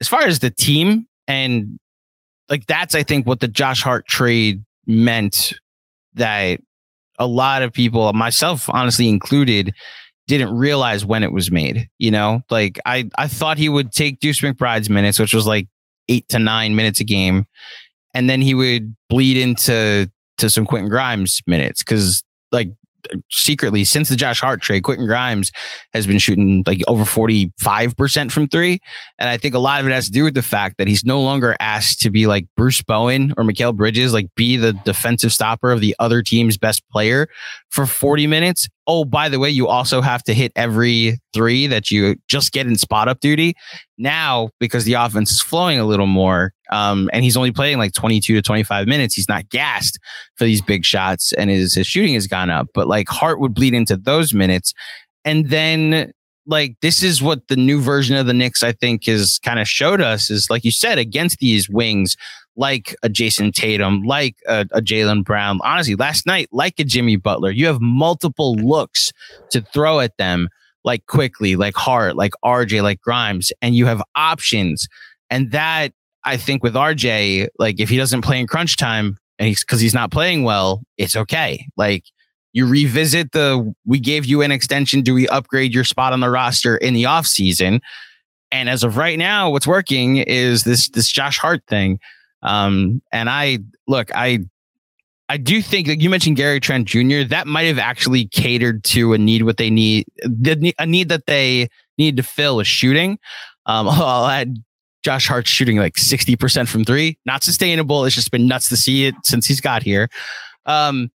as 0.00 0.08
far 0.08 0.22
as 0.22 0.40
the 0.40 0.50
team 0.50 1.06
and 1.26 1.78
like 2.48 2.66
that's 2.66 2.94
I 2.94 3.02
think 3.02 3.26
what 3.26 3.40
the 3.40 3.48
Josh 3.48 3.82
Hart 3.82 4.06
trade 4.06 4.64
meant 4.86 5.54
that 6.14 6.60
a 7.18 7.26
lot 7.26 7.62
of 7.62 7.72
people, 7.72 8.12
myself 8.12 8.68
honestly 8.68 9.08
included, 9.08 9.74
didn't 10.28 10.56
realize 10.56 11.04
when 11.04 11.22
it 11.22 11.32
was 11.32 11.50
made. 11.50 11.88
You 11.98 12.10
know, 12.10 12.42
like 12.50 12.78
I 12.84 13.08
I 13.18 13.28
thought 13.28 13.58
he 13.58 13.68
would 13.68 13.92
take 13.92 14.20
Deuce 14.20 14.40
McBride's 14.40 14.90
minutes, 14.90 15.18
which 15.18 15.34
was 15.34 15.46
like 15.46 15.68
eight 16.08 16.28
to 16.30 16.38
nine 16.38 16.76
minutes 16.76 17.00
a 17.00 17.04
game, 17.04 17.46
and 18.14 18.28
then 18.28 18.40
he 18.40 18.54
would 18.54 18.94
bleed 19.08 19.36
into 19.36 20.10
to 20.38 20.50
some 20.50 20.66
Quentin 20.66 20.90
Grimes 20.90 21.40
minutes 21.46 21.82
because 21.82 22.22
like 22.52 22.70
secretly 23.30 23.84
since 23.84 24.08
the 24.08 24.16
Josh 24.16 24.40
Hart 24.40 24.60
trade, 24.60 24.82
Quentin 24.82 25.06
Grimes 25.06 25.52
has 25.92 26.06
been 26.06 26.18
shooting 26.18 26.62
like 26.66 26.82
over 26.88 27.04
45% 27.04 28.30
from 28.30 28.48
three. 28.48 28.80
And 29.18 29.28
I 29.28 29.36
think 29.36 29.54
a 29.54 29.58
lot 29.58 29.80
of 29.80 29.86
it 29.86 29.92
has 29.92 30.06
to 30.06 30.12
do 30.12 30.24
with 30.24 30.34
the 30.34 30.42
fact 30.42 30.78
that 30.78 30.88
he's 30.88 31.04
no 31.04 31.20
longer 31.20 31.56
asked 31.60 32.00
to 32.02 32.10
be 32.10 32.26
like 32.26 32.46
Bruce 32.56 32.82
Bowen 32.82 33.32
or 33.36 33.44
Mikal 33.44 33.74
Bridges, 33.74 34.12
like 34.12 34.28
be 34.36 34.56
the 34.56 34.72
defensive 34.72 35.32
stopper 35.32 35.72
of 35.72 35.80
the 35.80 35.94
other 35.98 36.22
team's 36.22 36.56
best 36.56 36.82
player 36.90 37.28
for 37.70 37.86
40 37.86 38.26
minutes. 38.26 38.68
Oh, 38.86 39.04
by 39.04 39.28
the 39.28 39.38
way, 39.38 39.50
you 39.50 39.66
also 39.66 40.00
have 40.00 40.22
to 40.24 40.34
hit 40.34 40.52
every 40.54 41.18
three 41.34 41.66
that 41.66 41.90
you 41.90 42.16
just 42.28 42.52
get 42.52 42.66
in 42.66 42.76
spot 42.76 43.08
up 43.08 43.20
duty. 43.20 43.54
Now, 43.98 44.50
because 44.60 44.84
the 44.84 44.94
offense 44.94 45.32
is 45.32 45.40
flowing 45.40 45.78
a 45.78 45.84
little 45.84 46.06
more, 46.06 46.52
um, 46.70 47.10
and 47.12 47.24
he's 47.24 47.36
only 47.36 47.52
playing 47.52 47.78
like 47.78 47.92
22 47.92 48.34
to 48.34 48.42
25 48.42 48.86
minutes, 48.86 49.14
he's 49.14 49.28
not 49.28 49.48
gassed 49.48 49.98
for 50.36 50.44
these 50.44 50.62
big 50.62 50.84
shots, 50.84 51.32
and 51.32 51.50
his, 51.50 51.74
his 51.74 51.86
shooting 51.86 52.14
has 52.14 52.26
gone 52.26 52.50
up. 52.50 52.68
But 52.74 52.88
like 52.88 53.08
Hart 53.08 53.40
would 53.40 53.54
bleed 53.54 53.74
into 53.74 53.96
those 53.96 54.34
minutes. 54.34 54.72
And 55.24 55.50
then 55.50 56.12
like 56.46 56.76
this 56.80 57.02
is 57.02 57.22
what 57.22 57.48
the 57.48 57.56
new 57.56 57.80
version 57.80 58.16
of 58.16 58.26
the 58.26 58.34
Knicks, 58.34 58.62
I 58.62 58.72
think, 58.72 59.08
is 59.08 59.40
kind 59.44 59.58
of 59.58 59.68
showed 59.68 60.00
us 60.00 60.30
is 60.30 60.48
like 60.48 60.64
you 60.64 60.70
said, 60.70 60.98
against 60.98 61.38
these 61.38 61.68
wings, 61.68 62.16
like 62.56 62.96
a 63.02 63.08
Jayson 63.08 63.52
Tatum, 63.52 64.02
like 64.02 64.36
a, 64.46 64.66
a 64.72 64.80
Jaylen 64.80 65.24
Brown. 65.24 65.58
Honestly, 65.62 65.94
last 65.94 66.26
night, 66.26 66.48
like 66.52 66.78
a 66.78 66.84
Jimmy 66.84 67.16
Butler, 67.16 67.50
you 67.50 67.66
have 67.66 67.80
multiple 67.80 68.54
looks 68.56 69.12
to 69.50 69.60
throw 69.60 70.00
at 70.00 70.16
them, 70.16 70.48
like 70.84 71.06
Quickley, 71.06 71.56
like 71.56 71.74
Hart, 71.74 72.16
like 72.16 72.32
RJ, 72.44 72.82
like 72.82 73.00
Grimes, 73.00 73.52
and 73.60 73.74
you 73.74 73.86
have 73.86 74.02
options. 74.14 74.88
And 75.28 75.50
that 75.50 75.92
I 76.26 76.36
think 76.36 76.62
with 76.62 76.74
RJ, 76.74 77.48
like 77.58 77.80
if 77.80 77.88
he 77.88 77.96
doesn't 77.96 78.22
play 78.22 78.40
in 78.40 78.46
crunch 78.46 78.76
time 78.76 79.16
and 79.38 79.48
he's 79.48 79.60
because 79.60 79.80
he's 79.80 79.94
not 79.94 80.10
playing 80.10 80.42
well, 80.42 80.82
it's 80.98 81.16
okay. 81.16 81.66
Like 81.76 82.04
you 82.52 82.66
revisit 82.66 83.32
the 83.32 83.74
we 83.84 84.00
gave 84.00 84.26
you 84.26 84.42
an 84.42 84.50
extension. 84.50 85.02
Do 85.02 85.14
we 85.14 85.28
upgrade 85.28 85.72
your 85.72 85.84
spot 85.84 86.12
on 86.12 86.20
the 86.20 86.28
roster 86.28 86.76
in 86.76 86.94
the 86.94 87.04
offseason? 87.04 87.80
And 88.50 88.68
as 88.68 88.84
of 88.84 88.96
right 88.96 89.18
now, 89.18 89.50
what's 89.50 89.66
working 89.66 90.16
is 90.16 90.64
this 90.64 90.88
this 90.90 91.08
Josh 91.08 91.38
Hart 91.38 91.62
thing. 91.68 92.00
Um, 92.42 93.02
and 93.12 93.30
I 93.30 93.58
look, 93.86 94.10
I 94.14 94.40
I 95.28 95.36
do 95.36 95.60
think 95.60 95.86
that 95.88 96.00
you 96.00 96.08
mentioned 96.10 96.36
Gary 96.36 96.60
Trent 96.60 96.86
Jr. 96.86 97.22
That 97.28 97.46
might 97.46 97.64
have 97.64 97.78
actually 97.78 98.26
catered 98.26 98.84
to 98.84 99.12
a 99.12 99.18
need 99.18 99.42
what 99.42 99.56
they 99.56 99.70
need, 99.70 100.06
a 100.78 100.86
need 100.86 101.08
that 101.08 101.26
they 101.26 101.68
need 101.98 102.16
to 102.16 102.22
fill 102.22 102.56
with 102.56 102.66
shooting. 102.66 103.18
Um, 103.66 103.88
I'll 103.90 104.26
add 104.26 104.56
Josh 105.06 105.28
Hart 105.28 105.46
shooting 105.46 105.76
like 105.76 105.94
60% 105.94 106.66
from 106.66 106.84
three. 106.84 107.16
Not 107.24 107.44
sustainable. 107.44 108.04
It's 108.04 108.16
just 108.16 108.32
been 108.32 108.48
nuts 108.48 108.68
to 108.70 108.76
see 108.76 109.06
it 109.06 109.14
since 109.22 109.46
he's 109.46 109.60
got 109.60 109.84
here. 109.84 110.08
Um, 110.66 111.12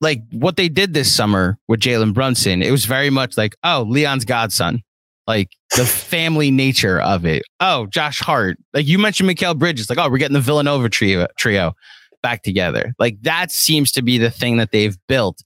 like 0.00 0.22
what 0.30 0.56
they 0.56 0.68
did 0.68 0.94
this 0.94 1.12
summer 1.12 1.58
with 1.66 1.80
Jalen 1.80 2.14
Brunson, 2.14 2.62
it 2.62 2.70
was 2.70 2.84
very 2.84 3.10
much 3.10 3.36
like, 3.36 3.56
oh, 3.64 3.84
Leon's 3.88 4.24
godson 4.24 4.84
like 5.26 5.50
the 5.76 5.84
family 5.84 6.52
nature 6.52 7.00
of 7.00 7.26
it. 7.26 7.42
Oh, 7.58 7.86
Josh 7.86 8.20
Hart, 8.20 8.56
like 8.72 8.86
you 8.86 9.00
mentioned, 9.00 9.28
Mikal 9.28 9.58
Bridges, 9.58 9.90
like 9.90 9.98
oh, 9.98 10.08
we're 10.08 10.18
getting 10.18 10.34
the 10.34 10.40
Villanova 10.40 10.88
trio 10.88 11.26
trio 11.36 11.74
back 12.22 12.44
together. 12.44 12.94
Like 13.00 13.20
that 13.22 13.50
seems 13.50 13.90
to 13.92 14.02
be 14.02 14.18
the 14.18 14.30
thing 14.30 14.58
that 14.58 14.70
they've 14.70 14.96
built, 15.08 15.42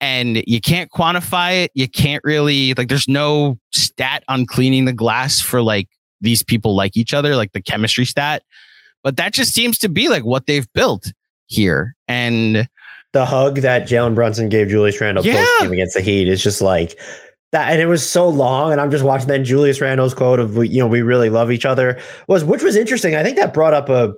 and 0.00 0.42
you 0.46 0.62
can't 0.62 0.90
quantify 0.90 1.64
it. 1.64 1.70
You 1.74 1.88
can't 1.88 2.24
really 2.24 2.72
like. 2.74 2.88
There's 2.88 3.08
no 3.08 3.58
stat 3.72 4.24
on 4.28 4.46
cleaning 4.46 4.86
the 4.86 4.94
glass 4.94 5.40
for 5.40 5.60
like 5.60 5.88
these 6.20 6.42
people 6.42 6.74
like 6.74 6.96
each 6.96 7.14
other, 7.14 7.36
like 7.36 7.52
the 7.52 7.62
chemistry 7.62 8.04
stat. 8.04 8.42
But 9.02 9.16
that 9.16 9.32
just 9.32 9.54
seems 9.54 9.78
to 9.78 9.88
be 9.88 10.08
like 10.08 10.24
what 10.24 10.46
they've 10.46 10.70
built 10.74 11.12
here, 11.46 11.96
and 12.06 12.68
the 13.12 13.24
hug 13.24 13.56
that 13.56 13.88
Jalen 13.88 14.14
Brunson 14.14 14.48
gave 14.48 14.68
Julius 14.68 15.00
Randle 15.00 15.24
yeah. 15.24 15.62
against 15.62 15.94
the 15.94 16.00
Heat 16.00 16.28
is 16.28 16.42
just 16.42 16.60
like 16.60 16.98
that 17.52 17.72
and 17.72 17.80
it 17.80 17.86
was 17.86 18.08
so 18.08 18.28
long 18.28 18.72
and 18.72 18.80
i'm 18.80 18.90
just 18.90 19.04
watching 19.04 19.28
then 19.28 19.44
julius 19.44 19.80
randle's 19.80 20.14
quote 20.14 20.38
of 20.38 20.64
you 20.64 20.78
know 20.78 20.86
we 20.86 21.02
really 21.02 21.30
love 21.30 21.50
each 21.50 21.64
other 21.64 21.98
was 22.28 22.44
which 22.44 22.62
was 22.62 22.76
interesting 22.76 23.14
i 23.14 23.22
think 23.22 23.36
that 23.36 23.52
brought 23.52 23.74
up 23.74 23.88
a 23.88 24.12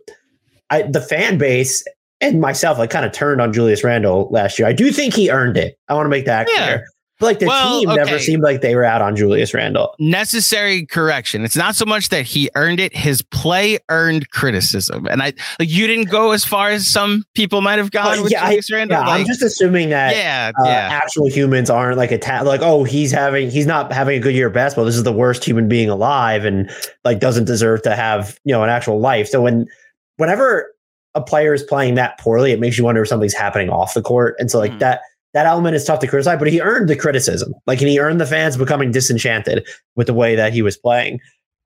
I, 0.70 0.82
the 0.82 1.00
fan 1.00 1.38
base 1.38 1.84
and 2.20 2.40
myself 2.40 2.78
like 2.78 2.90
kind 2.90 3.04
of 3.04 3.12
turned 3.12 3.40
on 3.40 3.52
julius 3.52 3.82
randle 3.84 4.28
last 4.30 4.58
year 4.58 4.68
i 4.68 4.72
do 4.72 4.92
think 4.92 5.14
he 5.14 5.30
earned 5.30 5.56
it 5.56 5.76
i 5.88 5.94
want 5.94 6.06
to 6.06 6.10
make 6.10 6.26
that 6.26 6.48
yeah. 6.50 6.64
clear 6.64 6.86
but 7.22 7.28
like 7.28 7.38
the 7.38 7.46
well, 7.46 7.78
team 7.78 7.88
okay. 7.88 7.96
never 7.96 8.18
seemed 8.18 8.42
like 8.42 8.62
they 8.62 8.74
were 8.74 8.82
out 8.82 9.00
on 9.00 9.14
Julius 9.14 9.54
Randle. 9.54 9.94
Necessary 10.00 10.84
correction. 10.86 11.44
It's 11.44 11.54
not 11.54 11.76
so 11.76 11.84
much 11.84 12.08
that 12.08 12.26
he 12.26 12.50
earned 12.56 12.80
it; 12.80 12.94
his 12.96 13.22
play 13.22 13.78
earned 13.90 14.28
criticism. 14.30 15.06
And 15.06 15.22
I 15.22 15.32
like 15.60 15.70
you 15.70 15.86
didn't 15.86 16.10
go 16.10 16.32
as 16.32 16.44
far 16.44 16.70
as 16.70 16.84
some 16.84 17.24
people 17.34 17.60
might 17.60 17.78
have 17.78 17.92
gone 17.92 18.18
uh, 18.18 18.22
with 18.22 18.32
yeah, 18.32 18.44
Julius 18.46 18.72
I, 18.72 18.74
Randle. 18.74 18.98
Yeah, 18.98 19.06
like, 19.06 19.20
I'm 19.20 19.26
just 19.26 19.40
assuming 19.40 19.90
that 19.90 20.16
yeah, 20.16 20.50
uh, 20.58 20.64
yeah. 20.64 20.88
actual 20.90 21.28
humans 21.28 21.70
aren't 21.70 21.96
like 21.96 22.10
attack. 22.10 22.42
Like, 22.42 22.60
oh, 22.60 22.82
he's 22.82 23.12
having 23.12 23.52
he's 23.52 23.66
not 23.66 23.92
having 23.92 24.18
a 24.18 24.20
good 24.20 24.34
year 24.34 24.48
of 24.48 24.52
basketball. 24.52 24.84
This 24.84 24.96
is 24.96 25.04
the 25.04 25.12
worst 25.12 25.44
human 25.44 25.68
being 25.68 25.88
alive, 25.88 26.44
and 26.44 26.68
like 27.04 27.20
doesn't 27.20 27.44
deserve 27.44 27.82
to 27.82 27.94
have 27.94 28.36
you 28.44 28.52
know 28.52 28.64
an 28.64 28.68
actual 28.68 28.98
life. 28.98 29.28
So 29.28 29.42
when 29.42 29.68
whenever 30.16 30.74
a 31.14 31.20
player 31.20 31.54
is 31.54 31.62
playing 31.62 31.94
that 31.94 32.18
poorly, 32.18 32.50
it 32.50 32.58
makes 32.58 32.76
you 32.76 32.82
wonder 32.82 33.02
if 33.02 33.08
something's 33.08 33.32
happening 33.32 33.70
off 33.70 33.94
the 33.94 34.02
court. 34.02 34.34
And 34.40 34.50
so 34.50 34.58
like 34.58 34.72
mm. 34.72 34.78
that 34.80 35.02
that 35.34 35.46
element 35.46 35.74
is 35.74 35.84
tough 35.84 36.00
to 36.00 36.06
criticize, 36.06 36.38
but 36.38 36.48
he 36.48 36.60
earned 36.60 36.88
the 36.88 36.96
criticism. 36.96 37.54
Like 37.66 37.80
and 37.80 37.88
he 37.88 37.98
earned 37.98 38.20
the 38.20 38.26
fans 38.26 38.56
becoming 38.56 38.90
disenchanted 38.90 39.66
with 39.96 40.06
the 40.06 40.14
way 40.14 40.36
that 40.36 40.52
he 40.52 40.62
was 40.62 40.76
playing. 40.76 41.20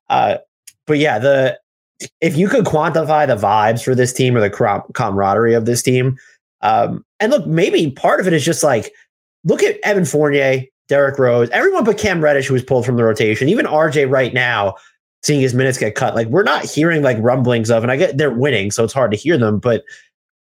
Uh, 0.09 0.39
but 0.87 0.99
yeah, 0.99 1.19
the 1.19 1.59
if 2.21 2.37
you 2.37 2.49
could 2.49 2.65
quantify 2.65 3.27
the 3.27 3.37
vibes 3.37 3.83
for 3.83 3.95
this 3.95 4.13
team 4.13 4.37
or 4.37 4.41
the 4.41 4.83
camaraderie 4.95 5.55
of 5.55 5.65
this 5.65 5.83
team, 5.83 6.17
um, 6.61 7.05
and 7.21 7.33
look, 7.33 7.47
maybe 7.47 7.91
part 7.91 8.21
of 8.21 8.27
it 8.27 8.33
is 8.33 8.45
just 8.45 8.63
like 8.63 8.93
look 9.45 9.63
at 9.63 9.79
Evan 9.83 10.05
Fournier, 10.05 10.65
Derrick 10.89 11.19
Rose, 11.19 11.51
everyone 11.51 11.85
but 11.85 11.99
Cam 11.99 12.23
Reddish 12.23 12.47
who 12.47 12.55
was 12.55 12.63
pulled 12.63 12.87
from 12.87 12.97
the 12.97 13.05
rotation, 13.05 13.49
even 13.49 13.67
RJ 13.67 14.11
right 14.11 14.33
now 14.33 14.75
seeing 15.23 15.41
his 15.41 15.55
minutes 15.55 15.79
get 15.79 15.97
cut. 15.97 16.15
Like 16.15 16.29
we're 16.29 16.45
not 16.45 16.65
hearing 16.65 17.03
like 17.03 17.17
rumblings 17.21 17.71
of, 17.71 17.83
and 17.83 17.91
I 17.91 17.97
get 17.97 18.17
they're 18.17 18.31
winning, 18.31 18.71
so 18.71 18.85
it's 18.85 18.93
hard 18.93 19.11
to 19.11 19.17
hear 19.17 19.37
them. 19.37 19.59
But 19.59 19.85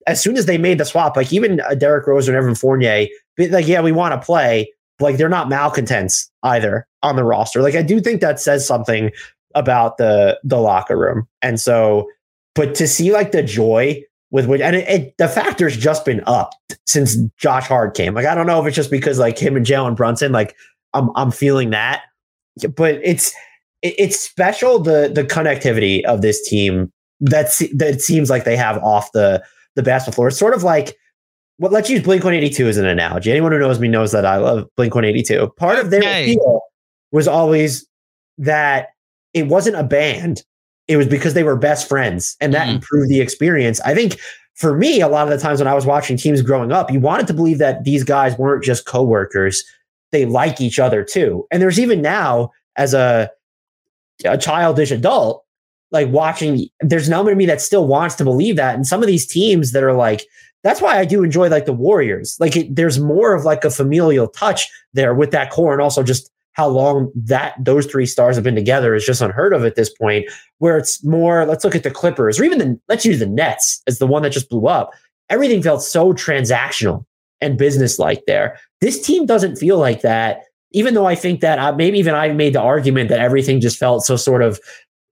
as 0.06 0.22
soon 0.22 0.36
as 0.36 0.46
they 0.46 0.58
made 0.58 0.78
the 0.78 0.84
swap, 0.84 1.16
like 1.16 1.32
even 1.32 1.60
uh, 1.60 1.74
Derrick 1.74 2.06
Rose 2.06 2.28
and 2.28 2.36
Evan 2.36 2.54
Fournier, 2.54 3.06
like 3.38 3.66
yeah, 3.66 3.80
we 3.80 3.92
want 3.92 4.12
to 4.12 4.24
play. 4.24 4.72
Like 4.98 5.16
they're 5.16 5.28
not 5.28 5.48
malcontents 5.48 6.30
either 6.42 6.86
on 7.02 7.16
the 7.16 7.24
roster. 7.24 7.62
Like 7.62 7.74
I 7.74 7.82
do 7.82 8.00
think 8.00 8.20
that 8.20 8.38
says 8.38 8.66
something 8.66 9.10
about 9.54 9.96
the 9.96 10.38
the 10.44 10.58
locker 10.58 10.96
room. 10.96 11.26
And 11.42 11.60
so, 11.60 12.08
but 12.54 12.74
to 12.76 12.86
see 12.86 13.12
like 13.12 13.32
the 13.32 13.42
joy 13.42 14.02
with 14.30 14.46
which, 14.46 14.60
and 14.60 14.76
it, 14.76 14.88
it, 14.88 15.14
the 15.18 15.28
factor's 15.28 15.76
just 15.76 16.04
been 16.04 16.22
up 16.26 16.52
since 16.86 17.16
Josh 17.36 17.66
Hart 17.66 17.96
came. 17.96 18.14
Like 18.14 18.26
I 18.26 18.34
don't 18.34 18.46
know 18.46 18.60
if 18.60 18.66
it's 18.66 18.76
just 18.76 18.90
because 18.90 19.18
like 19.18 19.38
him 19.38 19.56
and 19.56 19.66
Jalen 19.66 19.96
Brunson, 19.96 20.32
like 20.32 20.54
I'm 20.94 21.10
I'm 21.16 21.30
feeling 21.30 21.70
that, 21.70 22.02
but 22.76 23.00
it's 23.02 23.32
it, 23.82 23.94
it's 23.98 24.18
special 24.18 24.78
the 24.78 25.10
the 25.12 25.24
connectivity 25.24 26.04
of 26.04 26.22
this 26.22 26.46
team 26.46 26.92
that's 27.20 27.58
that 27.74 28.00
seems 28.00 28.30
like 28.30 28.44
they 28.44 28.56
have 28.56 28.78
off 28.82 29.12
the 29.12 29.42
the 29.80 29.90
basketball 29.90 30.14
floor. 30.14 30.28
It's 30.28 30.38
sort 30.38 30.54
of 30.54 30.62
like 30.62 30.96
well, 31.60 31.70
let's 31.70 31.90
use 31.90 32.02
Blink 32.02 32.24
182 32.24 32.68
as 32.68 32.78
an 32.78 32.86
analogy. 32.86 33.30
Anyone 33.30 33.52
who 33.52 33.58
knows 33.58 33.78
me 33.78 33.86
knows 33.86 34.12
that 34.12 34.24
I 34.24 34.38
love 34.38 34.66
Blink 34.76 34.94
182. 34.94 35.52
Part 35.58 35.78
of 35.78 35.90
their 35.90 36.00
appeal 36.00 36.62
was 37.12 37.28
always 37.28 37.86
that 38.38 38.88
it 39.34 39.46
wasn't 39.46 39.76
a 39.76 39.82
band. 39.82 40.42
It 40.88 40.96
was 40.96 41.06
because 41.06 41.34
they 41.34 41.42
were 41.42 41.56
best 41.56 41.86
friends 41.86 42.34
and 42.40 42.54
that 42.54 42.66
mm-hmm. 42.66 42.76
improved 42.76 43.10
the 43.10 43.20
experience. 43.20 43.78
I 43.82 43.94
think 43.94 44.18
for 44.54 44.74
me, 44.74 45.02
a 45.02 45.08
lot 45.08 45.30
of 45.30 45.30
the 45.30 45.38
times 45.38 45.60
when 45.60 45.68
I 45.68 45.74
was 45.74 45.84
watching 45.84 46.16
teams 46.16 46.40
growing 46.40 46.72
up, 46.72 46.90
you 46.90 46.98
wanted 46.98 47.26
to 47.26 47.34
believe 47.34 47.58
that 47.58 47.84
these 47.84 48.04
guys 48.04 48.38
weren't 48.38 48.64
just 48.64 48.86
coworkers. 48.86 49.62
They 50.12 50.24
like 50.24 50.62
each 50.62 50.78
other 50.78 51.04
too. 51.04 51.46
And 51.50 51.60
there's 51.60 51.78
even 51.78 52.00
now 52.00 52.52
as 52.76 52.94
a 52.94 53.30
a 54.24 54.38
childish 54.38 54.90
adult, 54.90 55.44
like 55.92 56.08
watching, 56.08 56.66
there's 56.80 57.08
an 57.08 57.14
element 57.14 57.32
of 57.32 57.38
me 57.38 57.46
that 57.46 57.60
still 57.60 57.86
wants 57.86 58.14
to 58.16 58.24
believe 58.24 58.56
that. 58.56 58.74
And 58.74 58.86
some 58.86 59.02
of 59.02 59.06
these 59.06 59.26
teams 59.26 59.72
that 59.72 59.82
are 59.82 59.92
like, 59.92 60.24
that's 60.62 60.80
why 60.80 60.98
I 60.98 61.04
do 61.04 61.24
enjoy 61.24 61.48
like 61.48 61.66
the 61.66 61.72
Warriors. 61.72 62.36
Like 62.38 62.56
it, 62.56 62.74
there's 62.74 62.98
more 62.98 63.34
of 63.34 63.44
like 63.44 63.64
a 63.64 63.70
familial 63.70 64.28
touch 64.28 64.70
there 64.92 65.14
with 65.14 65.30
that 65.30 65.50
core, 65.50 65.72
and 65.72 65.80
also 65.80 66.02
just 66.02 66.30
how 66.52 66.68
long 66.68 67.10
that 67.14 67.54
those 67.58 67.86
three 67.86 68.04
stars 68.04 68.36
have 68.36 68.44
been 68.44 68.54
together 68.54 68.94
is 68.94 69.06
just 69.06 69.22
unheard 69.22 69.54
of 69.54 69.64
at 69.64 69.76
this 69.76 69.92
point. 69.94 70.26
Where 70.58 70.76
it's 70.76 71.02
more, 71.02 71.46
let's 71.46 71.64
look 71.64 71.74
at 71.74 71.82
the 71.82 71.90
Clippers, 71.90 72.38
or 72.38 72.44
even 72.44 72.58
the 72.58 72.78
let's 72.88 73.06
use 73.06 73.20
the 73.20 73.26
Nets 73.26 73.82
as 73.86 73.98
the 73.98 74.06
one 74.06 74.22
that 74.22 74.30
just 74.30 74.50
blew 74.50 74.66
up. 74.66 74.90
Everything 75.30 75.62
felt 75.62 75.82
so 75.82 76.12
transactional 76.12 77.04
and 77.40 77.56
business-like 77.56 78.24
there. 78.26 78.58
This 78.82 79.00
team 79.00 79.24
doesn't 79.24 79.56
feel 79.56 79.78
like 79.78 80.02
that 80.02 80.42
even 80.72 80.94
though 80.94 81.06
I 81.06 81.14
think 81.14 81.40
that 81.40 81.58
uh, 81.58 81.72
maybe 81.72 81.98
even 81.98 82.14
I 82.14 82.28
made 82.32 82.52
the 82.52 82.60
argument 82.60 83.08
that 83.08 83.18
everything 83.18 83.60
just 83.60 83.78
felt 83.78 84.04
so 84.04 84.16
sort 84.16 84.42
of 84.42 84.60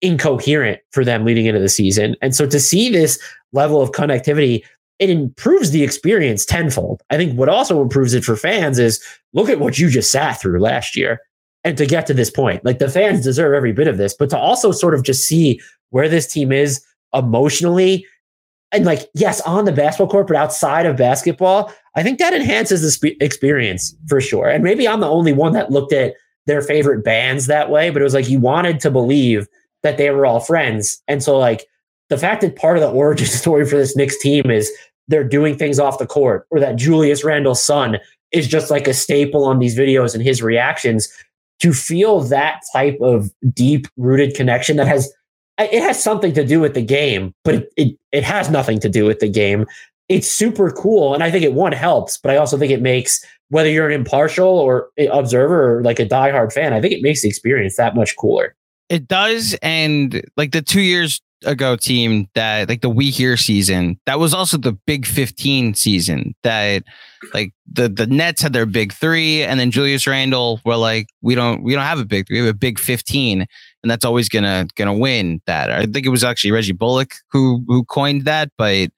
incoherent 0.00 0.80
for 0.92 1.04
them 1.04 1.24
leading 1.24 1.46
into 1.46 1.60
the 1.60 1.68
season. 1.68 2.16
And 2.22 2.34
so 2.34 2.46
to 2.46 2.60
see 2.60 2.90
this 2.90 3.18
level 3.52 3.80
of 3.80 3.92
connectivity, 3.92 4.64
it 4.98 5.10
improves 5.10 5.70
the 5.70 5.82
experience 5.82 6.44
tenfold. 6.44 7.02
I 7.10 7.16
think 7.16 7.38
what 7.38 7.48
also 7.48 7.80
improves 7.82 8.14
it 8.14 8.24
for 8.24 8.36
fans 8.36 8.78
is 8.78 9.02
look 9.32 9.48
at 9.48 9.60
what 9.60 9.78
you 9.78 9.90
just 9.90 10.10
sat 10.10 10.40
through 10.40 10.60
last 10.60 10.96
year 10.96 11.20
and 11.64 11.76
to 11.78 11.86
get 11.86 12.06
to 12.06 12.14
this 12.14 12.30
point. 12.30 12.64
Like 12.64 12.78
the 12.78 12.88
fans 12.88 13.22
deserve 13.22 13.54
every 13.54 13.72
bit 13.72 13.88
of 13.88 13.96
this, 13.96 14.14
but 14.14 14.30
to 14.30 14.38
also 14.38 14.72
sort 14.72 14.94
of 14.94 15.04
just 15.04 15.26
see 15.26 15.60
where 15.90 16.08
this 16.08 16.26
team 16.26 16.52
is 16.52 16.84
emotionally 17.14 18.06
and 18.72 18.84
like 18.84 19.08
yes 19.14 19.40
on 19.42 19.64
the 19.64 19.72
basketball 19.72 20.08
court 20.08 20.26
but 20.26 20.36
outside 20.36 20.86
of 20.86 20.96
basketball 20.96 21.72
i 21.94 22.02
think 22.02 22.18
that 22.18 22.34
enhances 22.34 22.98
the 23.00 23.16
experience 23.20 23.94
for 24.06 24.20
sure 24.20 24.48
and 24.48 24.62
maybe 24.62 24.86
i'm 24.86 25.00
the 25.00 25.08
only 25.08 25.32
one 25.32 25.52
that 25.52 25.70
looked 25.70 25.92
at 25.92 26.14
their 26.46 26.60
favorite 26.60 27.02
bands 27.02 27.46
that 27.46 27.70
way 27.70 27.90
but 27.90 28.02
it 28.02 28.04
was 28.04 28.14
like 28.14 28.28
you 28.28 28.38
wanted 28.38 28.78
to 28.80 28.90
believe 28.90 29.48
that 29.82 29.98
they 29.98 30.10
were 30.10 30.26
all 30.26 30.40
friends 30.40 31.02
and 31.08 31.22
so 31.22 31.38
like 31.38 31.66
the 32.08 32.18
fact 32.18 32.40
that 32.40 32.56
part 32.56 32.76
of 32.76 32.82
the 32.82 32.90
origin 32.90 33.26
story 33.26 33.66
for 33.66 33.76
this 33.76 33.96
Knicks 33.96 34.18
team 34.18 34.50
is 34.50 34.70
they're 35.08 35.24
doing 35.24 35.56
things 35.56 35.78
off 35.78 35.98
the 35.98 36.06
court 36.06 36.46
or 36.50 36.60
that 36.60 36.76
Julius 36.76 37.24
Randle's 37.24 37.62
son 37.62 37.98
is 38.32 38.46
just 38.46 38.70
like 38.70 38.86
a 38.86 38.94
staple 38.94 39.44
on 39.44 39.58
these 39.58 39.76
videos 39.76 40.14
and 40.14 40.22
his 40.22 40.42
reactions 40.42 41.08
to 41.60 41.72
feel 41.72 42.20
that 42.20 42.60
type 42.72 42.98
of 43.00 43.30
deep 43.52 43.88
rooted 43.96 44.34
connection 44.34 44.76
that 44.76 44.86
has 44.86 45.12
it 45.58 45.82
has 45.82 46.00
something 46.00 46.32
to 46.34 46.44
do 46.44 46.60
with 46.60 46.74
the 46.74 46.82
game, 46.82 47.34
but 47.42 47.54
it, 47.56 47.72
it, 47.76 47.98
it 48.12 48.22
has 48.22 48.48
nothing 48.48 48.78
to 48.78 48.88
do 48.88 49.04
with 49.04 49.18
the 49.18 49.28
game. 49.28 49.66
It's 50.08 50.30
super 50.30 50.70
cool. 50.70 51.14
And 51.14 51.24
I 51.24 51.32
think 51.32 51.44
it 51.44 51.52
one 51.52 51.72
helps, 51.72 52.16
but 52.16 52.30
I 52.30 52.36
also 52.36 52.56
think 52.56 52.70
it 52.70 52.80
makes 52.80 53.24
whether 53.48 53.68
you're 53.68 53.88
an 53.88 53.92
impartial 53.92 54.46
or 54.46 54.88
eh, 54.98 55.08
observer 55.10 55.78
or 55.78 55.82
like 55.82 55.98
a 55.98 56.06
diehard 56.06 56.52
fan, 56.52 56.72
I 56.72 56.80
think 56.80 56.92
it 56.92 57.02
makes 57.02 57.22
the 57.22 57.28
experience 57.28 57.76
that 57.76 57.96
much 57.96 58.14
cooler. 58.16 58.54
It 58.88 59.08
does. 59.08 59.56
And 59.62 60.22
like 60.36 60.52
the 60.52 60.62
two 60.62 60.80
years 60.80 61.20
ago 61.44 61.76
team 61.76 62.28
that 62.34 62.68
like 62.68 62.80
the 62.80 62.88
we 62.88 63.10
here 63.10 63.36
season 63.36 63.98
that 64.06 64.18
was 64.18 64.34
also 64.34 64.56
the 64.56 64.72
big 64.72 65.06
15 65.06 65.74
season 65.74 66.34
that 66.42 66.82
like 67.32 67.52
the 67.72 67.88
the 67.88 68.06
nets 68.06 68.42
had 68.42 68.52
their 68.52 68.66
big 68.66 68.92
three 68.92 69.44
and 69.44 69.60
then 69.60 69.70
julius 69.70 70.06
randle 70.06 70.60
were 70.64 70.76
like 70.76 71.06
we 71.22 71.36
don't 71.36 71.62
we 71.62 71.74
don't 71.74 71.84
have 71.84 72.00
a 72.00 72.04
big 72.04 72.26
three 72.26 72.40
we 72.40 72.46
have 72.46 72.56
a 72.56 72.58
big 72.58 72.78
15 72.78 73.42
and 73.42 73.90
that's 73.90 74.04
always 74.04 74.28
gonna 74.28 74.66
gonna 74.74 74.92
win 74.92 75.40
that 75.46 75.70
i 75.70 75.86
think 75.86 76.04
it 76.04 76.10
was 76.10 76.24
actually 76.24 76.50
reggie 76.50 76.72
bullock 76.72 77.14
who 77.30 77.64
who 77.68 77.84
coined 77.84 78.24
that 78.24 78.50
but 78.58 78.90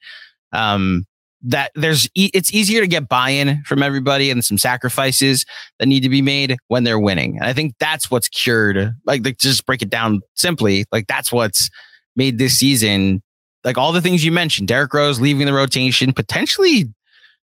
um 0.52 1.04
that 1.42 1.72
there's 1.74 2.08
e- 2.14 2.30
it's 2.34 2.52
easier 2.52 2.80
to 2.80 2.86
get 2.86 3.08
buy-in 3.08 3.62
from 3.64 3.82
everybody 3.82 4.30
and 4.30 4.44
some 4.44 4.58
sacrifices 4.58 5.46
that 5.78 5.86
need 5.86 6.02
to 6.02 6.08
be 6.08 6.22
made 6.22 6.56
when 6.68 6.84
they're 6.84 6.98
winning. 6.98 7.36
And 7.36 7.46
i 7.46 7.52
think 7.52 7.74
that's 7.78 8.10
what's 8.10 8.28
cured 8.28 8.94
like, 9.06 9.24
like 9.24 9.38
just 9.38 9.64
break 9.66 9.82
it 9.82 9.90
down 9.90 10.20
simply 10.34 10.84
like 10.92 11.06
that's 11.06 11.32
what's 11.32 11.70
made 12.16 12.38
this 12.38 12.58
season 12.58 13.22
like 13.64 13.78
all 13.78 13.92
the 13.92 14.00
things 14.00 14.24
you 14.24 14.32
mentioned, 14.32 14.68
Derrick 14.68 14.92
Rose 14.94 15.20
leaving 15.20 15.46
the 15.46 15.52
rotation, 15.52 16.12
potentially 16.12 16.86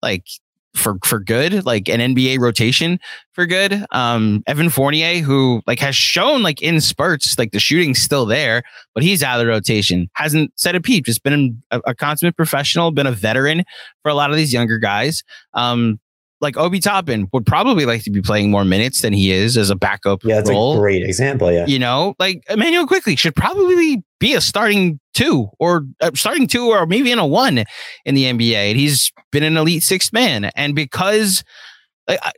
like 0.02 0.26
for 0.74 0.96
for 1.04 1.20
good, 1.20 1.64
like 1.64 1.88
an 1.88 2.00
NBA 2.14 2.38
rotation 2.38 2.98
for 3.32 3.46
good. 3.46 3.84
Um, 3.92 4.42
Evan 4.46 4.70
Fournier, 4.70 5.20
who 5.20 5.62
like 5.66 5.78
has 5.80 5.94
shown 5.94 6.42
like 6.42 6.62
in 6.62 6.80
spurts, 6.80 7.38
like 7.38 7.52
the 7.52 7.58
shooting's 7.58 8.00
still 8.00 8.26
there, 8.26 8.62
but 8.94 9.02
he's 9.02 9.22
out 9.22 9.38
of 9.38 9.46
the 9.46 9.50
rotation. 9.50 10.08
Hasn't 10.14 10.52
said 10.56 10.74
a 10.74 10.80
peep. 10.80 11.04
Just 11.04 11.22
been 11.22 11.62
a, 11.70 11.80
a 11.86 11.94
consummate 11.94 12.36
professional, 12.36 12.90
been 12.90 13.06
a 13.06 13.12
veteran 13.12 13.64
for 14.02 14.10
a 14.10 14.14
lot 14.14 14.30
of 14.30 14.36
these 14.36 14.52
younger 14.52 14.78
guys. 14.78 15.22
Um, 15.54 15.98
like 16.42 16.56
Obi 16.56 16.80
Toppin 16.80 17.28
would 17.32 17.46
probably 17.46 17.86
like 17.86 18.02
to 18.02 18.10
be 18.10 18.20
playing 18.20 18.50
more 18.50 18.64
minutes 18.64 19.00
than 19.00 19.12
he 19.12 19.30
is 19.30 19.56
as 19.56 19.70
a 19.70 19.76
backup. 19.76 20.22
Yeah, 20.24 20.36
that's 20.36 20.50
role. 20.50 20.76
a 20.76 20.78
great 20.78 21.02
example. 21.02 21.50
Yeah, 21.50 21.66
you 21.66 21.78
know, 21.78 22.14
like 22.18 22.42
Immanuel 22.50 22.86
Quickley 22.86 23.16
should 23.16 23.36
probably 23.36 24.02
be 24.18 24.34
a 24.34 24.40
starting 24.40 24.98
two 25.14 25.48
or 25.60 25.86
uh, 26.00 26.10
starting 26.14 26.48
two 26.48 26.68
or 26.70 26.84
maybe 26.84 27.12
in 27.12 27.18
a 27.18 27.26
one 27.26 27.64
in 28.04 28.14
the 28.14 28.24
NBA. 28.24 28.70
And 28.70 28.78
he's 28.78 29.12
been 29.30 29.44
an 29.44 29.56
elite 29.56 29.84
sixth 29.84 30.12
man, 30.12 30.50
and 30.56 30.74
because 30.74 31.44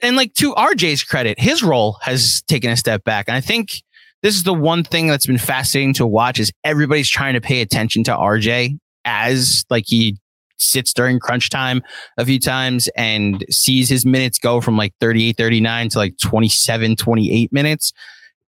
and 0.02 0.16
like 0.16 0.34
to 0.34 0.54
RJ's 0.54 1.02
credit, 1.02 1.40
his 1.40 1.62
role 1.62 1.96
has 2.02 2.42
taken 2.46 2.70
a 2.70 2.76
step 2.76 3.02
back, 3.02 3.24
and 3.26 3.36
I 3.36 3.40
think. 3.40 3.82
This 4.22 4.36
is 4.36 4.44
the 4.44 4.54
one 4.54 4.84
thing 4.84 5.06
that's 5.06 5.26
been 5.26 5.36
fascinating 5.36 5.92
to 5.96 6.06
watch 6.06 6.40
is 6.40 6.50
everybody's 6.64 7.10
trying 7.10 7.34
to 7.34 7.42
pay 7.42 7.60
attention 7.60 8.04
to 8.04 8.12
RJ 8.12 8.78
as 9.04 9.66
like 9.68 9.84
he 9.86 10.16
sits 10.58 10.92
during 10.92 11.18
crunch 11.18 11.50
time 11.50 11.82
a 12.16 12.24
few 12.24 12.38
times 12.38 12.88
and 12.96 13.44
sees 13.50 13.88
his 13.88 14.06
minutes 14.06 14.38
go 14.38 14.60
from 14.60 14.76
like 14.76 14.94
38, 15.00 15.36
39 15.36 15.88
to 15.90 15.98
like 15.98 16.18
27, 16.18 16.96
28 16.96 17.52
minutes. 17.52 17.92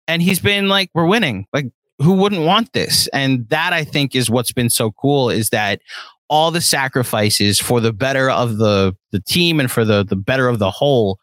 And 0.08 0.22
he's 0.22 0.40
been 0.40 0.68
like, 0.68 0.90
we're 0.94 1.06
winning. 1.06 1.46
Like, 1.52 1.66
who 1.98 2.12
wouldn't 2.12 2.42
want 2.42 2.72
this? 2.72 3.08
And 3.08 3.48
that 3.48 3.72
I 3.72 3.84
think 3.84 4.14
is 4.14 4.30
what's 4.30 4.52
been 4.52 4.70
so 4.70 4.92
cool 4.92 5.30
is 5.30 5.50
that 5.50 5.80
all 6.28 6.50
the 6.50 6.60
sacrifices 6.60 7.58
for 7.58 7.80
the 7.80 7.92
better 7.92 8.30
of 8.30 8.58
the 8.58 8.94
the 9.12 9.20
team 9.20 9.60
and 9.60 9.70
for 9.70 9.84
the 9.84 10.04
the 10.04 10.16
better 10.16 10.48
of 10.48 10.58
the 10.58 10.70
whole 10.70 11.20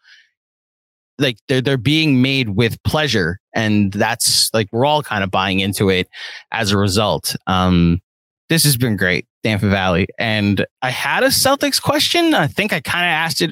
like 1.19 1.37
they're 1.47 1.61
they're 1.61 1.77
being 1.77 2.21
made 2.21 2.49
with 2.49 2.81
pleasure 2.83 3.39
and 3.53 3.91
that's 3.93 4.49
like 4.53 4.67
we're 4.71 4.85
all 4.85 5.03
kind 5.03 5.23
of 5.23 5.29
buying 5.29 5.59
into 5.59 5.89
it 5.89 6.07
as 6.51 6.71
a 6.71 6.77
result 6.77 7.35
um 7.47 8.01
this 8.49 8.63
has 8.63 8.77
been 8.77 8.95
great 8.95 9.25
Dan 9.43 9.59
Favale. 9.59 10.05
And 10.17 10.65
I 10.81 10.89
had 10.89 11.23
a 11.23 11.27
Celtics 11.27 11.81
question. 11.81 12.33
I 12.33 12.47
think 12.47 12.73
I 12.73 12.79
kind 12.79 13.05
of 13.05 13.09
asked 13.09 13.41
it 13.41 13.51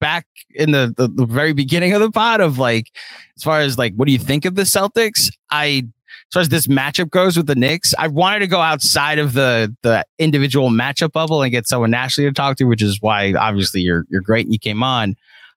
back 0.00 0.26
in 0.54 0.72
the, 0.72 0.94
the, 0.96 1.08
the 1.08 1.26
very 1.26 1.52
beginning 1.52 1.92
of 1.92 2.00
the 2.00 2.10
pod 2.10 2.40
of 2.40 2.58
like, 2.58 2.90
as 3.36 3.42
far 3.42 3.60
as 3.60 3.76
like, 3.76 3.94
what 3.94 4.06
do 4.06 4.12
you 4.12 4.18
think 4.18 4.44
of 4.44 4.54
the 4.54 4.62
Celtics? 4.62 5.30
I 5.50 5.84
as 6.28 6.32
far 6.32 6.42
as 6.42 6.48
this 6.48 6.66
matchup 6.66 7.10
goes 7.10 7.36
with 7.36 7.46
the 7.46 7.54
Knicks, 7.54 7.94
I 7.98 8.08
wanted 8.08 8.40
to 8.40 8.48
go 8.48 8.60
outside 8.60 9.18
of 9.18 9.34
the 9.34 9.74
the 9.82 10.04
individual 10.18 10.70
matchup 10.70 11.12
bubble 11.12 11.42
and 11.42 11.52
get 11.52 11.68
someone 11.68 11.90
nationally 11.90 12.28
to 12.28 12.34
talk 12.34 12.56
to, 12.56 12.64
which 12.64 12.82
is 12.82 13.00
why 13.00 13.32
obviously 13.34 13.80
you're 13.80 14.04
you're 14.08 14.22
great 14.22 14.46
and 14.46 14.52
you 14.52 14.58
came 14.58 14.82
on. 14.82 15.14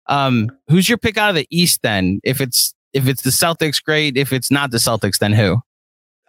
Um, 0.08 0.50
who's 0.68 0.88
your 0.88 0.98
pick 0.98 1.18
out 1.18 1.30
of 1.30 1.36
the 1.36 1.48
East 1.50 1.82
then? 1.82 2.20
If 2.24 2.40
it's 2.40 2.74
if 2.94 3.08
it's 3.08 3.24
the 3.24 3.32
Celtics, 3.32 3.84
great. 3.84 4.16
If 4.16 4.32
it's 4.32 4.52
not 4.52 4.70
the 4.72 4.78
Celtics, 4.78 5.18
then 5.18 5.34
who? 5.34 5.60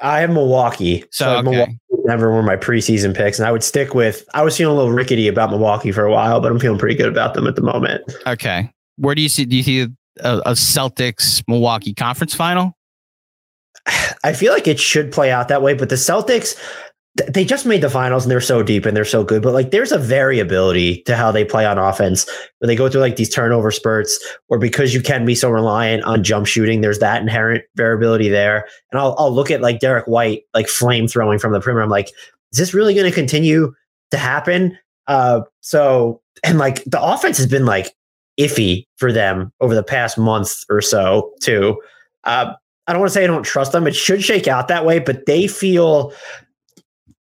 I 0.00 0.20
have 0.20 0.30
Milwaukee. 0.30 1.04
So, 1.10 1.24
so 1.24 1.36
okay. 1.38 1.50
Milwaukee 1.50 1.78
never 2.10 2.30
were 2.30 2.42
my 2.42 2.56
preseason 2.56 3.16
picks, 3.16 3.38
and 3.38 3.46
I 3.46 3.52
would 3.52 3.62
stick 3.62 3.94
with. 3.94 4.28
I 4.34 4.42
was 4.42 4.56
feeling 4.56 4.74
a 4.74 4.76
little 4.76 4.92
rickety 4.92 5.28
about 5.28 5.50
Milwaukee 5.50 5.92
for 5.92 6.04
a 6.04 6.10
while, 6.10 6.40
but 6.40 6.50
I'm 6.50 6.58
feeling 6.58 6.78
pretty 6.78 6.96
good 6.96 7.08
about 7.08 7.34
them 7.34 7.46
at 7.46 7.54
the 7.54 7.62
moment. 7.62 8.02
Okay, 8.26 8.70
where 8.96 9.14
do 9.14 9.22
you 9.22 9.28
see? 9.28 9.44
Do 9.44 9.56
you 9.56 9.62
see 9.62 9.80
a, 10.20 10.38
a 10.38 10.52
Celtics 10.52 11.42
Milwaukee 11.48 11.94
conference 11.94 12.34
final? 12.34 12.76
I 14.24 14.32
feel 14.32 14.52
like 14.52 14.66
it 14.66 14.80
should 14.80 15.12
play 15.12 15.30
out 15.30 15.48
that 15.48 15.62
way, 15.62 15.74
but 15.74 15.88
the 15.88 15.94
Celtics, 15.94 16.56
they 17.28 17.44
just 17.44 17.66
made 17.66 17.80
the 17.82 17.90
finals 17.90 18.24
and 18.24 18.30
they're 18.30 18.40
so 18.40 18.62
deep 18.62 18.86
and 18.86 18.96
they're 18.96 19.04
so 19.04 19.24
good. 19.24 19.42
But 19.42 19.52
like, 19.52 19.72
there's 19.72 19.90
a 19.90 19.98
variability 19.98 21.02
to 21.02 21.16
how 21.16 21.32
they 21.32 21.44
play 21.44 21.66
on 21.66 21.76
offense 21.76 22.24
where 22.58 22.68
they 22.68 22.76
go 22.76 22.88
through 22.88 23.00
like 23.00 23.16
these 23.16 23.28
turnover 23.28 23.72
spurts, 23.72 24.18
or 24.48 24.58
because 24.58 24.94
you 24.94 25.02
can 25.02 25.26
be 25.26 25.34
so 25.34 25.50
reliant 25.50 26.04
on 26.04 26.22
jump 26.22 26.46
shooting, 26.46 26.80
there's 26.80 27.00
that 27.00 27.20
inherent 27.20 27.64
variability 27.74 28.28
there. 28.28 28.66
And 28.92 29.00
I'll, 29.00 29.16
I'll 29.18 29.34
look 29.34 29.50
at 29.50 29.60
like 29.60 29.80
Derrick 29.80 30.06
White, 30.06 30.42
like 30.54 30.68
flame 30.68 31.08
throwing 31.08 31.40
from 31.40 31.52
the 31.52 31.60
perimeter. 31.60 31.82
I'm 31.82 31.90
like, 31.90 32.08
is 32.52 32.58
this 32.58 32.74
really 32.74 32.94
going 32.94 33.10
to 33.10 33.14
continue 33.14 33.74
to 34.12 34.16
happen? 34.16 34.78
Uh, 35.08 35.40
so, 35.60 36.22
and 36.44 36.58
like 36.58 36.84
the 36.84 37.02
offense 37.02 37.36
has 37.38 37.46
been 37.48 37.66
like 37.66 37.92
iffy 38.38 38.86
for 38.96 39.12
them 39.12 39.52
over 39.60 39.74
the 39.74 39.82
past 39.82 40.16
month 40.16 40.52
or 40.70 40.80
so, 40.80 41.32
too. 41.42 41.76
Uh, 42.22 42.52
I 42.86 42.92
don't 42.92 43.00
want 43.00 43.10
to 43.10 43.14
say 43.14 43.24
I 43.24 43.26
don't 43.26 43.42
trust 43.42 43.72
them. 43.72 43.86
It 43.86 43.96
should 43.96 44.22
shake 44.22 44.46
out 44.46 44.68
that 44.68 44.86
way, 44.86 45.00
but 45.00 45.26
they 45.26 45.48
feel 45.48 46.12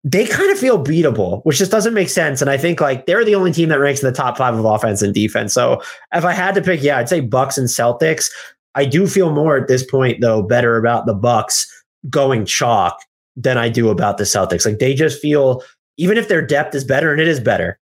they 0.03 0.25
kind 0.25 0.51
of 0.51 0.57
feel 0.57 0.83
beatable, 0.83 1.41
which 1.43 1.57
just 1.57 1.71
doesn't 1.71 1.93
make 1.93 2.09
sense. 2.09 2.41
And 2.41 2.49
I 2.49 2.57
think 2.57 2.81
like 2.81 3.05
they're 3.05 3.23
the 3.23 3.35
only 3.35 3.51
team 3.51 3.69
that 3.69 3.79
ranks 3.79 4.01
in 4.01 4.07
the 4.07 4.15
top 4.15 4.37
five 4.37 4.55
of 4.55 4.65
offense 4.65 5.01
and 5.01 5.13
defense. 5.13 5.53
So 5.53 5.81
if 6.13 6.25
I 6.25 6.33
had 6.33 6.55
to 6.55 6.61
pick, 6.61 6.81
yeah, 6.81 6.97
I'd 6.97 7.09
say 7.09 7.19
Bucks 7.19 7.57
and 7.57 7.67
Celtics. 7.67 8.29
I 8.73 8.85
do 8.85 9.05
feel 9.05 9.31
more 9.31 9.57
at 9.57 9.67
this 9.67 9.85
point 9.85 10.21
though 10.21 10.41
better 10.41 10.77
about 10.77 11.05
the 11.05 11.13
Bucks 11.13 11.67
going 12.09 12.45
chalk 12.45 12.99
than 13.35 13.57
I 13.57 13.69
do 13.69 13.89
about 13.89 14.17
the 14.17 14.23
Celtics. 14.23 14.65
Like 14.65 14.79
they 14.79 14.93
just 14.93 15.21
feel 15.21 15.63
even 15.97 16.17
if 16.17 16.29
their 16.29 16.45
depth 16.45 16.73
is 16.73 16.83
better 16.83 17.11
and 17.11 17.21
it 17.21 17.27
is 17.27 17.39
better, 17.39 17.77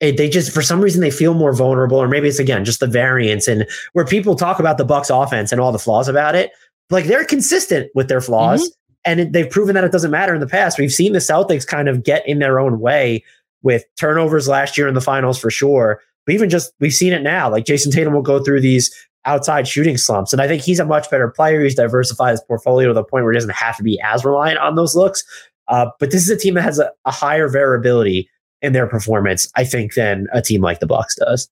it, 0.00 0.16
they 0.16 0.28
just 0.28 0.52
for 0.52 0.62
some 0.62 0.80
reason 0.80 1.00
they 1.02 1.10
feel 1.10 1.34
more 1.34 1.52
vulnerable, 1.52 1.98
or 1.98 2.08
maybe 2.08 2.26
it's 2.26 2.38
again 2.40 2.64
just 2.64 2.80
the 2.80 2.86
variance 2.86 3.46
and 3.46 3.66
where 3.92 4.04
people 4.04 4.34
talk 4.34 4.58
about 4.58 4.76
the 4.76 4.84
Bucks 4.84 5.10
offense 5.10 5.52
and 5.52 5.60
all 5.60 5.70
the 5.70 5.78
flaws 5.78 6.08
about 6.08 6.34
it. 6.34 6.50
Like 6.88 7.04
they're 7.04 7.24
consistent 7.24 7.90
with 7.94 8.08
their 8.08 8.20
flaws. 8.20 8.62
Mm-hmm. 8.62 8.79
And 9.04 9.20
it, 9.20 9.32
they've 9.32 9.48
proven 9.48 9.74
that 9.74 9.84
it 9.84 9.92
doesn't 9.92 10.10
matter 10.10 10.34
in 10.34 10.40
the 10.40 10.46
past. 10.46 10.78
We've 10.78 10.92
seen 10.92 11.12
the 11.12 11.18
Celtics 11.18 11.66
kind 11.66 11.88
of 11.88 12.02
get 12.02 12.26
in 12.28 12.38
their 12.38 12.60
own 12.60 12.80
way 12.80 13.24
with 13.62 13.84
turnovers 13.96 14.48
last 14.48 14.76
year 14.76 14.88
in 14.88 14.94
the 14.94 15.00
finals 15.00 15.38
for 15.38 15.50
sure. 15.50 16.00
But 16.26 16.34
even 16.34 16.50
just 16.50 16.72
we've 16.80 16.92
seen 16.92 17.12
it 17.12 17.22
now. 17.22 17.50
Like 17.50 17.64
Jayson 17.64 17.92
Tatum 17.92 18.12
will 18.12 18.22
go 18.22 18.42
through 18.42 18.60
these 18.60 18.94
outside 19.24 19.68
shooting 19.68 19.96
slumps. 19.96 20.32
And 20.32 20.40
I 20.40 20.48
think 20.48 20.62
he's 20.62 20.80
a 20.80 20.84
much 20.84 21.10
better 21.10 21.28
player. 21.28 21.62
He's 21.62 21.74
diversified 21.74 22.32
his 22.32 22.42
portfolio 22.42 22.88
to 22.88 22.94
the 22.94 23.04
point 23.04 23.24
where 23.24 23.32
he 23.32 23.36
doesn't 23.36 23.54
have 23.54 23.76
to 23.76 23.82
be 23.82 24.00
as 24.02 24.24
reliant 24.24 24.58
on 24.58 24.76
those 24.76 24.94
looks. 24.94 25.24
Uh, 25.68 25.86
but 25.98 26.10
this 26.10 26.22
is 26.22 26.30
a 26.30 26.36
team 26.36 26.54
that 26.54 26.62
has 26.62 26.78
a, 26.78 26.90
a 27.04 27.10
higher 27.10 27.48
variability 27.48 28.28
in 28.62 28.72
their 28.72 28.86
performance, 28.86 29.50
I 29.56 29.64
think, 29.64 29.94
than 29.94 30.26
a 30.32 30.42
team 30.42 30.62
like 30.62 30.80
the 30.80 30.86
Bucks 30.86 31.16
does. 31.16 31.48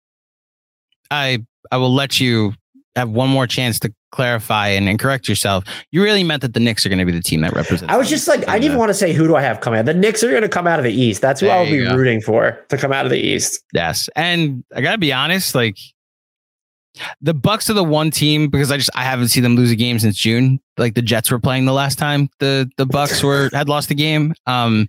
I 1.10 1.44
I 1.70 1.76
will 1.76 1.94
let 1.94 2.20
you 2.20 2.54
have 2.98 3.10
one 3.10 3.28
more 3.28 3.46
chance 3.46 3.78
to 3.80 3.92
clarify 4.12 4.68
and, 4.68 4.88
and 4.88 4.98
correct 4.98 5.28
yourself. 5.28 5.64
You 5.90 6.02
really 6.02 6.24
meant 6.24 6.42
that 6.42 6.54
the 6.54 6.60
Knicks 6.60 6.84
are 6.84 6.88
going 6.88 6.98
to 6.98 7.04
be 7.04 7.12
the 7.12 7.22
team 7.22 7.40
that 7.42 7.54
represents. 7.54 7.92
I 7.92 7.96
was 7.96 8.08
just 8.08 8.28
like, 8.28 8.46
I 8.48 8.54
didn't 8.54 8.64
even 8.64 8.78
want 8.78 8.90
to 8.90 8.94
say 8.94 9.12
who 9.12 9.26
do 9.26 9.36
I 9.36 9.42
have 9.42 9.60
coming 9.60 9.78
out. 9.78 9.86
The 9.86 9.94
Knicks 9.94 10.22
are 10.22 10.30
going 10.30 10.42
to 10.42 10.48
come 10.48 10.66
out 10.66 10.78
of 10.78 10.84
the 10.84 10.92
East. 10.92 11.20
That's 11.22 11.40
who 11.40 11.46
there 11.46 11.56
I'll 11.56 11.66
be 11.66 11.84
go. 11.84 11.96
rooting 11.96 12.20
for 12.20 12.64
to 12.68 12.76
come 12.76 12.92
out 12.92 13.04
of 13.04 13.10
the 13.10 13.18
East. 13.18 13.62
Yes, 13.72 14.08
and 14.16 14.64
I 14.74 14.80
gotta 14.80 14.98
be 14.98 15.12
honest, 15.12 15.54
like 15.54 15.76
the 17.20 17.34
Bucks 17.34 17.70
are 17.70 17.74
the 17.74 17.84
one 17.84 18.10
team 18.10 18.48
because 18.48 18.70
I 18.70 18.76
just 18.76 18.90
I 18.94 19.04
haven't 19.04 19.28
seen 19.28 19.42
them 19.42 19.56
lose 19.56 19.70
a 19.70 19.76
game 19.76 19.98
since 19.98 20.16
June. 20.16 20.60
Like 20.76 20.94
the 20.94 21.02
Jets 21.02 21.30
were 21.30 21.38
playing 21.38 21.64
the 21.64 21.72
last 21.72 21.98
time 21.98 22.28
the 22.40 22.70
the 22.76 22.86
Bucks 22.86 23.22
were 23.22 23.50
had 23.52 23.68
lost 23.68 23.88
the 23.88 23.94
game. 23.94 24.34
Um, 24.46 24.88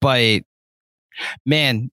but 0.00 0.42
man, 1.46 1.90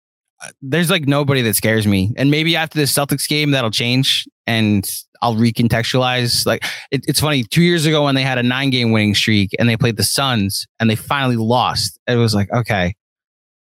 there's 0.61 0.89
like 0.89 1.07
nobody 1.07 1.41
that 1.41 1.55
scares 1.55 1.87
me. 1.87 2.13
And 2.17 2.31
maybe 2.31 2.55
after 2.55 2.79
the 2.79 2.85
Celtics 2.85 3.27
game 3.27 3.51
that'll 3.51 3.71
change 3.71 4.27
and 4.47 4.89
I'll 5.21 5.35
recontextualize. 5.35 6.45
Like 6.45 6.63
it, 6.91 7.05
it's 7.07 7.19
funny. 7.19 7.43
Two 7.43 7.61
years 7.61 7.85
ago 7.85 8.05
when 8.05 8.15
they 8.15 8.23
had 8.23 8.37
a 8.37 8.43
nine 8.43 8.69
game 8.69 8.91
winning 8.91 9.15
streak 9.15 9.51
and 9.59 9.69
they 9.69 9.77
played 9.77 9.97
the 9.97 10.03
Suns 10.03 10.67
and 10.79 10.89
they 10.89 10.95
finally 10.95 11.37
lost, 11.37 11.99
it 12.07 12.15
was 12.15 12.33
like, 12.33 12.51
okay, 12.51 12.95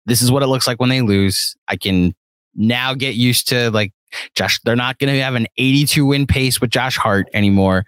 this 0.05 0.21
is 0.21 0.31
what 0.31 0.43
it 0.43 0.47
looks 0.47 0.67
like 0.67 0.79
when 0.79 0.89
they 0.89 1.01
lose. 1.01 1.55
I 1.67 1.75
can 1.75 2.13
now 2.55 2.93
get 2.93 3.15
used 3.15 3.49
to 3.49 3.71
like 3.71 3.91
Josh. 4.35 4.59
They're 4.63 4.75
not 4.75 4.97
going 4.99 5.13
to 5.13 5.21
have 5.21 5.35
an 5.35 5.47
82 5.57 6.05
win 6.05 6.27
pace 6.27 6.61
with 6.61 6.69
Josh 6.71 6.97
Hart 6.97 7.27
anymore. 7.33 7.85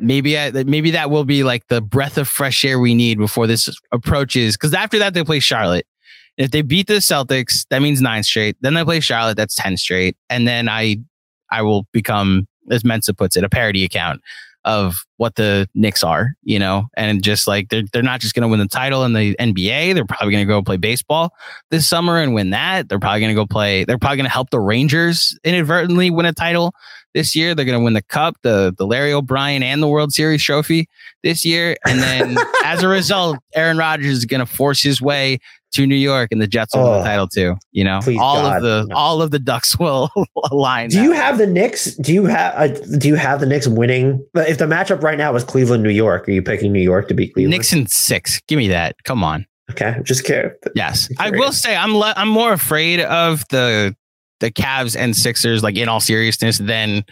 Maybe 0.00 0.38
I, 0.38 0.50
maybe 0.50 0.92
that 0.92 1.10
will 1.10 1.24
be 1.24 1.44
like 1.44 1.68
the 1.68 1.80
breath 1.80 2.18
of 2.18 2.28
fresh 2.28 2.64
air 2.64 2.78
we 2.78 2.94
need 2.94 3.18
before 3.18 3.46
this 3.46 3.68
approaches. 3.92 4.56
Because 4.56 4.74
after 4.74 4.98
that 4.98 5.14
they 5.14 5.24
play 5.24 5.40
Charlotte. 5.40 5.86
If 6.38 6.50
they 6.50 6.62
beat 6.62 6.86
the 6.86 6.94
Celtics, 6.94 7.66
that 7.70 7.82
means 7.82 8.00
nine 8.00 8.22
straight. 8.22 8.56
Then 8.60 8.74
they 8.74 8.84
play 8.84 9.00
Charlotte, 9.00 9.36
that's 9.36 9.54
ten 9.54 9.76
straight, 9.76 10.16
and 10.30 10.46
then 10.46 10.68
I 10.68 10.96
I 11.50 11.62
will 11.62 11.86
become 11.92 12.46
as 12.70 12.84
Mensa 12.84 13.14
puts 13.14 13.36
it, 13.36 13.44
a 13.44 13.48
parody 13.48 13.84
account 13.84 14.22
of 14.64 15.04
what 15.16 15.34
the 15.34 15.68
Knicks 15.74 16.04
are, 16.04 16.34
you 16.44 16.58
know, 16.58 16.86
and 16.96 17.22
just 17.22 17.48
like 17.48 17.68
they're 17.68 17.82
they're 17.92 18.02
not 18.02 18.20
just 18.20 18.34
going 18.34 18.42
to 18.42 18.48
win 18.48 18.60
the 18.60 18.68
title 18.68 19.04
in 19.04 19.12
the 19.12 19.34
NBA. 19.36 19.94
They're 19.94 20.06
probably 20.06 20.30
going 20.32 20.46
to 20.46 20.52
go 20.52 20.62
play 20.62 20.76
baseball 20.76 21.34
this 21.70 21.88
summer 21.88 22.18
and 22.18 22.32
win 22.32 22.50
that. 22.50 22.88
They're 22.88 23.00
probably 23.00 23.20
going 23.20 23.34
to 23.34 23.40
go 23.40 23.46
play. 23.46 23.84
They're 23.84 23.98
probably 23.98 24.18
going 24.18 24.26
to 24.26 24.32
help 24.32 24.50
the 24.50 24.60
Rangers 24.60 25.36
inadvertently 25.42 26.10
win 26.10 26.26
a 26.26 26.32
title 26.32 26.74
this 27.12 27.34
year. 27.34 27.54
They're 27.54 27.64
going 27.64 27.78
to 27.78 27.84
win 27.84 27.94
the 27.94 28.02
Cup, 28.02 28.36
the 28.42 28.72
the 28.76 28.86
Larry 28.86 29.12
O'Brien, 29.12 29.62
and 29.62 29.82
the 29.82 29.88
World 29.88 30.12
Series 30.12 30.42
trophy 30.42 30.88
this 31.24 31.44
year. 31.44 31.76
And 31.84 31.98
then 31.98 32.38
as 32.64 32.82
a 32.82 32.88
result, 32.88 33.38
Aaron 33.54 33.78
Rodgers 33.78 34.18
is 34.18 34.24
going 34.26 34.40
to 34.40 34.46
force 34.46 34.82
his 34.82 35.02
way 35.02 35.40
to 35.72 35.86
New 35.86 35.96
York 35.96 36.28
and 36.30 36.40
the 36.40 36.46
Jets 36.46 36.74
will 36.74 36.86
oh, 36.86 36.90
win 36.92 36.98
the 37.00 37.04
title 37.04 37.28
too. 37.28 37.56
You 37.72 37.84
know, 37.84 38.00
all 38.20 38.42
God. 38.42 38.56
of 38.56 38.62
the 38.62 38.94
all 38.94 39.22
of 39.22 39.30
the 39.30 39.38
Ducks 39.38 39.78
will 39.78 40.10
align. 40.50 40.90
Do 40.90 41.02
you 41.02 41.12
have 41.12 41.38
the 41.38 41.46
Knicks? 41.46 41.94
Do 41.96 42.12
you 42.12 42.26
have 42.26 42.54
uh, 42.54 42.98
do 42.98 43.08
you 43.08 43.14
have 43.14 43.40
the 43.40 43.46
Knicks 43.46 43.66
winning? 43.66 44.24
If 44.34 44.58
the 44.58 44.66
matchup 44.66 45.02
right 45.02 45.18
now 45.18 45.34
is 45.34 45.44
Cleveland, 45.44 45.82
New 45.82 45.90
York, 45.90 46.28
are 46.28 46.32
you 46.32 46.42
picking 46.42 46.72
New 46.72 46.82
York 46.82 47.08
to 47.08 47.14
beat 47.14 47.34
Cleveland? 47.34 47.52
Knicks 47.52 47.72
in 47.72 47.86
six. 47.86 48.40
Give 48.48 48.58
me 48.58 48.68
that. 48.68 48.96
Come 49.04 49.24
on. 49.24 49.46
Okay, 49.70 49.96
just 50.02 50.24
curious. 50.24 50.54
Yes, 50.74 51.08
I 51.18 51.30
will 51.30 51.52
say 51.52 51.74
I'm 51.74 51.96
le- 51.96 52.14
I'm 52.16 52.28
more 52.28 52.52
afraid 52.52 53.00
of 53.00 53.44
the 53.48 53.96
the 54.40 54.50
Cavs 54.50 54.96
and 54.96 55.16
Sixers, 55.16 55.62
like 55.62 55.76
in 55.76 55.88
all 55.88 56.00
seriousness, 56.00 56.58
than 56.58 57.04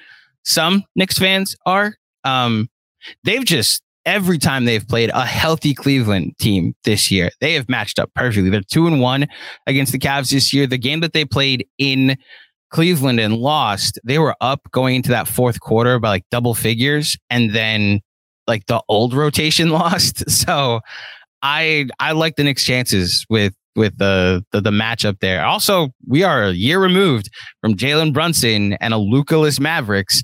some 0.44 0.84
Knicks 0.96 1.18
fans 1.18 1.56
are. 1.64 1.94
Um, 2.24 2.68
they've 3.24 3.44
just 3.44 3.82
every 4.06 4.38
time 4.38 4.64
they've 4.64 4.86
played 4.86 5.10
a 5.10 5.24
healthy 5.24 5.74
Cleveland 5.74 6.34
team 6.38 6.74
this 6.84 7.10
year, 7.10 7.30
they 7.40 7.54
have 7.54 7.68
matched 7.68 7.98
up 7.98 8.10
perfectly. 8.14 8.50
They're 8.50 8.62
two 8.62 8.86
and 8.86 9.00
one 9.00 9.26
against 9.66 9.92
the 9.92 9.98
Cavs 9.98 10.30
this 10.30 10.52
year. 10.52 10.66
The 10.66 10.78
game 10.78 11.00
that 11.00 11.12
they 11.12 11.24
played 11.24 11.66
in 11.78 12.16
Cleveland 12.70 13.20
and 13.20 13.36
lost, 13.36 13.98
they 14.04 14.18
were 14.18 14.34
up 14.40 14.60
going 14.70 14.96
into 14.96 15.10
that 15.10 15.28
fourth 15.28 15.60
quarter 15.60 15.98
by 15.98 16.08
like 16.08 16.24
double 16.30 16.54
figures, 16.54 17.16
and 17.28 17.54
then 17.54 18.00
like 18.46 18.66
the 18.66 18.82
old 18.88 19.14
rotation 19.14 19.70
lost. 19.70 20.28
So 20.30 20.80
I 21.42 21.86
I 21.98 22.12
like 22.12 22.36
the 22.36 22.44
Knicks' 22.44 22.64
chances 22.64 23.26
with 23.28 23.54
with 23.76 23.98
the, 23.98 24.44
the 24.52 24.60
the 24.60 24.70
matchup 24.70 25.20
there. 25.20 25.44
Also, 25.44 25.88
we 26.06 26.22
are 26.22 26.44
a 26.44 26.52
year 26.52 26.80
removed 26.80 27.30
from 27.60 27.74
Jalen 27.74 28.12
Brunson 28.12 28.74
and 28.74 28.94
a 28.94 28.98
Lukaless 28.98 29.60
Mavericks 29.60 30.22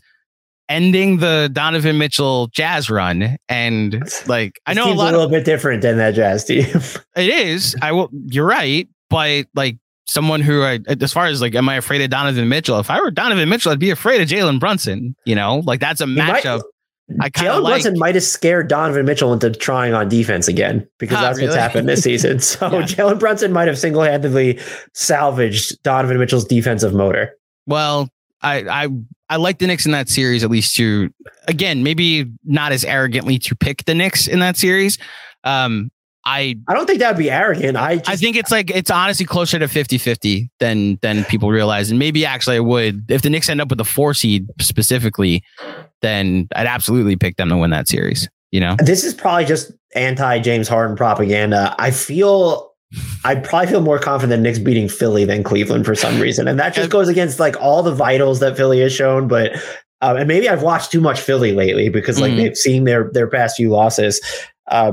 ending 0.68 1.18
the 1.18 1.50
Donovan 1.52 1.98
Mitchell 1.98 2.48
Jazz 2.48 2.90
run, 2.90 3.36
and 3.48 4.02
like 4.26 4.60
I 4.66 4.74
know 4.74 4.92
a, 4.92 4.94
lot 4.94 5.08
a 5.08 5.18
little 5.18 5.22
of, 5.26 5.30
bit 5.30 5.44
different 5.44 5.82
than 5.82 5.96
that 5.98 6.14
Jazz 6.14 6.44
team. 6.44 6.64
it 7.16 7.28
is. 7.28 7.76
I 7.82 7.92
will. 7.92 8.10
You're 8.12 8.46
right, 8.46 8.88
but 9.10 9.46
like 9.54 9.78
someone 10.08 10.40
who 10.40 10.62
I, 10.62 10.78
as 11.00 11.12
far 11.12 11.26
as 11.26 11.40
like, 11.40 11.54
am 11.54 11.68
I 11.68 11.76
afraid 11.76 12.00
of 12.02 12.10
Donovan 12.10 12.48
Mitchell? 12.48 12.78
If 12.78 12.90
I 12.90 13.00
were 13.00 13.10
Donovan 13.10 13.48
Mitchell, 13.48 13.72
I'd 13.72 13.78
be 13.78 13.90
afraid 13.90 14.20
of 14.20 14.28
Jalen 14.28 14.60
Brunson. 14.60 15.16
You 15.24 15.34
know, 15.34 15.62
like 15.64 15.80
that's 15.80 16.00
a 16.00 16.06
matchup. 16.06 16.62
I 17.20 17.30
Jalen 17.30 17.62
like, 17.62 17.72
Brunson 17.72 17.98
might 17.98 18.16
have 18.16 18.24
scared 18.24 18.68
Donovan 18.68 19.06
Mitchell 19.06 19.32
into 19.32 19.50
trying 19.52 19.94
on 19.94 20.08
defense 20.08 20.48
again 20.48 20.88
because 20.98 21.18
ah, 21.18 21.22
that's 21.22 21.38
really? 21.38 21.50
what's 21.50 21.60
happened 21.60 21.88
this 21.88 22.02
season. 22.02 22.38
So 22.46 22.66
yeah. 22.66 22.82
Jalen 22.82 23.20
Brunson 23.20 23.52
might 23.52 23.68
have 23.68 23.78
single 23.78 24.02
handedly 24.02 24.58
salvaged 24.92 25.80
Donovan 25.82 26.18
Mitchell's 26.18 26.44
defensive 26.44 26.94
motor. 26.94 27.32
Well, 27.66 28.08
I 28.42 28.64
I 28.68 28.88
I 29.28 29.36
like 29.36 29.58
the 29.58 29.66
Knicks 29.66 29.86
in 29.86 29.92
that 29.92 30.08
series 30.08 30.44
at 30.44 30.50
least 30.50 30.76
to 30.76 31.10
again 31.48 31.82
maybe 31.82 32.30
not 32.44 32.72
as 32.72 32.84
arrogantly 32.84 33.38
to 33.40 33.56
pick 33.56 33.84
the 33.84 33.94
Knicks 33.94 34.26
in 34.26 34.38
that 34.40 34.56
series. 34.56 34.98
Um, 35.44 35.90
I 36.24 36.56
I 36.68 36.74
don't 36.74 36.86
think 36.86 36.98
that 36.98 37.12
would 37.12 37.18
be 37.18 37.30
arrogant. 37.30 37.76
I 37.76 37.96
just, 37.96 38.10
I 38.10 38.16
think 38.16 38.36
it's 38.36 38.50
like 38.50 38.70
it's 38.70 38.90
honestly 38.90 39.24
closer 39.24 39.58
to 39.58 39.66
50-50 39.66 40.48
than 40.58 40.98
than 41.02 41.24
people 41.24 41.50
realize. 41.50 41.90
And 41.90 41.98
maybe 41.98 42.26
actually 42.26 42.56
I 42.56 42.60
would 42.60 43.10
if 43.10 43.22
the 43.22 43.30
Knicks 43.30 43.48
end 43.48 43.60
up 43.60 43.70
with 43.70 43.80
a 43.80 43.84
four 43.84 44.12
seed 44.12 44.48
specifically, 44.60 45.42
then 46.02 46.48
I'd 46.54 46.66
absolutely 46.66 47.16
pick 47.16 47.36
them 47.36 47.48
to 47.50 47.56
win 47.56 47.70
that 47.70 47.88
series. 47.88 48.28
You 48.50 48.60
know, 48.60 48.76
this 48.78 49.04
is 49.04 49.14
probably 49.14 49.44
just 49.44 49.72
anti 49.94 50.38
James 50.40 50.68
Harden 50.68 50.96
propaganda, 50.96 51.74
I 51.78 51.90
feel 51.90 52.72
I 53.24 53.34
probably 53.34 53.68
feel 53.68 53.80
more 53.80 53.98
confident 53.98 54.42
Knicks 54.42 54.58
beating 54.58 54.88
Philly 54.88 55.24
than 55.24 55.42
Cleveland 55.42 55.84
for 55.84 55.94
some 55.94 56.20
reason, 56.20 56.48
and 56.48 56.58
that 56.58 56.74
just 56.74 56.90
goes 56.90 57.08
against 57.08 57.40
like 57.40 57.60
all 57.60 57.82
the 57.82 57.94
vitals 57.94 58.40
that 58.40 58.56
Philly 58.56 58.80
has 58.80 58.92
shown. 58.92 59.28
But 59.28 59.52
uh, 60.00 60.16
and 60.18 60.28
maybe 60.28 60.48
I've 60.48 60.62
watched 60.62 60.92
too 60.92 61.00
much 61.00 61.20
Philly 61.20 61.52
lately 61.52 61.88
because 61.88 62.20
like 62.20 62.32
mm. 62.32 62.36
they've 62.36 62.56
seen 62.56 62.84
their 62.84 63.10
their 63.12 63.28
past 63.28 63.56
few 63.56 63.70
losses. 63.70 64.20
Uh, 64.68 64.92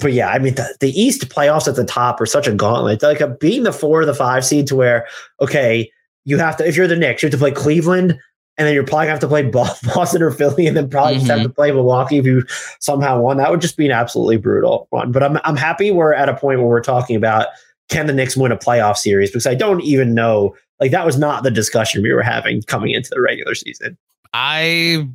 but 0.00 0.12
yeah, 0.12 0.28
I 0.28 0.38
mean 0.38 0.54
the, 0.54 0.76
the 0.80 0.90
East 0.90 1.28
playoffs 1.28 1.68
at 1.68 1.76
the 1.76 1.84
top 1.84 2.20
are 2.20 2.26
such 2.26 2.46
a 2.46 2.54
gauntlet. 2.54 3.02
Like 3.02 3.20
a, 3.20 3.28
being 3.28 3.62
the 3.62 3.72
four 3.72 4.00
or 4.00 4.06
the 4.06 4.14
five 4.14 4.44
seed 4.44 4.66
to 4.68 4.76
where 4.76 5.06
okay, 5.40 5.90
you 6.24 6.38
have 6.38 6.56
to 6.58 6.66
if 6.66 6.76
you're 6.76 6.86
the 6.86 6.96
Knicks, 6.96 7.22
you 7.22 7.26
have 7.26 7.32
to 7.32 7.38
play 7.38 7.50
Cleveland, 7.50 8.18
and 8.58 8.66
then 8.66 8.74
you're 8.74 8.84
probably 8.84 9.06
gonna 9.06 9.12
have 9.12 9.20
to 9.20 9.28
play 9.28 9.42
Boston 9.94 10.22
or 10.22 10.30
Philly, 10.32 10.66
and 10.66 10.76
then 10.76 10.90
probably 10.90 11.14
mm-hmm. 11.14 11.20
just 11.20 11.30
have 11.30 11.42
to 11.42 11.48
mm-hmm. 11.48 11.54
play 11.54 11.70
Milwaukee 11.70 12.18
if 12.18 12.26
you 12.26 12.44
somehow 12.80 13.20
won. 13.20 13.38
That 13.38 13.50
would 13.50 13.60
just 13.60 13.76
be 13.76 13.86
an 13.86 13.92
absolutely 13.92 14.36
brutal 14.36 14.88
one. 14.90 15.12
But 15.12 15.22
I'm 15.22 15.38
I'm 15.44 15.56
happy 15.56 15.90
we're 15.90 16.12
at 16.12 16.28
a 16.28 16.34
point 16.34 16.58
where 16.58 16.68
we're 16.68 16.82
talking 16.82 17.16
about 17.16 17.46
can 17.88 18.06
the 18.06 18.12
Knicks 18.12 18.36
win 18.36 18.52
a 18.52 18.56
playoff 18.56 18.96
series 18.96 19.30
because 19.30 19.46
I 19.46 19.54
don't 19.54 19.80
even 19.82 20.12
know. 20.12 20.54
Like 20.80 20.90
that 20.90 21.06
was 21.06 21.18
not 21.18 21.42
the 21.42 21.50
discussion 21.50 22.02
we 22.02 22.12
were 22.12 22.22
having 22.22 22.62
coming 22.62 22.90
into 22.90 23.10
the 23.10 23.20
regular 23.20 23.54
season. 23.54 23.96
I 24.32 25.08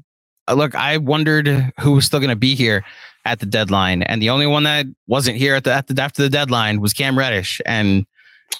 look. 0.52 0.74
I 0.76 0.98
wondered 0.98 1.72
who 1.80 1.94
was 1.94 2.06
still 2.06 2.20
going 2.20 2.30
to 2.30 2.36
be 2.36 2.56
here 2.56 2.84
at 3.26 3.40
the 3.40 3.46
deadline, 3.46 4.04
and 4.04 4.22
the 4.22 4.30
only 4.30 4.48
one 4.48 4.64
that 4.64 4.86
wasn't 5.08 5.38
here 5.38 5.56
at 5.56 5.64
the, 5.64 5.74
at 5.74 5.88
the 5.88 6.02
after 6.02 6.22
the 6.22 6.30
deadline 6.30 6.82
was 6.82 6.94
Cam 6.94 7.18
Reddish, 7.18 7.62
and 7.66 8.06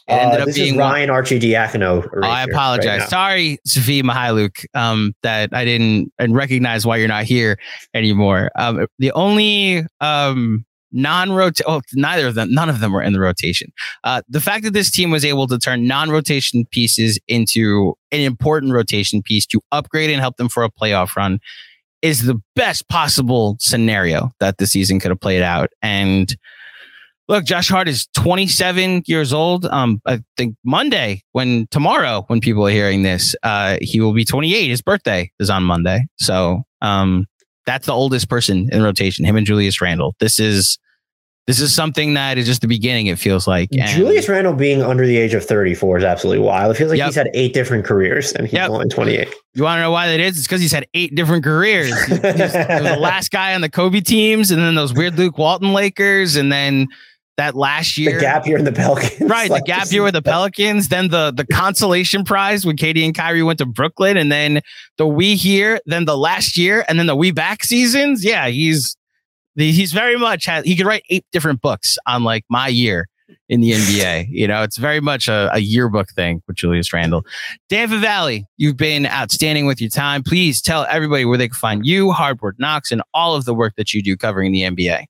it 0.08 0.12
ended 0.12 0.42
uh, 0.42 0.44
up 0.44 0.56
being 0.56 0.78
Ryan 0.78 1.10
Arcidiacono. 1.10 2.08
Oh, 2.16 2.28
I 2.28 2.44
apologize. 2.44 3.02
Right 3.02 3.10
Sorry, 3.10 3.58
Svi 3.68 4.02
Mykhailiuk, 4.02 4.66
um, 4.74 5.14
that 5.24 5.50
I 5.54 5.64
didn't 5.64 6.12
and 6.20 6.36
recognize 6.36 6.86
why 6.86 6.98
you're 6.98 7.08
not 7.08 7.24
here 7.24 7.58
anymore. 7.94 8.52
Um, 8.56 8.86
the 9.00 9.12
only 9.14 9.86
um, 10.02 10.66
non-rotate. 10.92 11.66
Oh, 11.68 11.82
neither 11.94 12.28
of 12.28 12.36
them. 12.36 12.54
None 12.54 12.70
of 12.70 12.80
them 12.80 12.92
were 12.92 13.02
in 13.02 13.14
the 13.14 13.20
rotation. 13.20 13.72
Uh, 14.04 14.22
the 14.28 14.42
fact 14.42 14.64
that 14.64 14.74
this 14.74 14.92
team 14.92 15.10
was 15.10 15.24
able 15.24 15.48
to 15.48 15.58
turn 15.58 15.88
non-rotation 15.88 16.66
pieces 16.72 17.20
into 17.28 17.96
an 18.12 18.20
important 18.20 18.74
rotation 18.74 19.22
piece 19.22 19.46
to 19.48 19.62
upgrade 19.72 20.10
and 20.10 20.22
help 20.22 20.38
them 20.38 20.50
for 20.50 20.64
a 20.64 20.70
playoff 20.70 21.16
run 21.16 21.40
is 22.02 22.26
the 22.26 22.40
best 22.56 22.88
possible 22.90 23.56
scenario 23.60 24.32
that 24.40 24.58
the 24.58 24.68
season 24.68 25.00
could 25.00 25.10
have 25.10 25.22
played 25.22 25.42
out. 25.42 25.70
And 25.82 26.36
look, 27.28 27.46
Josh 27.46 27.70
Hart 27.70 27.88
is 27.88 28.08
27 28.16 29.04
years 29.06 29.34
old. 29.34 29.66
Um, 29.66 30.02
I 30.06 30.22
think 30.38 30.56
Monday, 30.64 31.24
when 31.32 31.68
tomorrow, 31.72 32.24
when 32.28 32.42
people 32.42 32.66
are 32.68 32.72
hearing 32.72 33.04
this, 33.04 33.36
uh, 33.44 33.78
he 33.82 34.00
will 34.00 34.14
be 34.14 34.26
28. 34.26 34.68
His 34.68 34.82
birthday 34.82 35.32
is 35.40 35.50
on 35.50 35.64
Monday. 35.64 36.08
So, 36.20 36.64
um, 36.82 37.26
that's 37.66 37.86
the 37.86 37.94
oldest 37.94 38.30
person 38.30 38.70
in 38.72 38.84
rotation, 38.84 39.26
him 39.26 39.38
and 39.38 39.46
Julius 39.46 39.80
Randle. 39.82 40.16
This 40.20 40.40
is 40.40 40.78
this 41.46 41.60
is 41.60 41.76
something 41.76 42.14
that 42.14 42.38
is 42.38 42.46
just 42.46 42.62
the 42.62 42.70
beginning, 42.70 43.08
it 43.08 43.20
feels 43.20 43.48
like. 43.48 43.68
And 43.74 43.90
Julius 43.90 44.30
Randle 44.30 44.54
being 44.54 44.82
under 44.82 45.06
the 45.06 45.18
age 45.18 45.34
of 45.34 45.44
34 45.44 45.98
is 45.98 46.04
absolutely 46.06 46.46
wild. 46.46 46.72
It 46.72 46.78
feels 46.78 46.90
like 46.90 46.98
yep. 46.98 47.08
he's 47.08 47.16
had 47.16 47.30
eight 47.34 47.54
different 47.54 47.84
careers 47.84 48.32
and 48.32 48.48
he's 48.48 48.54
yep. 48.54 48.70
only 48.70 48.88
28. 48.88 49.28
You 49.54 49.64
want 49.64 49.80
to 49.80 49.82
know 49.82 49.92
why 49.92 50.08
that 50.08 50.22
is? 50.22 50.38
It's 50.38 50.48
because 50.48 50.62
he's 50.62 50.72
had 50.72 50.88
eight 50.94 51.16
different 51.16 51.44
careers. 51.44 51.90
he 52.08 52.14
was 52.14 52.54
the 52.54 52.98
last 52.98 53.30
guy 53.30 53.56
on 53.56 53.62
the 53.62 53.70
Kobe 53.70 54.00
teams, 54.00 54.52
and 54.52 54.62
then 54.62 54.76
those 54.76 54.94
weird 54.94 55.18
Luke 55.18 55.38
Walton 55.38 55.74
Lakers, 55.74 56.38
and 56.38 56.50
then 56.52 56.88
that 57.38 57.56
last 57.56 57.98
year. 57.98 58.16
The 58.16 58.22
gap 58.22 58.48
year 58.48 58.58
in 58.58 58.66
the 58.66 58.72
Pelicans. 58.72 59.30
Right. 59.30 59.50
like 59.50 59.64
the 59.64 59.68
gap 59.68 59.92
year 59.92 60.04
with 60.04 60.14
the 60.14 60.22
Pelicans. 60.24 60.90
Then 60.90 61.10
the 61.10 61.32
the 61.32 61.46
consolation 61.46 62.24
prize 62.24 62.66
when 62.66 62.78
KD 62.78 63.04
and 63.06 63.16
Kyrie 63.16 63.44
went 63.44 63.60
to 63.60 63.66
Brooklyn. 63.66 64.18
And 64.18 64.32
then 64.32 64.62
the 64.98 65.08
we 65.08 65.36
here, 65.36 65.80
then 65.86 66.06
the 66.06 66.18
last 66.18 66.58
year, 66.58 66.86
and 66.88 67.00
then 67.00 67.08
the 67.08 67.16
we 67.16 67.32
back 67.32 67.64
seasons. 67.64 68.24
Yeah, 68.24 68.48
he's 68.48 68.96
he's 69.56 69.94
very 69.94 70.18
much 70.18 70.46
has 70.46 70.66
he 70.66 70.76
could 70.76 70.86
write 70.86 71.04
eight 71.10 71.26
different 71.32 71.62
books 71.62 71.98
on 72.08 72.24
like 72.24 72.44
my 72.50 72.68
year 72.68 73.08
in 73.50 73.62
the 73.62 73.72
NBA. 73.72 74.28
You 74.34 74.48
know, 74.48 74.64
it's 74.64 74.78
very 74.78 75.00
much 75.00 75.28
a, 75.28 75.50
a 75.54 75.60
yearbook 75.60 76.10
thing 76.16 76.42
with 76.48 76.58
Julius 76.58 76.92
Randle. 76.92 77.26
Dan 77.70 77.88
Favale, 77.88 78.44
you've 78.58 78.78
been 78.78 79.06
outstanding 79.06 79.66
with 79.66 79.80
your 79.80 79.90
time. 79.90 80.24
Please 80.24 80.62
tell 80.62 80.86
everybody 80.90 81.24
where 81.24 81.38
they 81.38 81.48
can 81.48 81.56
find 81.56 81.86
you, 81.86 82.12
Hardwood 82.12 82.56
Knocks, 82.58 82.92
and 82.92 83.02
all 83.14 83.36
of 83.36 83.46
the 83.46 83.54
work 83.54 83.74
that 83.78 83.94
you 83.94 84.02
do 84.02 84.18
covering 84.18 84.52
the 84.52 84.62
NBA. 84.62 85.06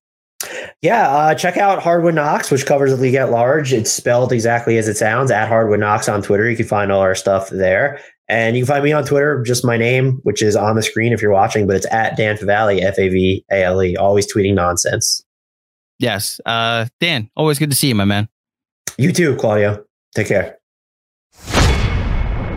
Yeah, 0.82 1.10
uh, 1.10 1.36
check 1.36 1.58
out 1.58 1.82
Hardwood 1.82 2.16
Knocks, 2.16 2.52
which 2.52 2.66
covers 2.66 2.92
the 2.92 2.98
league 2.98 3.16
at 3.16 3.32
large. 3.32 3.74
It's 3.74 3.92
spelled 3.92 4.32
exactly 4.32 4.78
as 4.78 4.88
it 4.88 4.98
sounds 4.98 5.32
at 5.32 5.48
Hardwood 5.48 5.80
Knocks 5.80 6.10
on 6.10 6.22
Twitter. 6.22 6.50
You 6.50 6.58
can 6.58 6.66
find 6.66 6.92
all 6.92 7.02
our 7.02 7.16
stuff 7.16 7.50
there. 7.50 8.00
And 8.30 8.56
you 8.56 8.64
can 8.64 8.68
find 8.68 8.84
me 8.84 8.94
on 8.94 9.04
Twitter, 9.04 9.44
just 9.44 9.66
my 9.66 9.78
name, 9.78 10.20
which 10.24 10.42
is 10.42 10.56
on 10.56 10.76
the 10.76 10.82
screen 10.82 11.12
if 11.14 11.22
you're 11.22 11.32
watching, 11.32 11.68
but 11.68 11.76
it's 11.76 11.86
at 11.92 12.16
Dan 12.16 12.38
Favale, 12.38 12.82
F 12.82 12.98
A 12.98 13.10
V 13.10 13.46
A 13.52 13.64
L 13.64 13.84
E, 13.84 13.98
always 13.98 14.32
tweeting 14.32 14.54
nonsense. 14.54 15.24
Yes. 16.00 16.40
Uh, 16.46 16.86
Dan, 17.00 17.30
always 17.36 17.60
good 17.60 17.70
to 17.70 17.76
see 17.76 17.90
you, 17.90 17.96
my 17.96 18.06
man. 18.06 18.30
You 18.98 19.12
too, 19.12 19.36
Claudio. 19.36 19.84
Take 20.16 20.28
care. 20.28 20.58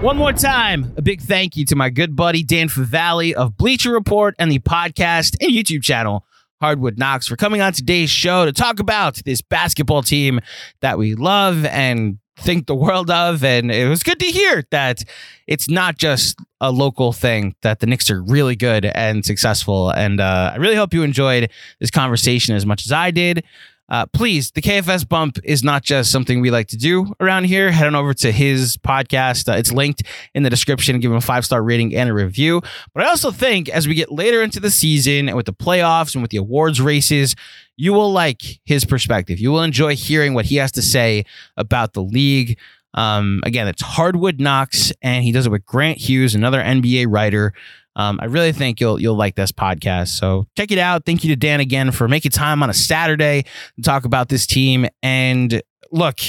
One 0.01 0.19
more 0.19 0.33
time, 0.35 0.93
a 0.99 1.03
big 1.03 1.23
thank 1.23 1.57
you 1.57 1.65
to 1.67 1.75
my 1.75 1.89
good 1.89 2.15
buddy 2.15 2.43
Dan 2.43 2.69
Favale 2.69 3.33
of 3.33 3.57
Bleacher 3.57 3.93
Report 3.93 4.35
and 4.39 4.53
the 4.53 4.59
podcast 4.59 5.37
and 5.41 5.51
YouTube 5.51 5.83
channel 5.83 6.26
Hardwood 6.61 6.99
Knocks, 6.99 7.27
for 7.27 7.37
coming 7.37 7.61
on 7.61 7.73
today's 7.73 8.11
show 8.11 8.45
to 8.47 8.53
talk 8.53 8.81
about 8.81 9.17
this 9.25 9.41
basketball 9.43 10.03
team 10.03 10.41
that 10.81 10.99
we 10.99 11.15
love 11.15 11.65
and 11.67 12.19
think 12.39 12.67
the 12.67 12.75
world 12.75 13.11
of. 13.11 13.45
And 13.45 13.71
it 13.71 13.89
was 13.89 14.03
good 14.03 14.21
to 14.21 14.27
hear 14.27 14.65
that 14.71 15.03
it's 15.47 15.69
not 15.69 15.97
just 15.97 16.39
a 16.61 16.71
local 16.71 17.13
thing, 17.13 17.55
that 17.63 17.81
the 17.81 17.87
Knicks 17.87 18.11
are 18.11 18.23
really 18.23 18.57
good 18.57 18.85
and 18.85 19.25
successful. 19.25 19.91
And 19.91 20.21
uh, 20.21 20.53
I 20.55 20.57
really 20.57 20.77
hope 20.77 20.95
you 20.95 21.03
enjoyed 21.03 21.51
this 21.81 21.91
conversation 21.91 22.55
as 22.55 22.67
much 22.67 22.87
as 22.87 22.93
I 22.93 23.11
did. 23.11 23.45
Uh, 23.89 24.07
please, 24.07 24.51
the 24.51 24.61
KFS 24.61 25.09
bump 25.09 25.39
is 25.45 25.63
not 25.63 25.83
just 25.83 26.11
something 26.11 26.41
we 26.41 26.51
like 26.51 26.67
to 26.69 26.77
do 26.77 27.15
around 27.21 27.45
here. 27.45 27.71
Head 27.71 27.87
on 27.87 27.95
over 27.95 28.15
to 28.15 28.33
his 28.33 28.77
podcast. 28.77 29.49
Uh, 29.49 29.57
it's 29.57 29.73
linked 29.73 30.03
in 30.35 30.43
the 30.43 30.51
description. 30.51 30.99
Give 30.99 31.11
him 31.11 31.19
a 31.19 31.21
five 31.21 31.45
star 31.45 31.63
rating 31.63 31.95
and 31.95 32.11
a 32.11 32.13
review. 32.13 32.63
But 32.95 33.05
I 33.05 33.09
also 33.09 33.31
think 33.31 33.69
as 33.69 33.87
we 33.87 33.95
get 33.95 34.11
later 34.11 34.43
into 34.43 34.59
the 34.59 34.71
season 34.71 35.29
and 35.29 35.37
with 35.37 35.47
the 35.47 35.53
playoffs 35.53 36.15
and 36.15 36.23
with 36.23 36.33
the 36.33 36.39
awards 36.39 36.81
races, 36.81 37.37
you 37.77 37.93
will 37.93 38.11
like 38.11 38.43
his 38.65 38.85
perspective. 38.85 39.39
You 39.39 39.53
will 39.53 39.63
enjoy 39.63 39.95
hearing 39.95 40.35
what 40.35 40.47
he 40.47 40.57
has 40.57 40.73
to 40.73 40.83
say 40.83 41.25
about 41.57 41.93
the 41.93 42.03
league. 42.03 42.59
Um, 42.95 43.41
again, 43.45 43.69
it's 43.69 43.83
Hardwood 43.83 44.41
Knocks, 44.41 44.91
and 45.03 45.23
he 45.23 45.31
does 45.31 45.47
it 45.47 45.51
with 45.51 45.67
Grant 45.67 45.99
Hughes, 45.99 46.35
another 46.35 46.61
NBA 46.61 47.07
writer. 47.09 47.53
Um, 47.97 48.21
I 48.21 48.27
really 48.27 48.53
think 48.53 48.79
you'll 48.79 49.01
you'll 49.01 49.17
like 49.17 49.35
this 49.35 49.51
podcast. 49.51 50.09
So 50.09 50.47
check 50.57 50.71
it 50.71 50.79
out. 50.79 51.05
Thank 51.07 51.25
you 51.25 51.31
to 51.31 51.37
Dan 51.37 51.61
again 51.61 51.91
for 51.91 52.07
making 52.07 52.31
time 52.31 52.63
on 52.63 52.71
a 52.71 52.75
Saturday 52.75 53.47
to 53.77 53.83
talk 53.83 54.05
about 54.05 54.29
this 54.29 54.47
team. 54.47 54.87
And 55.03 55.63
look, 55.91 56.21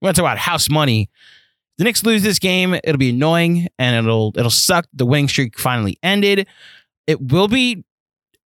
we're 0.00 0.06
gonna 0.06 0.14
talk 0.14 0.22
about 0.22 0.38
house 0.38 0.70
money. 0.70 1.10
The 1.78 1.84
Knicks 1.84 2.04
lose 2.04 2.22
this 2.22 2.38
game, 2.38 2.74
it'll 2.74 2.98
be 2.98 3.10
annoying 3.10 3.66
and 3.78 4.06
it'll 4.06 4.32
it'll 4.36 4.50
suck. 4.50 4.86
The 4.92 5.04
winning 5.04 5.28
streak 5.28 5.58
finally 5.58 5.98
ended. 6.02 6.46
It 7.06 7.20
will 7.20 7.48
be 7.48 7.84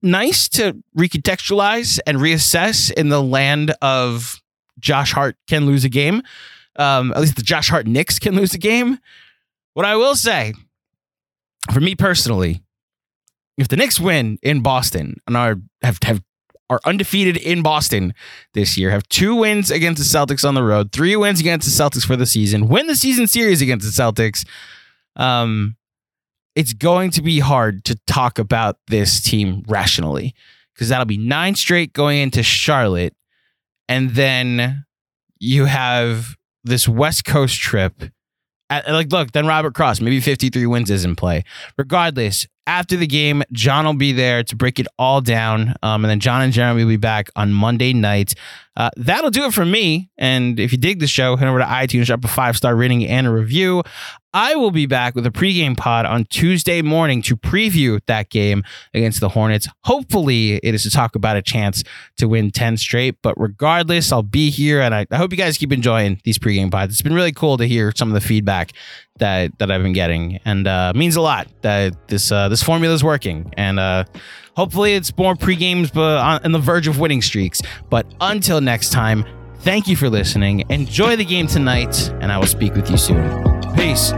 nice 0.01 0.49
to 0.49 0.82
recontextualize 0.97 1.99
and 2.08 2.18
reassess 2.18 2.91
in 2.91 3.10
the 3.10 3.22
land 3.22 3.74
of 3.82 4.41
Josh 4.80 5.12
Hart 5.12 5.38
can 5.47 5.66
lose 5.66 5.84
a 5.86 5.89
game. 5.89 6.24
Um, 6.78 7.12
at 7.14 7.22
least 7.22 7.36
the 7.36 7.43
Josh 7.43 7.70
Hart 7.70 7.86
Knicks 7.86 8.18
can 8.18 8.36
lose 8.36 8.53
a 8.53 8.60
game. 8.60 8.97
What 9.74 9.86
I 9.86 9.95
will 9.95 10.16
say 10.16 10.53
for 11.72 11.80
me 11.80 11.95
personally, 11.95 12.61
if 13.57 13.68
the 13.68 13.76
Knicks 13.76 13.99
win 13.99 14.38
in 14.41 14.61
Boston 14.61 15.20
and 15.26 15.36
are 15.36 15.57
have, 15.82 15.97
have 16.03 16.22
are 16.70 16.80
undefeated 16.86 17.38
in 17.38 17.61
Boston 17.61 18.13
this 18.53 18.78
year, 18.78 18.91
have 18.91 19.07
two 19.09 19.36
wins 19.36 19.72
against 19.72 19.99
the 19.99 20.18
Celtics 20.18 20.47
on 20.47 20.53
the 20.53 20.63
road, 20.63 20.91
three 20.91 21.15
wins 21.15 21.39
against 21.39 21.65
the 21.65 21.84
Celtics 21.84 22.05
for 22.05 22.15
the 22.15 22.26
season, 22.26 22.68
win 22.68 22.88
the 22.88 22.95
season 22.95 23.26
series 23.28 23.61
against 23.61 23.86
the 23.86 24.03
Celtics, 24.03 24.45
um, 25.15 25.76
it's 26.55 26.74
going 26.74 27.11
to 27.11 27.22
be 27.22 27.39
hard 27.39 27.84
to 27.86 27.95
talk 28.07 28.39
about 28.39 28.78
this 28.88 29.22
team 29.22 29.63
rationally 29.68 30.34
because 30.74 30.89
that'll 30.89 31.05
be 31.05 31.18
nine 31.18 31.55
straight 31.55 31.93
going 31.93 32.20
into 32.20 32.43
Charlotte, 32.43 33.15
and 33.88 34.11
then 34.11 34.86
you 35.39 35.65
have 35.65 36.36
this 36.63 36.88
West 36.88 37.26
Coast 37.26 37.59
trip 37.59 38.03
like, 38.70 39.11
look, 39.11 39.32
then 39.32 39.45
Robert 39.45 39.74
Cross, 39.74 40.01
maybe 40.01 40.20
53 40.20 40.65
wins 40.65 40.89
is 40.89 41.05
in 41.05 41.15
play. 41.15 41.43
Regardless, 41.78 42.47
after 42.68 42.97
the 42.97 43.07
game, 43.07 43.43
John 43.53 43.86
will 43.86 43.93
be 43.93 44.11
there 44.11 44.43
to 44.43 44.55
break 44.55 44.80
it 44.80 44.88
all 44.99 45.22
down. 45.22 45.74
Um, 45.82 46.03
and 46.03 46.11
then 46.11 46.20
John 46.20 46.41
and 46.41 46.51
Jeremy 46.51 46.84
will 46.84 46.91
be 46.91 46.97
back 46.97 47.30
on 47.36 47.53
Monday 47.53 47.93
night. 47.93 48.34
Uh, 48.76 48.91
that'll 48.95 49.32
do 49.32 49.45
it 49.45 49.53
for 49.53 49.65
me. 49.65 50.11
And 50.20 50.59
if 50.59 50.72
you 50.72 50.78
dig 50.78 50.99
the 50.99 51.07
show, 51.07 51.36
head 51.36 51.47
over 51.47 51.57
to 51.57 51.65
iTunes, 51.65 52.05
drop 52.05 52.24
a 52.24 52.28
five 52.28 52.55
star 52.55 52.76
rating 52.76 53.07
and 53.07 53.26
a 53.26 53.32
review. 53.32 53.82
I 54.34 54.53
will 54.55 54.70
be 54.70 54.86
back 54.86 55.15
with 55.15 55.26
a 55.26 55.32
pregame 55.32 55.76
pod 55.76 56.05
on 56.05 56.26
Tuesday 56.26 56.84
morning 56.84 57.24
to 57.24 57.36
preview 57.36 57.99
that 58.05 58.30
game 58.30 58.63
against 58.93 59.20
the 59.20 59.30
Hornets. 59.30 59.68
Hopefully, 59.86 60.57
it 60.57 60.76
is 60.76 60.84
to 60.84 60.91
talk 60.91 61.15
about 61.15 61.38
a 61.38 61.41
chance 61.41 61.84
to 62.18 62.28
win 62.28 62.51
10 62.51 62.78
straight. 62.78 63.15
But 63.24 63.34
regardless, 63.39 64.11
I'll 64.11 64.22
be 64.22 64.51
here 64.51 64.80
and 64.80 64.93
I, 64.93 65.07
I 65.09 65.15
hope 65.15 65.32
you 65.32 65.38
guys 65.38 65.57
keep 65.57 65.72
enjoying 65.72 66.22
these 66.24 66.38
pregame 66.38 66.70
pods. 66.70 66.93
It's 66.93 67.01
been 67.01 67.15
really 67.15 67.32
cool 67.32 67.57
to 67.57 67.65
hear 67.65 67.91
some 67.95 68.09
of 68.09 68.13
the 68.13 68.22
feedback 68.22 68.74
that 69.20 69.57
that 69.59 69.72
I've 69.72 69.84
been 69.84 69.93
getting, 69.93 70.39
and 70.45 70.68
uh, 70.68 70.93
means 70.95 71.15
a 71.15 71.22
lot 71.22 71.47
that 71.61 72.07
this 72.07 72.32
uh, 72.32 72.49
this 72.49 72.63
formula 72.63 72.93
is 72.93 73.03
working, 73.03 73.53
and 73.57 73.80
uh, 73.80 74.05
hopefully 74.55 74.93
it's 74.93 75.15
more 75.18 75.36
pre 75.36 75.55
games, 75.55 75.91
but 75.91 76.18
on, 76.20 76.45
on 76.45 76.51
the 76.51 76.59
verge 76.59 76.88
of 76.88 76.99
winning 76.99 77.22
streaks. 77.22 77.61
But 77.89 78.05
until 78.22 78.61
next 78.61 78.91
time, 78.91 79.26
thank 79.59 79.88
you 79.88 79.95
for 79.95 80.09
listening. 80.09 80.63
Enjoy 80.70 81.15
the 81.15 81.26
game 81.26 81.47
tonight, 81.47 82.09
and 82.22 82.32
I 82.32 82.38
will 82.38 82.45
speak 82.47 82.74
with 82.74 82.89
you 82.89 82.97
soon. 82.97 83.22
Peace. 83.76 84.11